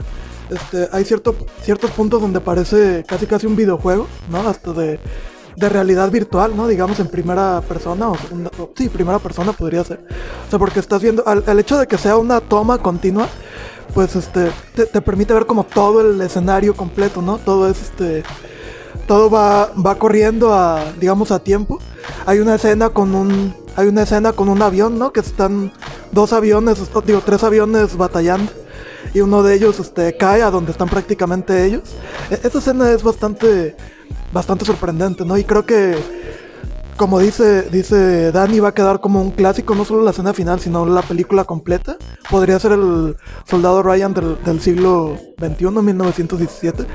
[0.52, 4.48] Este, hay cierto, ciertos puntos donde parece casi casi un videojuego, ¿no?
[4.48, 5.00] Hasta de,
[5.58, 6.68] de realidad virtual, ¿no?
[6.68, 10.00] Digamos en primera persona o segunda, sí, primera persona podría ser.
[10.46, 13.28] O sea, porque estás viendo, al, hecho de que sea una toma continua,
[13.94, 17.40] pues este, te, te permite ver como todo el escenario completo, ¿no?
[17.40, 18.24] Todo es este,
[19.08, 21.80] todo va, va corriendo a, digamos, a tiempo.
[22.28, 25.12] Hay una escena con un, hay una escena con un avión, ¿no?
[25.12, 25.72] Que están
[26.12, 28.52] dos aviones, digo, tres aviones batallando.
[29.14, 31.84] Y uno de ellos, este, cae a donde están prácticamente ellos.
[32.30, 33.76] E- esa escena es bastante,
[34.32, 35.38] bastante sorprendente, ¿no?
[35.38, 35.96] Y creo que,
[36.96, 40.60] como dice, dice Dani, va a quedar como un clásico, no solo la escena final,
[40.60, 41.98] sino la película completa.
[42.30, 46.86] Podría ser el soldado Ryan del, del siglo XXI, 1917.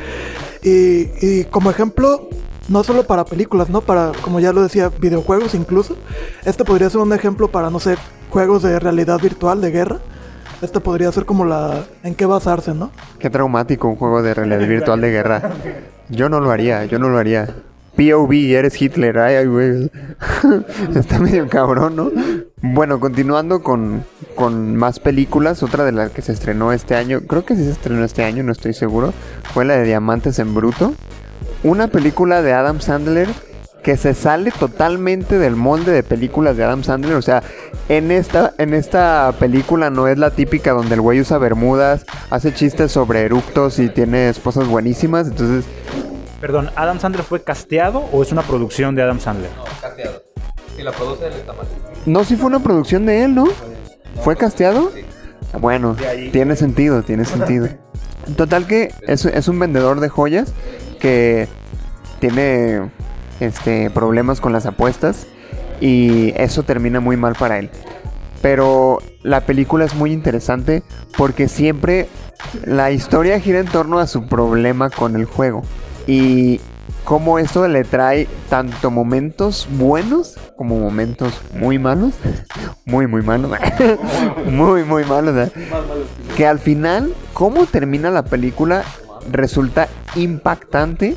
[0.63, 2.29] Y, y como ejemplo,
[2.69, 3.81] no solo para películas, ¿no?
[3.81, 5.97] Para, como ya lo decía, videojuegos incluso.
[6.45, 7.97] Este podría ser un ejemplo para, no sé,
[8.31, 9.99] juegos de realidad virtual, de guerra.
[10.61, 11.85] Este podría ser como la...
[12.05, 12.93] en qué basarse, ¿no?
[13.19, 15.51] Qué traumático un juego de realidad virtual de guerra.
[16.13, 17.49] Yo no lo haría, yo no lo haría.
[17.97, 19.91] POV, eres Hitler, ay, ay, güey.
[20.95, 22.11] Está medio cabrón, ¿no?
[22.61, 27.47] Bueno, continuando con, con más películas, otra de las que se estrenó este año, creo
[27.47, 29.15] que sí se estrenó este año, no estoy seguro,
[29.55, 30.93] fue la de Diamantes en Bruto.
[31.65, 33.29] Una película de Adam Sandler
[33.83, 37.17] que se sale totalmente del molde de películas de Adam Sandler.
[37.17, 37.43] O sea,
[37.89, 42.55] en esta, en esta película no es la típica donde el güey usa bermudas, hace
[42.55, 45.29] chistes sobre eructos y tiene esposas buenísimas.
[45.29, 45.65] Entonces,
[46.41, 49.51] Perdón, ¿Adam Sandler fue casteado o es una producción de Adam Sandler?
[49.81, 50.23] Casteado.
[50.77, 51.67] Si la produce él está mal.
[52.07, 53.47] no, sí fue una producción de él, ¿no?
[54.23, 54.91] ¿Fue casteado?
[55.61, 55.97] Bueno,
[56.33, 57.69] tiene sentido, tiene sentido.
[58.37, 60.53] Total que es, es un vendedor de joyas
[60.99, 61.47] que
[62.19, 62.91] tiene
[63.43, 65.27] este problemas con las apuestas
[65.81, 67.71] y eso termina muy mal para él.
[68.41, 70.83] Pero la película es muy interesante
[71.17, 72.09] porque siempre
[72.65, 75.63] la historia gira en torno a su problema con el juego
[76.07, 76.61] y
[77.05, 82.15] cómo esto le trae tanto momentos buenos como momentos muy malos,
[82.85, 83.51] muy muy malos,
[84.47, 85.53] muy muy malos, ¿eh?
[86.37, 88.85] que al final cómo termina la película
[89.31, 91.17] resulta impactante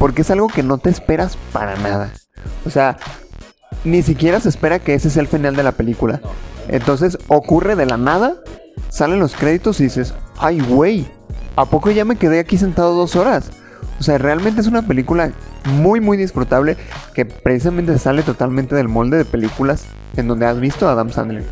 [0.00, 2.10] porque es algo que no te esperas para nada.
[2.64, 2.96] O sea,
[3.84, 6.22] ni siquiera se espera que ese sea el final de la película.
[6.68, 8.36] Entonces ocurre de la nada,
[8.88, 11.06] salen los créditos y dices, ay güey,
[11.54, 13.50] ¿a poco ya me quedé aquí sentado dos horas?
[13.98, 15.32] O sea, realmente es una película
[15.66, 16.78] muy muy disfrutable
[17.12, 19.84] que precisamente sale totalmente del molde de películas
[20.16, 21.44] en donde has visto a Adam Sandler.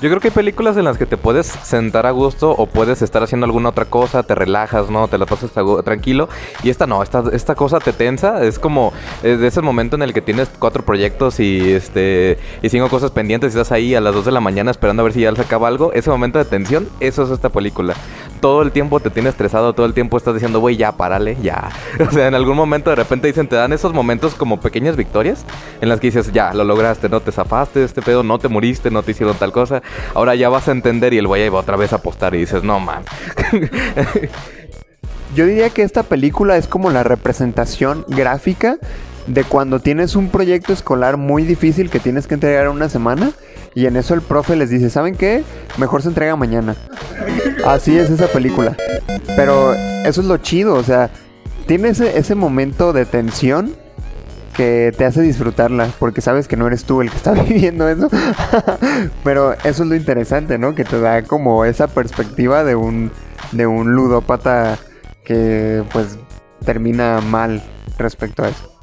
[0.00, 3.02] Yo creo que hay películas en las que te puedes sentar a gusto o puedes
[3.02, 5.08] estar haciendo alguna otra cosa, te relajas, ¿no?
[5.08, 5.50] Te la pasas
[5.84, 6.30] tranquilo.
[6.62, 8.42] Y esta no, esta, esta cosa te tensa.
[8.42, 12.70] Es como eh, de ese momento en el que tienes cuatro proyectos y este y
[12.70, 15.12] cinco cosas pendientes y estás ahí a las 2 de la mañana esperando a ver
[15.12, 15.92] si ya se acaba algo.
[15.92, 17.92] Ese momento de tensión, eso es esta película.
[18.40, 21.68] Todo el tiempo te tiene estresado, todo el tiempo estás diciendo, güey, ya, párale, ya.
[22.08, 25.44] O sea, en algún momento de repente dicen, te dan esos momentos como pequeñas victorias
[25.82, 28.48] en las que dices, ya, lo lograste, no te zafaste de este pedo, no te
[28.48, 29.82] moriste, no te hicieron tal cosa.
[30.14, 32.62] Ahora ya vas a entender y el güey va otra vez a apostar y dices,
[32.62, 33.02] no, man.
[35.34, 38.78] Yo diría que esta película es como la representación gráfica
[39.26, 43.30] de cuando tienes un proyecto escolar muy difícil que tienes que entregar en una semana
[43.74, 45.44] y en eso el profe les dice, ¿saben qué?
[45.78, 46.74] Mejor se entrega mañana.
[47.64, 48.76] Así es esa película.
[49.36, 51.10] Pero eso es lo chido, o sea,
[51.66, 53.76] tiene ese momento de tensión
[54.60, 58.10] que te hace disfrutarla, porque sabes que no eres tú el que está viviendo eso.
[59.24, 60.74] Pero eso es lo interesante, ¿no?
[60.74, 63.10] Que te da como esa perspectiva de un,
[63.52, 64.76] de un ludópata
[65.24, 66.18] que pues
[66.62, 67.62] termina mal
[67.96, 68.79] respecto a eso.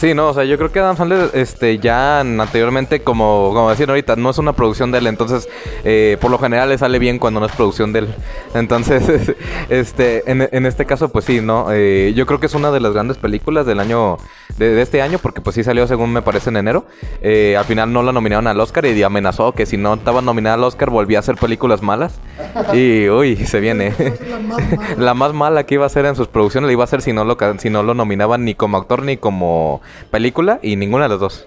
[0.00, 3.90] Sí, no, o sea, yo creo que Adam Sandler, este, ya anteriormente, como, como decían
[3.90, 5.46] ahorita, no es una producción de él, entonces,
[5.84, 8.14] eh, por lo general le sale bien cuando no es producción de él.
[8.54, 9.34] Entonces,
[9.68, 11.66] este, en, en este caso, pues sí, ¿no?
[11.70, 14.16] Eh, yo creo que es una de las grandes películas del año,
[14.56, 16.86] de, de este año, porque pues sí salió según me parece en enero.
[17.20, 20.54] Eh, al final no la nominaron al Oscar y amenazó que si no estaba nominada
[20.54, 22.18] al Oscar volvía a hacer películas malas.
[22.72, 23.92] Y, uy, se viene.
[24.28, 24.78] La más mala.
[24.98, 27.12] La más mala que iba a hacer en sus producciones la iba a hacer si
[27.12, 31.08] no lo, si no lo nominaban ni como actor ni como película y ninguna de
[31.10, 31.46] las dos.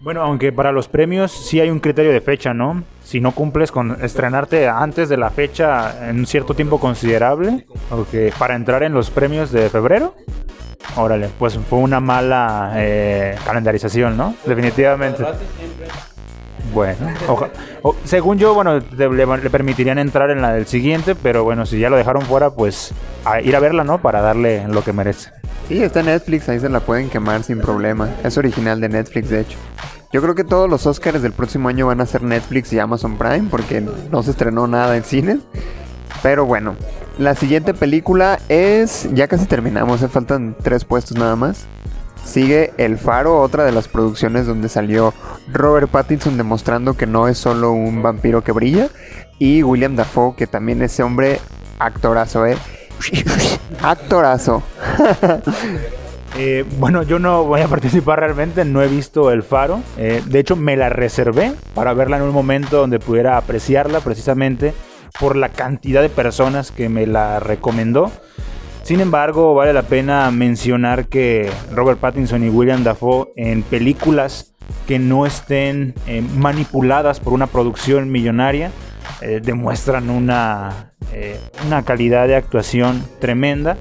[0.00, 2.82] Bueno, aunque para los premios sí hay un criterio de fecha, ¿no?
[3.02, 8.04] Si no cumples con estrenarte antes de la fecha en un cierto tiempo considerable, o
[8.04, 10.14] que para entrar en los premios de febrero,
[10.96, 14.34] órale, pues fue una mala eh, calendarización, ¿no?
[14.44, 15.24] Definitivamente.
[16.74, 16.96] Bueno,
[18.04, 21.96] según yo, bueno, le, permitirían entrar en la del siguiente, pero bueno, si ya lo
[21.96, 22.92] dejaron fuera, pues
[23.42, 24.02] ir a verla, ¿no?
[24.02, 25.30] Para darle lo que merece.
[25.68, 28.08] Sí, está en Netflix, ahí se la pueden quemar sin problema.
[28.22, 29.56] Es original de Netflix, de hecho.
[30.12, 33.16] Yo creo que todos los Oscars del próximo año van a ser Netflix y Amazon
[33.16, 35.38] Prime porque no se estrenó nada en cines.
[36.22, 36.76] Pero bueno,
[37.16, 39.08] La siguiente película es.
[39.12, 41.64] Ya casi terminamos, se faltan tres puestos nada más.
[42.24, 45.14] Sigue El Faro, otra de las producciones donde salió
[45.52, 48.88] Robert Pattinson demostrando que no es solo un vampiro que brilla.
[49.38, 51.38] Y William Dafoe, que también ese hombre
[51.78, 52.56] actorazo, ¿eh?
[53.82, 54.62] Actorazo.
[56.36, 59.82] Eh, bueno, yo no voy a participar realmente, no he visto El Faro.
[59.96, 64.74] Eh, de hecho, me la reservé para verla en un momento donde pudiera apreciarla precisamente
[65.20, 68.10] por la cantidad de personas que me la recomendó.
[68.82, 74.54] Sin embargo, vale la pena mencionar que Robert Pattinson y William Dafoe en películas
[74.86, 78.72] que no estén eh, manipuladas por una producción millonaria
[79.20, 83.76] eh, demuestran una, eh, una calidad de actuación tremenda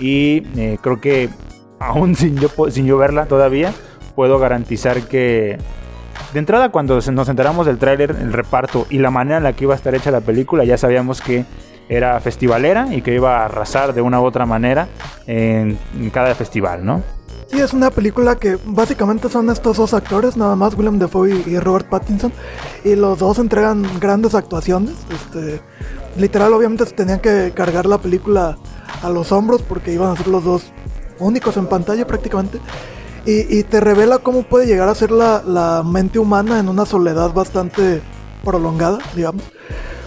[0.00, 1.28] y eh, creo que
[1.78, 3.72] aún sin yo, sin yo verla todavía
[4.14, 5.58] puedo garantizar que
[6.32, 9.64] de entrada cuando nos enteramos del tráiler, el reparto y la manera en la que
[9.64, 11.44] iba a estar hecha la película ya sabíamos que
[11.88, 14.88] era festivalera y que iba a arrasar de una u otra manera
[15.26, 17.02] en, en cada festival, ¿no?
[17.50, 21.52] Sí, es una película que básicamente son estos dos actores, nada más William Dafoe y,
[21.52, 22.30] y Robert Pattinson,
[22.84, 24.96] y los dos entregan grandes actuaciones.
[25.10, 25.62] Este,
[26.18, 28.58] literal, obviamente se tenían que cargar la película
[29.02, 30.64] a los hombros porque iban a ser los dos
[31.18, 32.60] únicos en pantalla prácticamente.
[33.24, 36.84] Y, y te revela cómo puede llegar a ser la, la mente humana en una
[36.84, 38.02] soledad bastante
[38.44, 39.42] prolongada, digamos.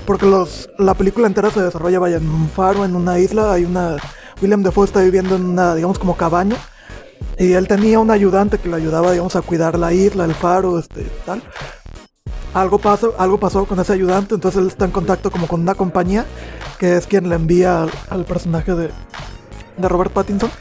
[0.06, 3.54] Porque los, la película entera se desarrolla vaya, en un faro, en una isla.
[3.54, 3.98] Hay una.
[4.42, 6.58] William Dafoe está viviendo en una, digamos, como cabaña.
[7.38, 10.80] Y él tenía un ayudante que le ayudaba, digamos, a cuidar la isla, el faro,
[10.80, 11.42] este, tal.
[12.54, 15.74] Algo pasó, algo pasó con ese ayudante, entonces él está en contacto como con una
[15.74, 16.26] compañía,
[16.78, 18.90] que es quien le envía al, al personaje de,
[19.78, 20.52] de Robert Pattinson.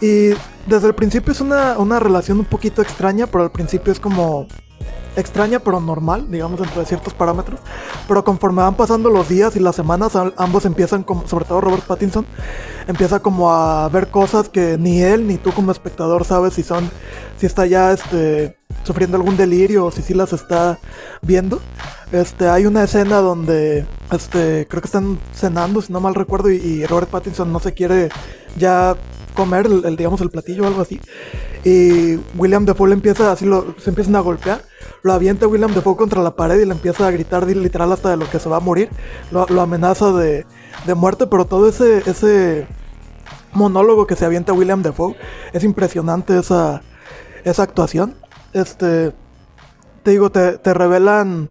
[0.00, 0.30] Y
[0.66, 4.46] desde el principio es una, una relación un poquito extraña, pero al principio es como
[5.16, 7.60] extraña pero normal, digamos, dentro de ciertos parámetros.
[8.06, 11.84] Pero conforme van pasando los días y las semanas, ambos empiezan, como, sobre todo Robert
[11.84, 12.26] Pattinson,
[12.86, 16.90] empieza como a ver cosas que ni él ni tú como espectador sabes si son,
[17.38, 20.78] si está ya este, sufriendo algún delirio o si sí las está
[21.22, 21.60] viendo.
[22.12, 26.56] Este, hay una escena donde, este, creo que están cenando, si no mal recuerdo, y,
[26.56, 28.10] y Robert Pattinson no se quiere
[28.56, 28.94] ya
[29.34, 31.00] comer el, el, digamos, el platillo o algo así.
[31.66, 34.62] Y William Defoe le empieza, así lo, se empiezan a golpear.
[35.02, 38.16] Lo avienta William Defoe contra la pared y le empieza a gritar literal hasta de
[38.16, 38.88] lo que se va a morir.
[39.32, 40.46] Lo, lo amenaza de,
[40.86, 42.68] de muerte, pero todo ese, ese
[43.52, 45.16] monólogo que se avienta William Defoe
[45.52, 46.82] es impresionante esa,
[47.42, 48.14] esa actuación.
[48.52, 49.12] Este,
[50.04, 51.50] te digo, te, te revelan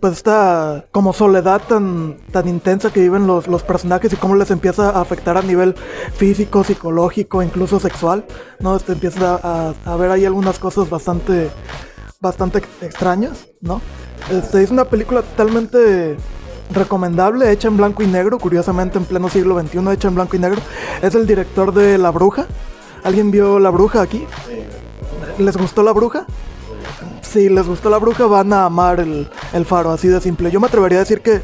[0.00, 4.50] pues esta como soledad tan, tan intensa que viven los, los personajes y cómo les
[4.50, 5.74] empieza a afectar a nivel
[6.14, 8.24] físico, psicológico, incluso sexual,
[8.60, 8.76] ¿no?
[8.76, 11.50] Este, empieza a, a ver ahí algunas cosas bastante,
[12.20, 13.80] bastante ex- extrañas, ¿no?
[14.30, 16.16] Este, es una película totalmente
[16.72, 20.38] recomendable, hecha en blanco y negro, curiosamente en pleno siglo XXI, hecha en blanco y
[20.38, 20.60] negro.
[21.02, 22.46] Es el director de La Bruja.
[23.04, 24.26] ¿Alguien vio La Bruja aquí?
[25.38, 26.26] ¿Les gustó La Bruja?
[27.28, 30.50] Si les gustó la bruja, van a amar el, el faro, así de simple.
[30.50, 31.42] Yo me atrevería a decir que,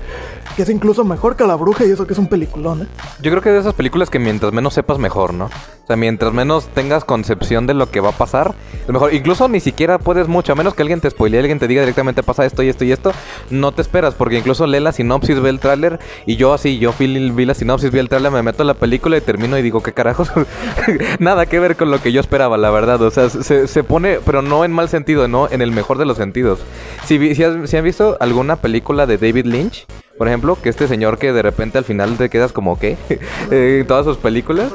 [0.56, 2.86] que es incluso mejor que la bruja y eso que es un peliculón, ¿eh?
[3.20, 5.46] Yo creo que de esas películas que mientras menos sepas mejor, ¿no?
[5.46, 8.54] O sea, mientras menos tengas concepción de lo que va a pasar,
[8.84, 9.12] es mejor.
[9.12, 12.22] Incluso ni siquiera puedes mucho, a menos que alguien te spoilee, alguien te diga directamente
[12.22, 13.12] pasa esto y esto y esto,
[13.50, 16.94] no te esperas, porque incluso lee la sinopsis, ve el tráiler y yo así, yo
[16.98, 17.06] vi,
[17.44, 19.92] la sinopsis, vi el tráiler, me meto en la película y termino y digo, ¿qué
[19.92, 20.30] carajos?
[21.18, 23.02] Nada que ver con lo que yo esperaba, la verdad.
[23.02, 25.48] O sea, se, se pone, pero no en mal sentido, ¿no?
[25.50, 26.60] En el mejor de los sentidos.
[27.04, 29.86] Si, si, has- si han visto alguna película de David Lynch,
[30.18, 32.96] por ejemplo, que este señor que de repente al final te quedas como, ¿qué?
[33.50, 34.72] Eh, en todas sus películas.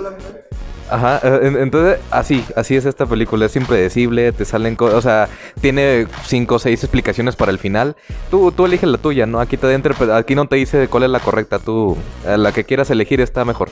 [0.91, 5.01] Ajá, eh, en- entonces así, así es esta película, es impredecible, te salen cosas, o
[5.01, 5.29] sea,
[5.61, 7.95] tiene cinco o seis explicaciones para el final.
[8.31, 9.39] Tú, tú eliges la tuya, ¿no?
[9.39, 11.95] Aquí te da aquí no te dice cuál es la correcta, tú,
[12.25, 13.69] eh, la que quieras elegir está mejor.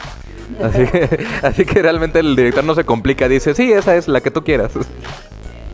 [0.62, 4.22] Así que, así que realmente el director no se complica, dice, sí, esa es la
[4.22, 4.74] que tú quieras.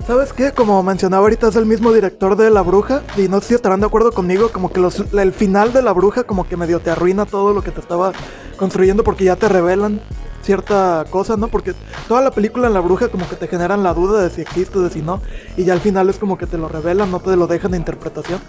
[0.05, 0.51] ¿Sabes qué?
[0.51, 3.03] Como mencionaba ahorita, es el mismo director de La Bruja.
[3.15, 5.93] Y no sé si estarán de acuerdo conmigo, como que los, el final de La
[5.93, 8.11] Bruja como que medio te arruina todo lo que te estaba
[8.57, 10.01] construyendo porque ya te revelan
[10.41, 11.47] cierta cosa, ¿no?
[11.47, 11.73] Porque
[12.09, 14.77] toda la película en La Bruja como que te generan la duda de si existe,
[14.79, 15.21] de si no.
[15.55, 17.77] Y ya al final es como que te lo revelan, no te lo dejan de
[17.77, 18.41] interpretación.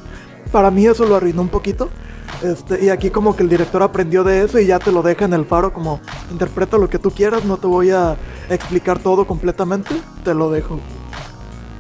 [0.50, 1.88] Para mí eso lo arruinó un poquito.
[2.42, 5.24] Este, y aquí como que el director aprendió de eso y ya te lo deja
[5.24, 6.00] en el faro como
[6.32, 8.16] interpreta lo que tú quieras, no te voy a
[8.50, 9.94] explicar todo completamente,
[10.24, 10.80] te lo dejo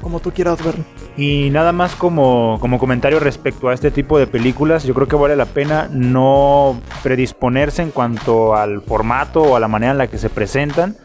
[0.04, 0.84] como tú quieras verlo.
[1.16, 5.16] Y nada más como, como comentario respecto a este tipo de películas, yo creo que
[5.16, 10.06] vale la pena no predisponerse en cuanto al formato o a la manera en la
[10.06, 10.96] que se presentan.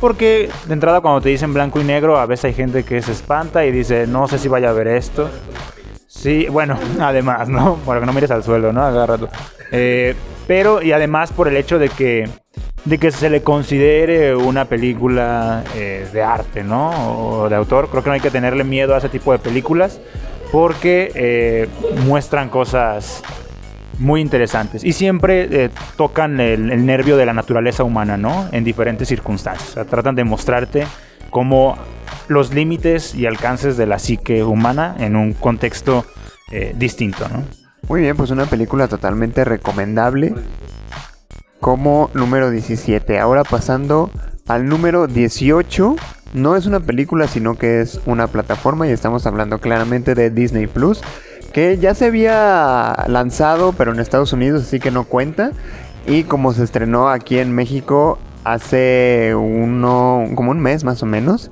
[0.00, 3.12] Porque de entrada cuando te dicen blanco y negro, a veces hay gente que se
[3.12, 5.30] espanta y dice, no sé si vaya a ver esto.
[6.08, 7.76] Sí, bueno, además, ¿no?
[7.76, 8.82] Para que no mires al suelo, ¿no?
[8.84, 9.28] A cada rato.
[9.70, 10.14] Eh,
[10.46, 12.28] Pero, y además por el hecho de que,
[12.86, 17.42] de que se le considere una película eh, de arte, ¿no?
[17.42, 20.00] O de autor, creo que no hay que tenerle miedo a ese tipo de películas
[20.50, 21.68] porque eh,
[22.06, 23.22] muestran cosas
[23.98, 28.48] muy interesantes y siempre eh, tocan el, el nervio de la naturaleza humana, ¿no?
[28.52, 29.70] En diferentes circunstancias.
[29.70, 30.86] O sea, tratan de mostrarte
[31.30, 31.76] cómo
[32.28, 36.04] los límites y alcances de la psique humana en un contexto
[36.50, 37.26] eh, distinto.
[37.88, 40.34] Muy bien, pues una película totalmente recomendable.
[41.60, 43.18] Como número 17.
[43.18, 44.10] Ahora pasando
[44.46, 45.96] al número 18.
[46.34, 50.66] No es una película, sino que es una plataforma y estamos hablando claramente de Disney
[50.66, 51.00] Plus.
[51.52, 55.52] Que ya se había lanzado, pero en Estados Unidos, así que no cuenta.
[56.06, 58.18] Y como se estrenó aquí en México
[58.52, 61.50] hace uno, como un mes más o menos,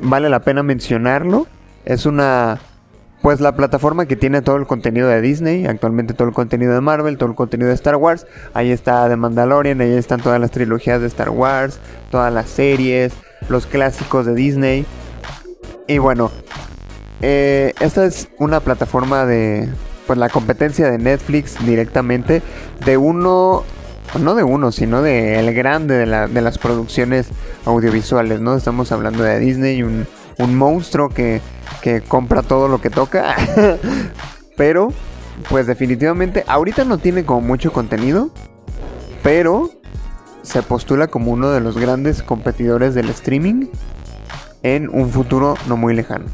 [0.00, 1.46] vale la pena mencionarlo.
[1.84, 2.60] Es una
[3.22, 6.80] pues la plataforma que tiene todo el contenido de Disney, actualmente todo el contenido de
[6.80, 8.26] Marvel, todo el contenido de Star Wars.
[8.52, 11.78] Ahí está The Mandalorian, ahí están todas las trilogías de Star Wars,
[12.10, 13.12] todas las series,
[13.48, 14.84] los clásicos de Disney.
[15.86, 16.32] Y bueno,
[17.20, 19.68] eh, esta es una plataforma de,
[20.08, 22.42] pues la competencia de Netflix directamente,
[22.84, 23.62] de uno,
[24.18, 27.28] no de uno, sino de el grande de las producciones
[27.64, 28.56] audiovisuales, ¿no?
[28.56, 30.06] Estamos hablando de Disney, un,
[30.38, 31.40] un monstruo que,
[31.80, 33.34] que compra todo lo que toca.
[34.56, 34.92] pero,
[35.48, 38.30] pues definitivamente, ahorita no tiene como mucho contenido,
[39.22, 39.70] pero
[40.42, 43.66] se postula como uno de los grandes competidores del streaming
[44.62, 46.26] en un futuro no muy lejano.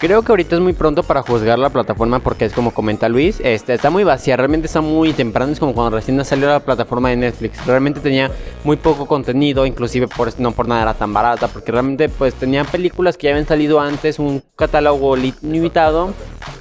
[0.00, 3.38] Creo que ahorita es muy pronto para juzgar la plataforma porque es como comenta Luis,
[3.44, 7.10] este, está muy vacía, realmente está muy temprano, es como cuando recién salió la plataforma
[7.10, 8.30] de Netflix, realmente tenía
[8.64, 12.64] muy poco contenido, inclusive por no por nada era tan barata, porque realmente pues tenía
[12.64, 16.14] películas que ya habían salido antes, un catálogo li- limitado,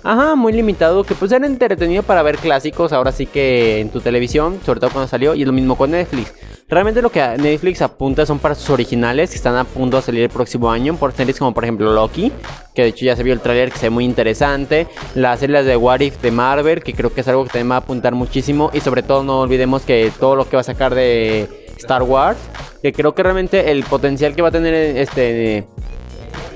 [0.04, 4.02] ajá, muy limitado, que pues era entretenido para ver clásicos, ahora sí que en tu
[4.02, 6.34] televisión, sobre todo cuando salió, y es lo mismo con Netflix.
[6.70, 10.22] Realmente lo que Netflix apunta son para sus originales que están a punto de salir
[10.22, 10.96] el próximo año.
[10.96, 12.32] Por series como por ejemplo Loki,
[12.76, 14.88] que de hecho ya se vio el tráiler que se ve muy interesante.
[15.16, 17.76] Las series de What If de Marvel, que creo que es algo que también va
[17.76, 18.70] a apuntar muchísimo.
[18.72, 22.38] Y sobre todo no olvidemos que todo lo que va a sacar de Star Wars,
[22.84, 25.66] que creo que realmente el potencial que va a tener este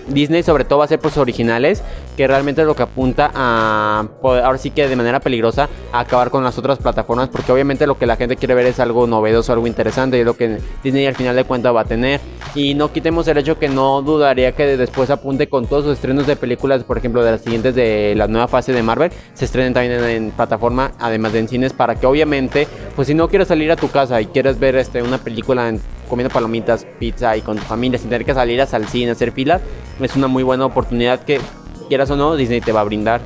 [0.08, 1.82] Disney sobre todo va a ser por sus originales,
[2.16, 6.00] que realmente es lo que apunta a, poder- ahora sí que de manera peligrosa, a
[6.00, 9.08] acabar con las otras plataformas, porque obviamente lo que la gente quiere ver es algo
[9.08, 12.20] novedoso, algo interesante, y es lo que Disney al final de cuentas va a tener.
[12.56, 16.28] Y no quitemos el hecho que no dudaría que después apunte con todos sus estrenos
[16.28, 19.74] de películas, por ejemplo, de las siguientes de la nueva fase de Marvel, se estrenen
[19.74, 23.72] también en, plataforma, además de en cines, para que obviamente, pues si no quieres salir
[23.72, 27.58] a tu casa y quieres ver este, una película en- comiendo palomitas, pizza y con
[27.58, 29.62] tu familia sin tener que salir a al cine, hacer filas,
[30.02, 31.40] es una muy buena oportunidad que,
[31.84, 33.22] quieras o no, Disney te va a brindar.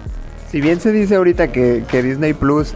[0.49, 2.73] Si bien se dice ahorita que, que Disney Plus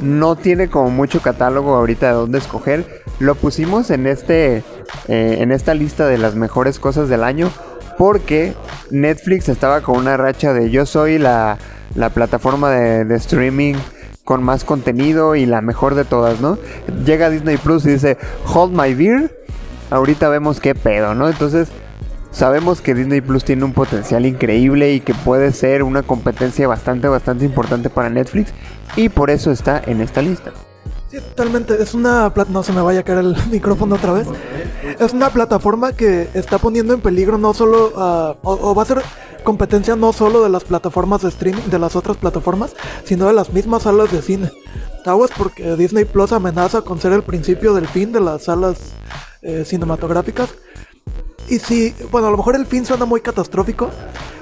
[0.00, 4.62] no tiene como mucho catálogo ahorita de dónde escoger, lo pusimos en este
[5.08, 7.50] eh, en esta lista de las mejores cosas del año
[7.96, 8.54] porque
[8.90, 11.58] Netflix estaba con una racha de yo soy la,
[11.94, 13.74] la plataforma de, de streaming
[14.24, 16.58] con más contenido y la mejor de todas, ¿no?
[17.04, 18.18] Llega Disney Plus y dice
[18.52, 19.30] Hold My Beer,
[19.90, 21.28] ahorita vemos qué pedo, ¿no?
[21.28, 21.68] Entonces
[22.36, 27.08] Sabemos que Disney Plus tiene un potencial increíble y que puede ser una competencia bastante,
[27.08, 28.52] bastante importante para Netflix
[28.94, 30.52] y por eso está en esta lista.
[31.10, 31.82] Sí, totalmente.
[31.82, 32.30] Es una...
[32.50, 34.26] No se me vaya a caer el micrófono otra vez.
[35.00, 37.94] Es una plataforma que está poniendo en peligro no solo...
[37.96, 39.00] ah, o, o va a ser
[39.42, 43.50] competencia no solo de las plataformas de streaming, de las otras plataformas, sino de las
[43.50, 44.52] mismas salas de cine.
[45.06, 48.76] Aguas porque Disney Plus amenaza con ser el principio del fin de las salas
[49.40, 50.50] eh, cinematográficas.
[51.48, 53.90] Y sí, bueno, a lo mejor el fin suena muy catastrófico,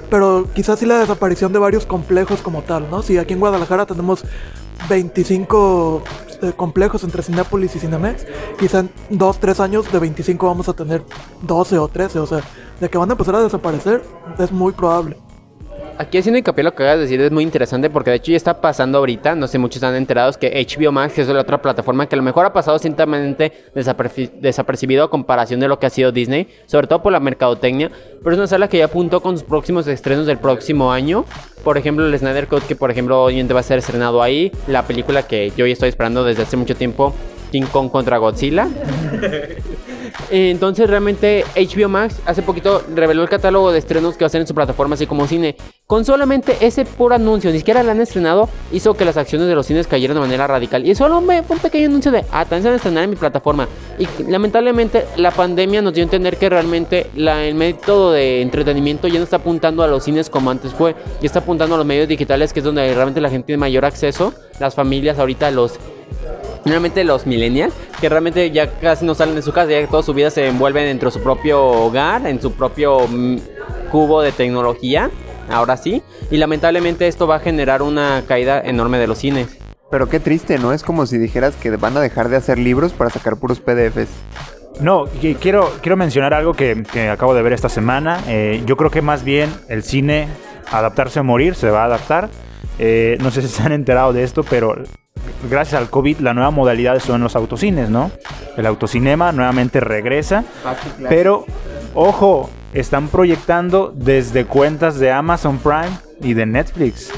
[0.09, 3.01] pero quizás sí la desaparición de varios complejos como tal, ¿no?
[3.03, 4.23] Si aquí en Guadalajara tenemos
[4.89, 6.03] 25
[6.41, 8.25] eh, complejos entre Cinépolis y Cinemex,
[8.59, 11.03] quizá en 2, 3 años de 25 vamos a tener
[11.43, 12.41] 12 o 13, o sea,
[12.79, 14.03] de que van a empezar a desaparecer
[14.39, 15.17] es muy probable.
[15.97, 18.35] Aquí haciendo hincapié lo que acabas de decir es muy interesante porque de hecho ya
[18.37, 21.61] está pasando ahorita, no sé muchos están enterados que HBO Max que es la otra
[21.61, 25.85] plataforma que a lo mejor ha pasado ciertamente desaperci- desapercibido a comparación de lo que
[25.85, 27.89] ha sido Disney, sobre todo por la mercadotecnia,
[28.21, 31.23] pero es una sala que ya apuntó con sus próximos estrenos del próximo año.
[31.63, 34.83] Por ejemplo, el Snyder Cut que por ejemplo obviamente va a ser estrenado ahí, la
[34.83, 37.13] película que yo ya estoy esperando desde hace mucho tiempo,
[37.53, 38.67] King Kong contra Godzilla.
[40.31, 44.27] Eh, Entonces realmente HBO Max hace poquito reveló el catálogo de estrenos que va a
[44.27, 45.55] hacer en su plataforma así como cine.
[45.87, 49.53] Con solamente ese puro anuncio, ni siquiera la han estrenado, hizo que las acciones de
[49.53, 50.85] los cines cayeran de manera radical.
[50.87, 53.09] Y solo me- fue un pequeño anuncio de, ah, también se van a estrenar en
[53.11, 53.67] mi plataforma.
[53.99, 59.19] Y lamentablemente la pandemia nos dio a entender que realmente el método de entretenimiento ya
[59.19, 60.95] no está apuntando a los cines como antes fue.
[61.21, 63.85] Y está apuntando a los medios digitales, que es donde realmente la gente tiene mayor
[63.85, 64.33] acceso.
[64.59, 65.73] Las familias ahorita, los
[66.65, 70.01] Realmente los millennials, que realmente ya casi no salen de su casa, ya que toda
[70.01, 73.37] su vida se envuelven dentro de su propio hogar, en su propio mm,
[73.91, 75.11] cubo de tecnología,
[75.49, 76.01] ahora sí.
[76.31, 79.59] Y lamentablemente esto va a generar una caída enorme de los cines.
[79.91, 80.73] Pero qué triste, ¿no?
[80.73, 84.09] Es como si dijeras que van a dejar de hacer libros para sacar puros PDFs.
[84.81, 88.19] No, y quiero, quiero mencionar algo que, que acabo de ver esta semana.
[88.27, 90.27] Eh, yo creo que más bien el cine,
[90.71, 92.29] adaptarse o morir, se va a adaptar.
[92.79, 94.75] Eh, no sé si se han enterado de esto, pero
[95.49, 98.11] gracias al COVID la nueva modalidad son los autocines, ¿no?
[98.57, 100.43] El autocinema nuevamente regresa.
[101.09, 101.45] Pero,
[101.93, 107.11] ojo, están proyectando desde cuentas de Amazon Prime y de Netflix.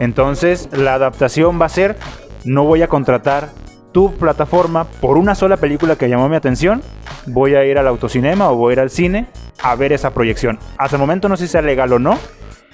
[0.00, 1.96] Entonces, la adaptación va a ser,
[2.44, 3.50] no voy a contratar
[3.92, 6.82] tu plataforma por una sola película que llamó mi atención,
[7.26, 9.28] voy a ir al autocinema o voy a ir al cine
[9.62, 10.58] a ver esa proyección.
[10.78, 12.18] Hasta el momento no sé si sea legal o no,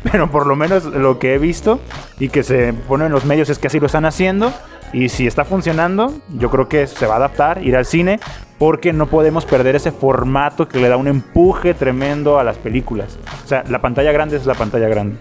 [0.03, 1.81] pero por lo menos lo que he visto
[2.19, 4.53] y que se pone en los medios es que así lo están haciendo.
[4.93, 8.19] Y si está funcionando, yo creo que se va a adaptar, ir al cine,
[8.59, 13.17] porque no podemos perder ese formato que le da un empuje tremendo a las películas.
[13.45, 15.17] O sea, la pantalla grande es la pantalla grande.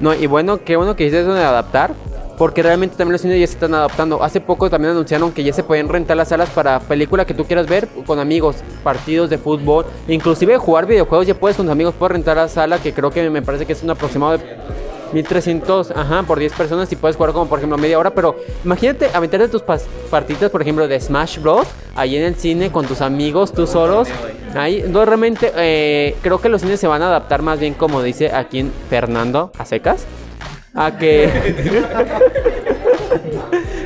[0.00, 1.92] No, y bueno, qué bueno que dices eso de adaptar,
[2.40, 4.22] porque realmente también los cines ya se están adaptando.
[4.22, 7.44] Hace poco también anunciaron que ya se pueden rentar las salas para película que tú
[7.44, 11.94] quieras ver con amigos, partidos de fútbol, inclusive jugar videojuegos ya puedes con tus amigos,
[11.98, 14.56] puedes rentar la sala que creo que me parece que es un aproximado de
[15.12, 19.10] 1300, ajá, por 10 personas y puedes jugar como por ejemplo media hora, pero imagínate
[19.12, 19.62] aventarte tus
[20.10, 21.68] partidas, por ejemplo, de Smash Bros.
[21.94, 24.08] ahí en el cine con tus amigos, tú solos.
[24.54, 28.02] Ahí, no, realmente eh, creo que los cines se van a adaptar más bien como
[28.02, 29.66] dice aquí Fernando a
[30.74, 31.28] a que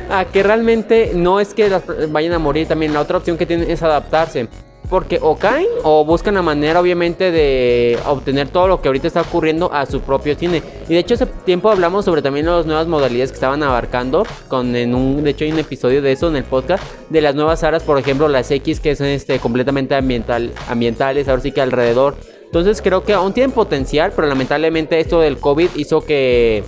[0.09, 3.45] a que realmente no es que las vayan a morir también la otra opción que
[3.45, 4.47] tienen es adaptarse
[4.89, 9.21] porque o caen o buscan la manera obviamente de obtener todo lo que ahorita está
[9.21, 10.61] ocurriendo a su propio cine.
[10.87, 14.75] Y de hecho hace tiempo hablamos sobre también las nuevas modalidades que estaban abarcando con
[14.75, 17.63] en un de hecho hay un episodio de eso en el podcast de las nuevas
[17.63, 22.15] áreas por ejemplo las X que son este completamente ambiental ambientales ahora sí que alrededor
[22.55, 26.63] entonces creo que aún tienen potencial pero lamentablemente esto del COVID hizo que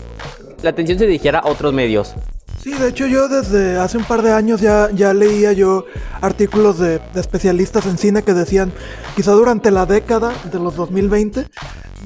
[0.62, 2.14] la atención se dirigiera a otros medios
[2.60, 5.86] Sí, de hecho yo desde hace un par de años ya, ya leía yo
[6.20, 8.74] artículos de, especialistas en cine que decían,
[9.16, 11.46] quizá durante la década de los 2020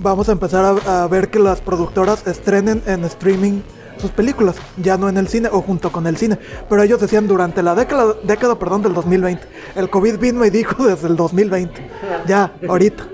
[0.03, 3.61] vamos a empezar a, a ver que las productoras estrenen en streaming
[3.97, 6.37] sus películas, ya no en el cine o junto con el cine,
[6.69, 9.43] pero ellos decían durante la década, década perdón, del 2020.
[9.75, 11.89] El COVID vino y dijo desde el 2020,
[12.27, 13.07] ya, ahorita.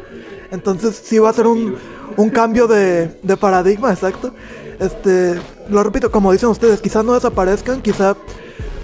[0.52, 1.76] Entonces sí va a ser un,
[2.16, 4.34] un cambio de, de paradigma, exacto.
[4.80, 8.16] Este, lo repito, como dicen ustedes, quizá no desaparezcan, quizá,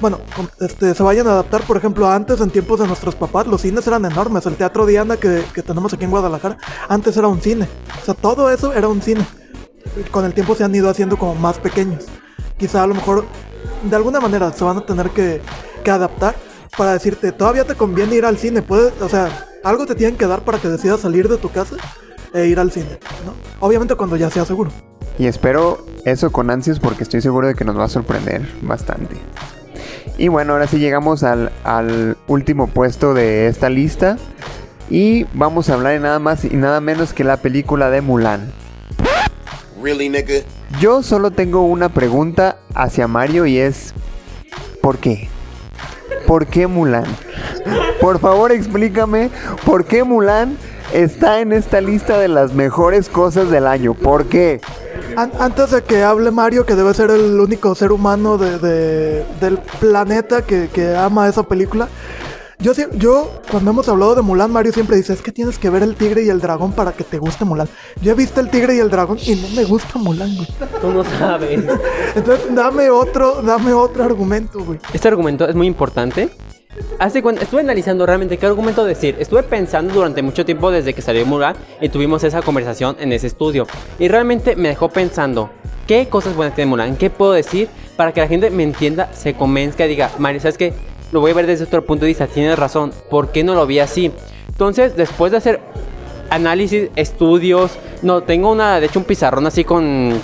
[0.01, 0.19] bueno,
[0.59, 3.85] este, se vayan a adaptar, por ejemplo, antes, en tiempos de nuestros papás, los cines
[3.85, 6.57] eran enormes, el Teatro Diana que, que tenemos aquí en Guadalajara,
[6.89, 7.67] antes era un cine,
[8.01, 9.25] o sea, todo eso era un cine.
[10.09, 12.05] Con el tiempo se han ido haciendo como más pequeños.
[12.57, 13.25] Quizá a lo mejor,
[13.83, 15.41] de alguna manera, se van a tener que,
[15.83, 16.35] que adaptar
[16.77, 20.27] para decirte, todavía te conviene ir al cine, puedes, o sea, algo te tienen que
[20.27, 21.75] dar para que decidas salir de tu casa
[22.33, 23.33] e ir al cine, ¿no?
[23.59, 24.71] Obviamente cuando ya sea seguro.
[25.19, 29.15] Y espero eso con ansias porque estoy seguro de que nos va a sorprender bastante.
[30.17, 34.17] Y bueno, ahora sí llegamos al, al último puesto de esta lista.
[34.89, 38.51] Y vamos a hablar de nada más y nada menos que la película de Mulan.
[39.81, 40.41] Really, nigga?
[40.79, 43.93] Yo solo tengo una pregunta hacia Mario y es
[44.81, 45.29] ¿por qué?
[46.27, 47.05] ¿Por qué Mulan?
[48.01, 49.29] Por favor explícame
[49.65, 50.57] por qué Mulan
[50.93, 53.93] está en esta lista de las mejores cosas del año.
[53.93, 54.61] ¿Por qué?
[55.15, 59.57] An- antes de que hable Mario, que debe ser el único ser humano de- del
[59.79, 61.87] planeta que, que ama esa película,
[62.63, 65.83] yo, yo cuando hemos hablado de Mulan, Mario siempre dice, es que tienes que ver
[65.83, 67.67] el tigre y el dragón para que te guste Mulan.
[68.01, 70.47] Yo he visto el tigre y el dragón y no me gusta Mulan, güey.
[70.79, 71.61] tú no sabes
[72.15, 74.79] Entonces dame otro, dame otro argumento, güey.
[74.93, 76.29] Este argumento es muy importante.
[76.99, 79.17] Hace cuenta, estuve analizando realmente qué argumento decir.
[79.19, 83.27] Estuve pensando durante mucho tiempo desde que salió Mulan y tuvimos esa conversación en ese
[83.27, 83.67] estudio.
[83.99, 85.49] Y realmente me dejó pensando,
[85.85, 86.95] ¿qué cosas buenas tiene Mulan?
[86.95, 87.67] ¿Qué puedo decir
[87.97, 90.73] para que la gente me entienda, se convenzca y diga, Mario, ¿sabes qué?
[91.13, 93.67] Lo voy a ver desde otro punto de vista, tienes razón, ¿por qué no lo
[93.67, 94.11] vi así?
[94.47, 95.59] Entonces, después de hacer
[96.31, 100.19] análisis, estudios, no, tengo una, de hecho un pizarrón así con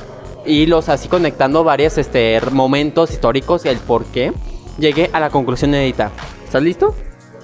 [0.47, 4.33] hilos, así conectando varios este, momentos históricos y el por qué,
[4.79, 6.09] llegué a la conclusión edita.
[6.43, 6.95] ¿Estás listo?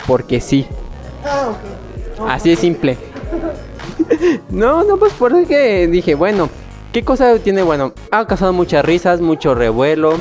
[0.07, 0.65] Porque sí.
[2.27, 2.97] Así de simple.
[4.49, 6.49] no, no, pues por eso que dije, bueno,
[6.91, 7.93] ¿qué cosa tiene bueno?
[8.09, 10.15] Ha causado muchas risas, mucho revuelo.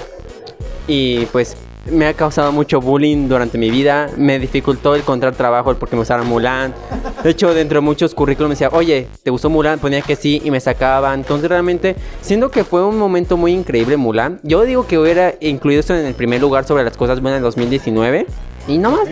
[0.86, 1.56] Y pues
[1.90, 4.09] me ha causado mucho bullying durante mi vida.
[4.16, 6.74] Me dificultó encontrar trabajo porque me usaron Mulan.
[7.23, 9.78] De hecho, dentro de muchos currículums me decía, oye, ¿te gustó Mulan?
[9.78, 11.20] Ponía que sí y me sacaban.
[11.20, 15.81] Entonces, realmente, siendo que fue un momento muy increíble Mulan, yo digo que hubiera incluido
[15.81, 18.27] esto en el primer lugar sobre las cosas buenas del 2019.
[18.69, 19.09] Y no más.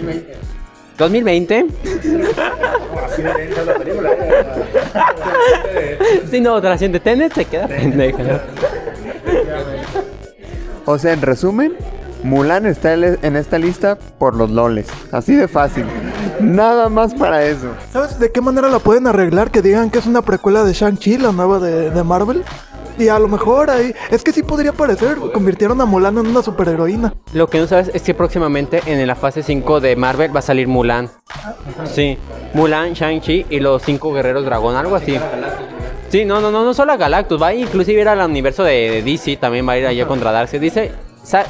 [0.99, 1.67] 2020.
[6.31, 7.69] Si no, trasciende Tenet, queda.
[10.87, 11.75] O sea, en resumen,
[12.23, 14.87] Mulan está en esta lista por los loles.
[15.11, 15.85] Así de fácil.
[16.41, 17.69] Nada más para eso.
[17.93, 19.51] ¿Sabes de qué manera la pueden arreglar?
[19.51, 22.45] Que digan que es una precuela de Shang-Chi, la nueva de, de Marvel.
[22.99, 23.95] Y a lo mejor ahí.
[24.11, 25.17] Es que sí podría parecer.
[25.33, 27.15] Convirtieron a Mulan en una superheroína.
[27.33, 30.43] Lo que no sabes es que próximamente en la fase 5 de Marvel va a
[30.43, 31.11] salir Mulan.
[31.85, 32.19] Sí,
[32.55, 35.19] Mulan, Shang-Chi y los cinco guerreros dragón, algo así.
[36.11, 38.91] Sí, no, no, no, no solo a Galactus, va a inclusive ir al universo de,
[38.91, 40.61] de DC, también va a ir allá contra Darkseid.
[40.61, 40.93] Dice
[41.23, 41.45] Sa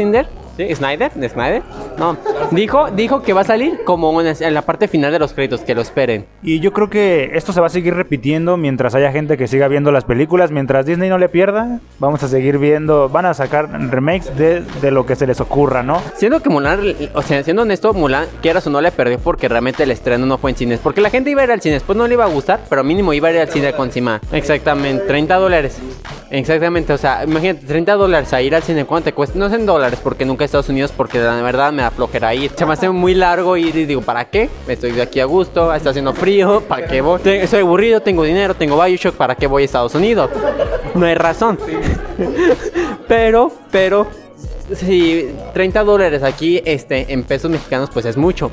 [0.00, 0.28] in there?
[0.56, 0.74] ¿Sí?
[0.74, 1.62] Snyder, de Snyder,
[1.98, 2.16] no,
[2.50, 5.60] dijo, dijo que va a salir como en en la parte final de los créditos,
[5.60, 6.26] que lo esperen.
[6.42, 9.68] Y yo creo que esto se va a seguir repitiendo mientras haya gente que siga
[9.68, 10.50] viendo las películas.
[10.50, 13.08] Mientras Disney no le pierda, vamos a seguir viendo.
[13.08, 16.00] Van a sacar remakes de, de lo que se les ocurra, ¿no?
[16.16, 16.80] Siendo que Mulan,
[17.14, 20.38] o sea, siendo honesto, Mulan, quieras o no, le perdió porque realmente el estreno no
[20.38, 20.80] fue en cines.
[20.80, 22.82] Porque la gente iba a ir al cine, después no le iba a gustar, pero
[22.82, 24.20] mínimo iba a ir al cine con encima.
[24.32, 25.78] Exactamente, 30 dólares.
[26.30, 29.38] Exactamente, o sea, imagínate, 30 dólares a ir al cine, ¿cuánto te cuesta?
[29.38, 32.50] No es en dólares, porque nunca Estados Unidos, porque la verdad me da flojera ir.
[32.56, 34.48] Se me hace muy largo y digo, ¿para qué?
[34.66, 37.20] Estoy de aquí a gusto, está haciendo frío, ¿para qué voy?
[37.24, 40.30] Estoy aburrido, tengo dinero, tengo Bioshock, ¿para qué voy a Estados Unidos?
[40.94, 41.58] No hay razón.
[43.08, 44.06] pero, pero,
[44.74, 48.50] si 30 dólares aquí este, en pesos mexicanos, pues es mucho.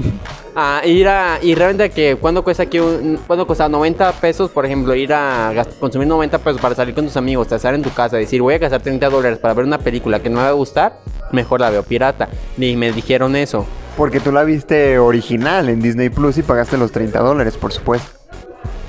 [0.55, 1.39] Ah, ir a.
[1.41, 3.19] Y realmente que cuando cuesta aquí un.
[3.25, 7.17] Cuando cuesta 90 pesos, por ejemplo, ir a consumir 90 pesos para salir con tus
[7.17, 10.21] amigos, estar en tu casa, decir voy a gastar 30 dólares para ver una película
[10.21, 10.99] que no me va a gustar,
[11.31, 12.29] mejor la veo pirata.
[12.57, 13.65] Y me dijeron eso.
[13.97, 18.22] Porque tú la viste original en Disney Plus y pagaste los 30 dólares, por supuesto.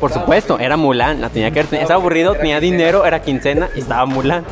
[0.00, 1.80] Por supuesto, era Mulan, la tenía que ver.
[1.80, 4.44] Estaba aburrido, tenía dinero, era quincena y estaba Mulan.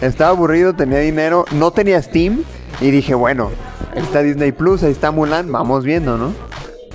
[0.00, 2.44] Estaba aburrido, tenía dinero, no tenía Steam
[2.80, 3.50] y dije, bueno,
[3.94, 6.32] ahí está Disney Plus, ahí está Mulan, vamos viendo, ¿no?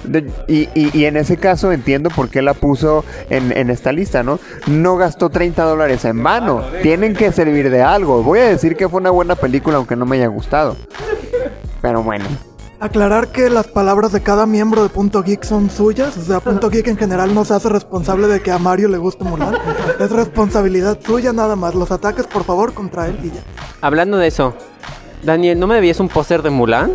[0.05, 3.91] De- y, y- y en ese caso entiendo por qué la puso en, en esta
[3.91, 4.39] lista, ¿no?
[4.67, 8.23] No gastó 30 dólares en vano, tienen que servir de algo.
[8.23, 10.75] Voy a decir que fue una buena película aunque no me haya gustado.
[11.81, 12.25] Pero bueno,
[12.83, 16.17] Aclarar que las palabras de cada miembro de Punto Geek son suyas.
[16.17, 18.97] O sea, Punto Geek en general no se hace responsable de que a Mario le
[18.97, 19.55] guste Mulan.
[20.01, 21.75] Es responsabilidad suya nada más.
[21.75, 23.39] Los ataques, por favor, contra él y ya.
[23.79, 24.53] Hablando de eso,
[25.23, 26.91] Daniel, ¿no me debías un póster de Mulan?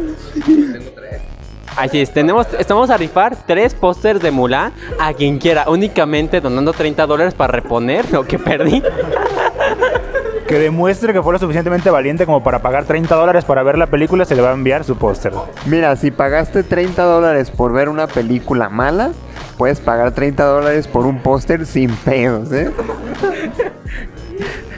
[1.74, 6.74] Así es, tenemos, estamos a rifar tres pósters de Mulan a quien quiera, únicamente donando
[6.74, 8.82] 30 dólares para reponer lo que perdí.
[10.48, 13.86] Que demuestre que fue lo suficientemente valiente como para pagar 30 dólares para ver la
[13.86, 15.32] película, se le va a enviar su póster.
[15.66, 19.10] mira, si pagaste 30 dólares por ver una película mala,
[19.58, 22.70] puedes pagar 30 dólares por un póster sin pedos, ¿eh?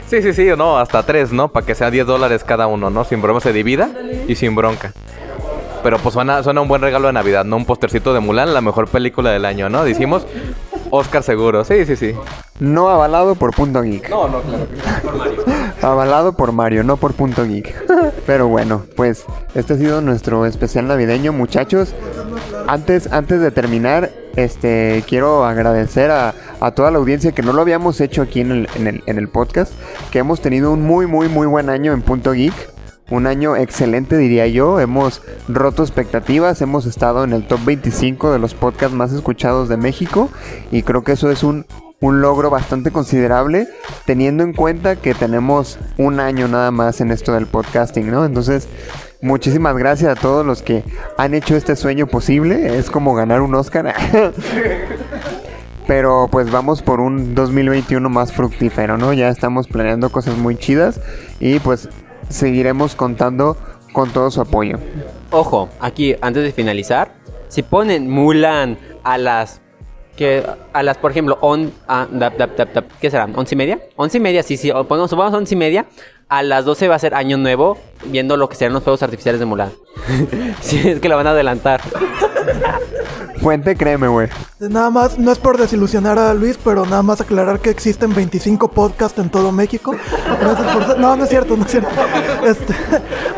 [0.09, 1.53] Sí, sí, sí, no, hasta tres, ¿no?
[1.53, 3.05] Para que sea 10 dólares cada uno, ¿no?
[3.05, 3.91] Sin broma se divida
[4.27, 4.93] y sin bronca.
[5.85, 7.57] Pero pues suena, suena un buen regalo de Navidad, ¿no?
[7.57, 9.85] Un postercito de Mulan, la mejor película del año, ¿no?
[9.85, 10.27] Dijimos
[10.91, 12.15] Oscar seguro, sí, sí, sí.
[12.59, 14.11] No avalado por Punto Geek.
[14.11, 14.67] No, no, claro.
[15.83, 17.75] Avalado por Mario, no por Punto Geek.
[18.27, 19.25] Pero bueno, pues
[19.55, 21.95] este ha sido nuestro especial navideño, muchachos.
[22.67, 27.63] Antes, antes de terminar, este quiero agradecer a, a toda la audiencia que no lo
[27.63, 29.73] habíamos hecho aquí en el, en, el, en el podcast,
[30.11, 32.55] que hemos tenido un muy, muy, muy buen año en Punto Geek.
[33.11, 34.79] Un año excelente, diría yo.
[34.79, 39.77] Hemos roto expectativas, hemos estado en el top 25 de los podcasts más escuchados de
[39.77, 40.29] México
[40.71, 41.67] y creo que eso es un,
[42.01, 43.69] un logro bastante considerable
[44.07, 48.25] teniendo en cuenta que tenemos un año nada más en esto del podcasting, ¿no?
[48.25, 48.69] Entonces,
[49.21, 50.83] muchísimas gracias a todos los que
[51.19, 52.79] han hecho este sueño posible.
[52.79, 53.95] Es como ganar un Oscar.
[55.87, 59.13] Pero pues vamos por un 2021 más fructífero, ¿no?
[59.13, 61.01] Ya estamos planeando cosas muy chidas
[61.39, 61.89] y pues
[62.29, 63.57] seguiremos contando
[63.93, 64.79] con todo su apoyo.
[65.31, 67.13] Ojo, aquí antes de finalizar,
[67.49, 69.61] si ponen Mulan a las
[70.21, 70.45] que
[70.75, 73.33] a las por ejemplo on, ah, dap, dap, ¿qué serán?
[73.33, 73.79] ¿11 y media?
[73.97, 75.87] 11 y media, sí, sí, supongamos 11 y media.
[76.29, 79.39] A las 12 va a ser año nuevo, viendo lo que serán los fuegos artificiales
[79.41, 79.71] de Mulan.
[80.61, 81.81] sí, es que lo van a adelantar.
[83.41, 84.29] Fuente, créeme, güey.
[84.59, 88.69] Nada más, no es por desilusionar a Luis, pero nada más aclarar que existen 25
[88.69, 89.95] podcasts en todo México.
[90.41, 91.89] Gracias por- No, no es cierto, no es cierto.
[92.45, 92.75] Este,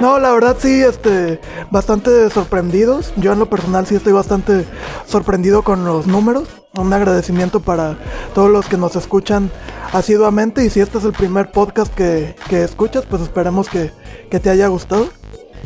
[0.01, 1.41] no, la verdad sí, este,
[1.71, 3.13] bastante sorprendidos.
[3.17, 4.65] Yo en lo personal sí estoy bastante
[5.07, 6.49] sorprendido con los números.
[6.77, 7.97] Un agradecimiento para
[8.35, 9.51] todos los que nos escuchan
[9.93, 10.65] asiduamente.
[10.65, 13.93] Y si este es el primer podcast que, que escuchas, pues esperemos que,
[14.31, 15.09] que te haya gustado.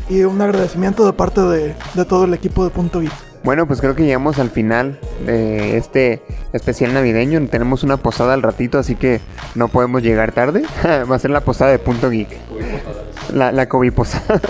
[0.09, 3.13] y un agradecimiento de parte de, de todo el equipo de Punto Geek.
[3.43, 6.21] Bueno, pues creo que llegamos al final de este
[6.53, 7.47] especial navideño.
[7.49, 9.21] Tenemos una posada al ratito, así que
[9.55, 10.65] no podemos llegar tarde.
[11.11, 12.29] Va a ser la posada de Punto Geek.
[13.33, 14.41] La, la COVID posada.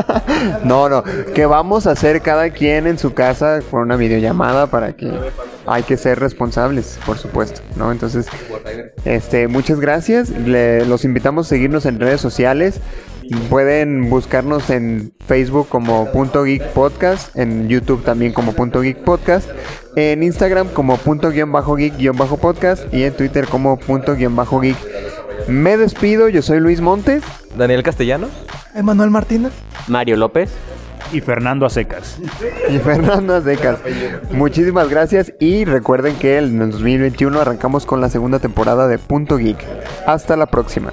[0.64, 1.02] no, no.
[1.34, 5.12] Que vamos a hacer cada quien en su casa con una videollamada para que
[5.66, 7.90] hay que ser responsables, por supuesto, ¿no?
[7.90, 8.26] Entonces,
[9.04, 10.30] este, muchas gracias.
[10.30, 12.80] Le- los invitamos a seguirnos en redes sociales.
[13.50, 19.48] Pueden buscarnos en Facebook como Punto Geek Podcast, en YouTube también como Punto Geek Podcast,
[19.96, 24.14] en Instagram como Punto guion bajo Geek guion bajo Podcast y en Twitter como Punto
[24.14, 24.76] guion bajo Geek.
[25.48, 27.22] Me despido, yo soy Luis Montes.
[27.56, 28.30] Daniel Castellanos.
[28.74, 29.52] Emanuel Martínez.
[29.88, 30.50] Mario López.
[31.12, 32.18] Y Fernando Acecas.
[32.68, 33.78] y Fernando Azecas.
[34.32, 39.36] Muchísimas gracias y recuerden que en el 2021 arrancamos con la segunda temporada de Punto
[39.36, 39.58] Geek.
[40.06, 40.92] Hasta la próxima.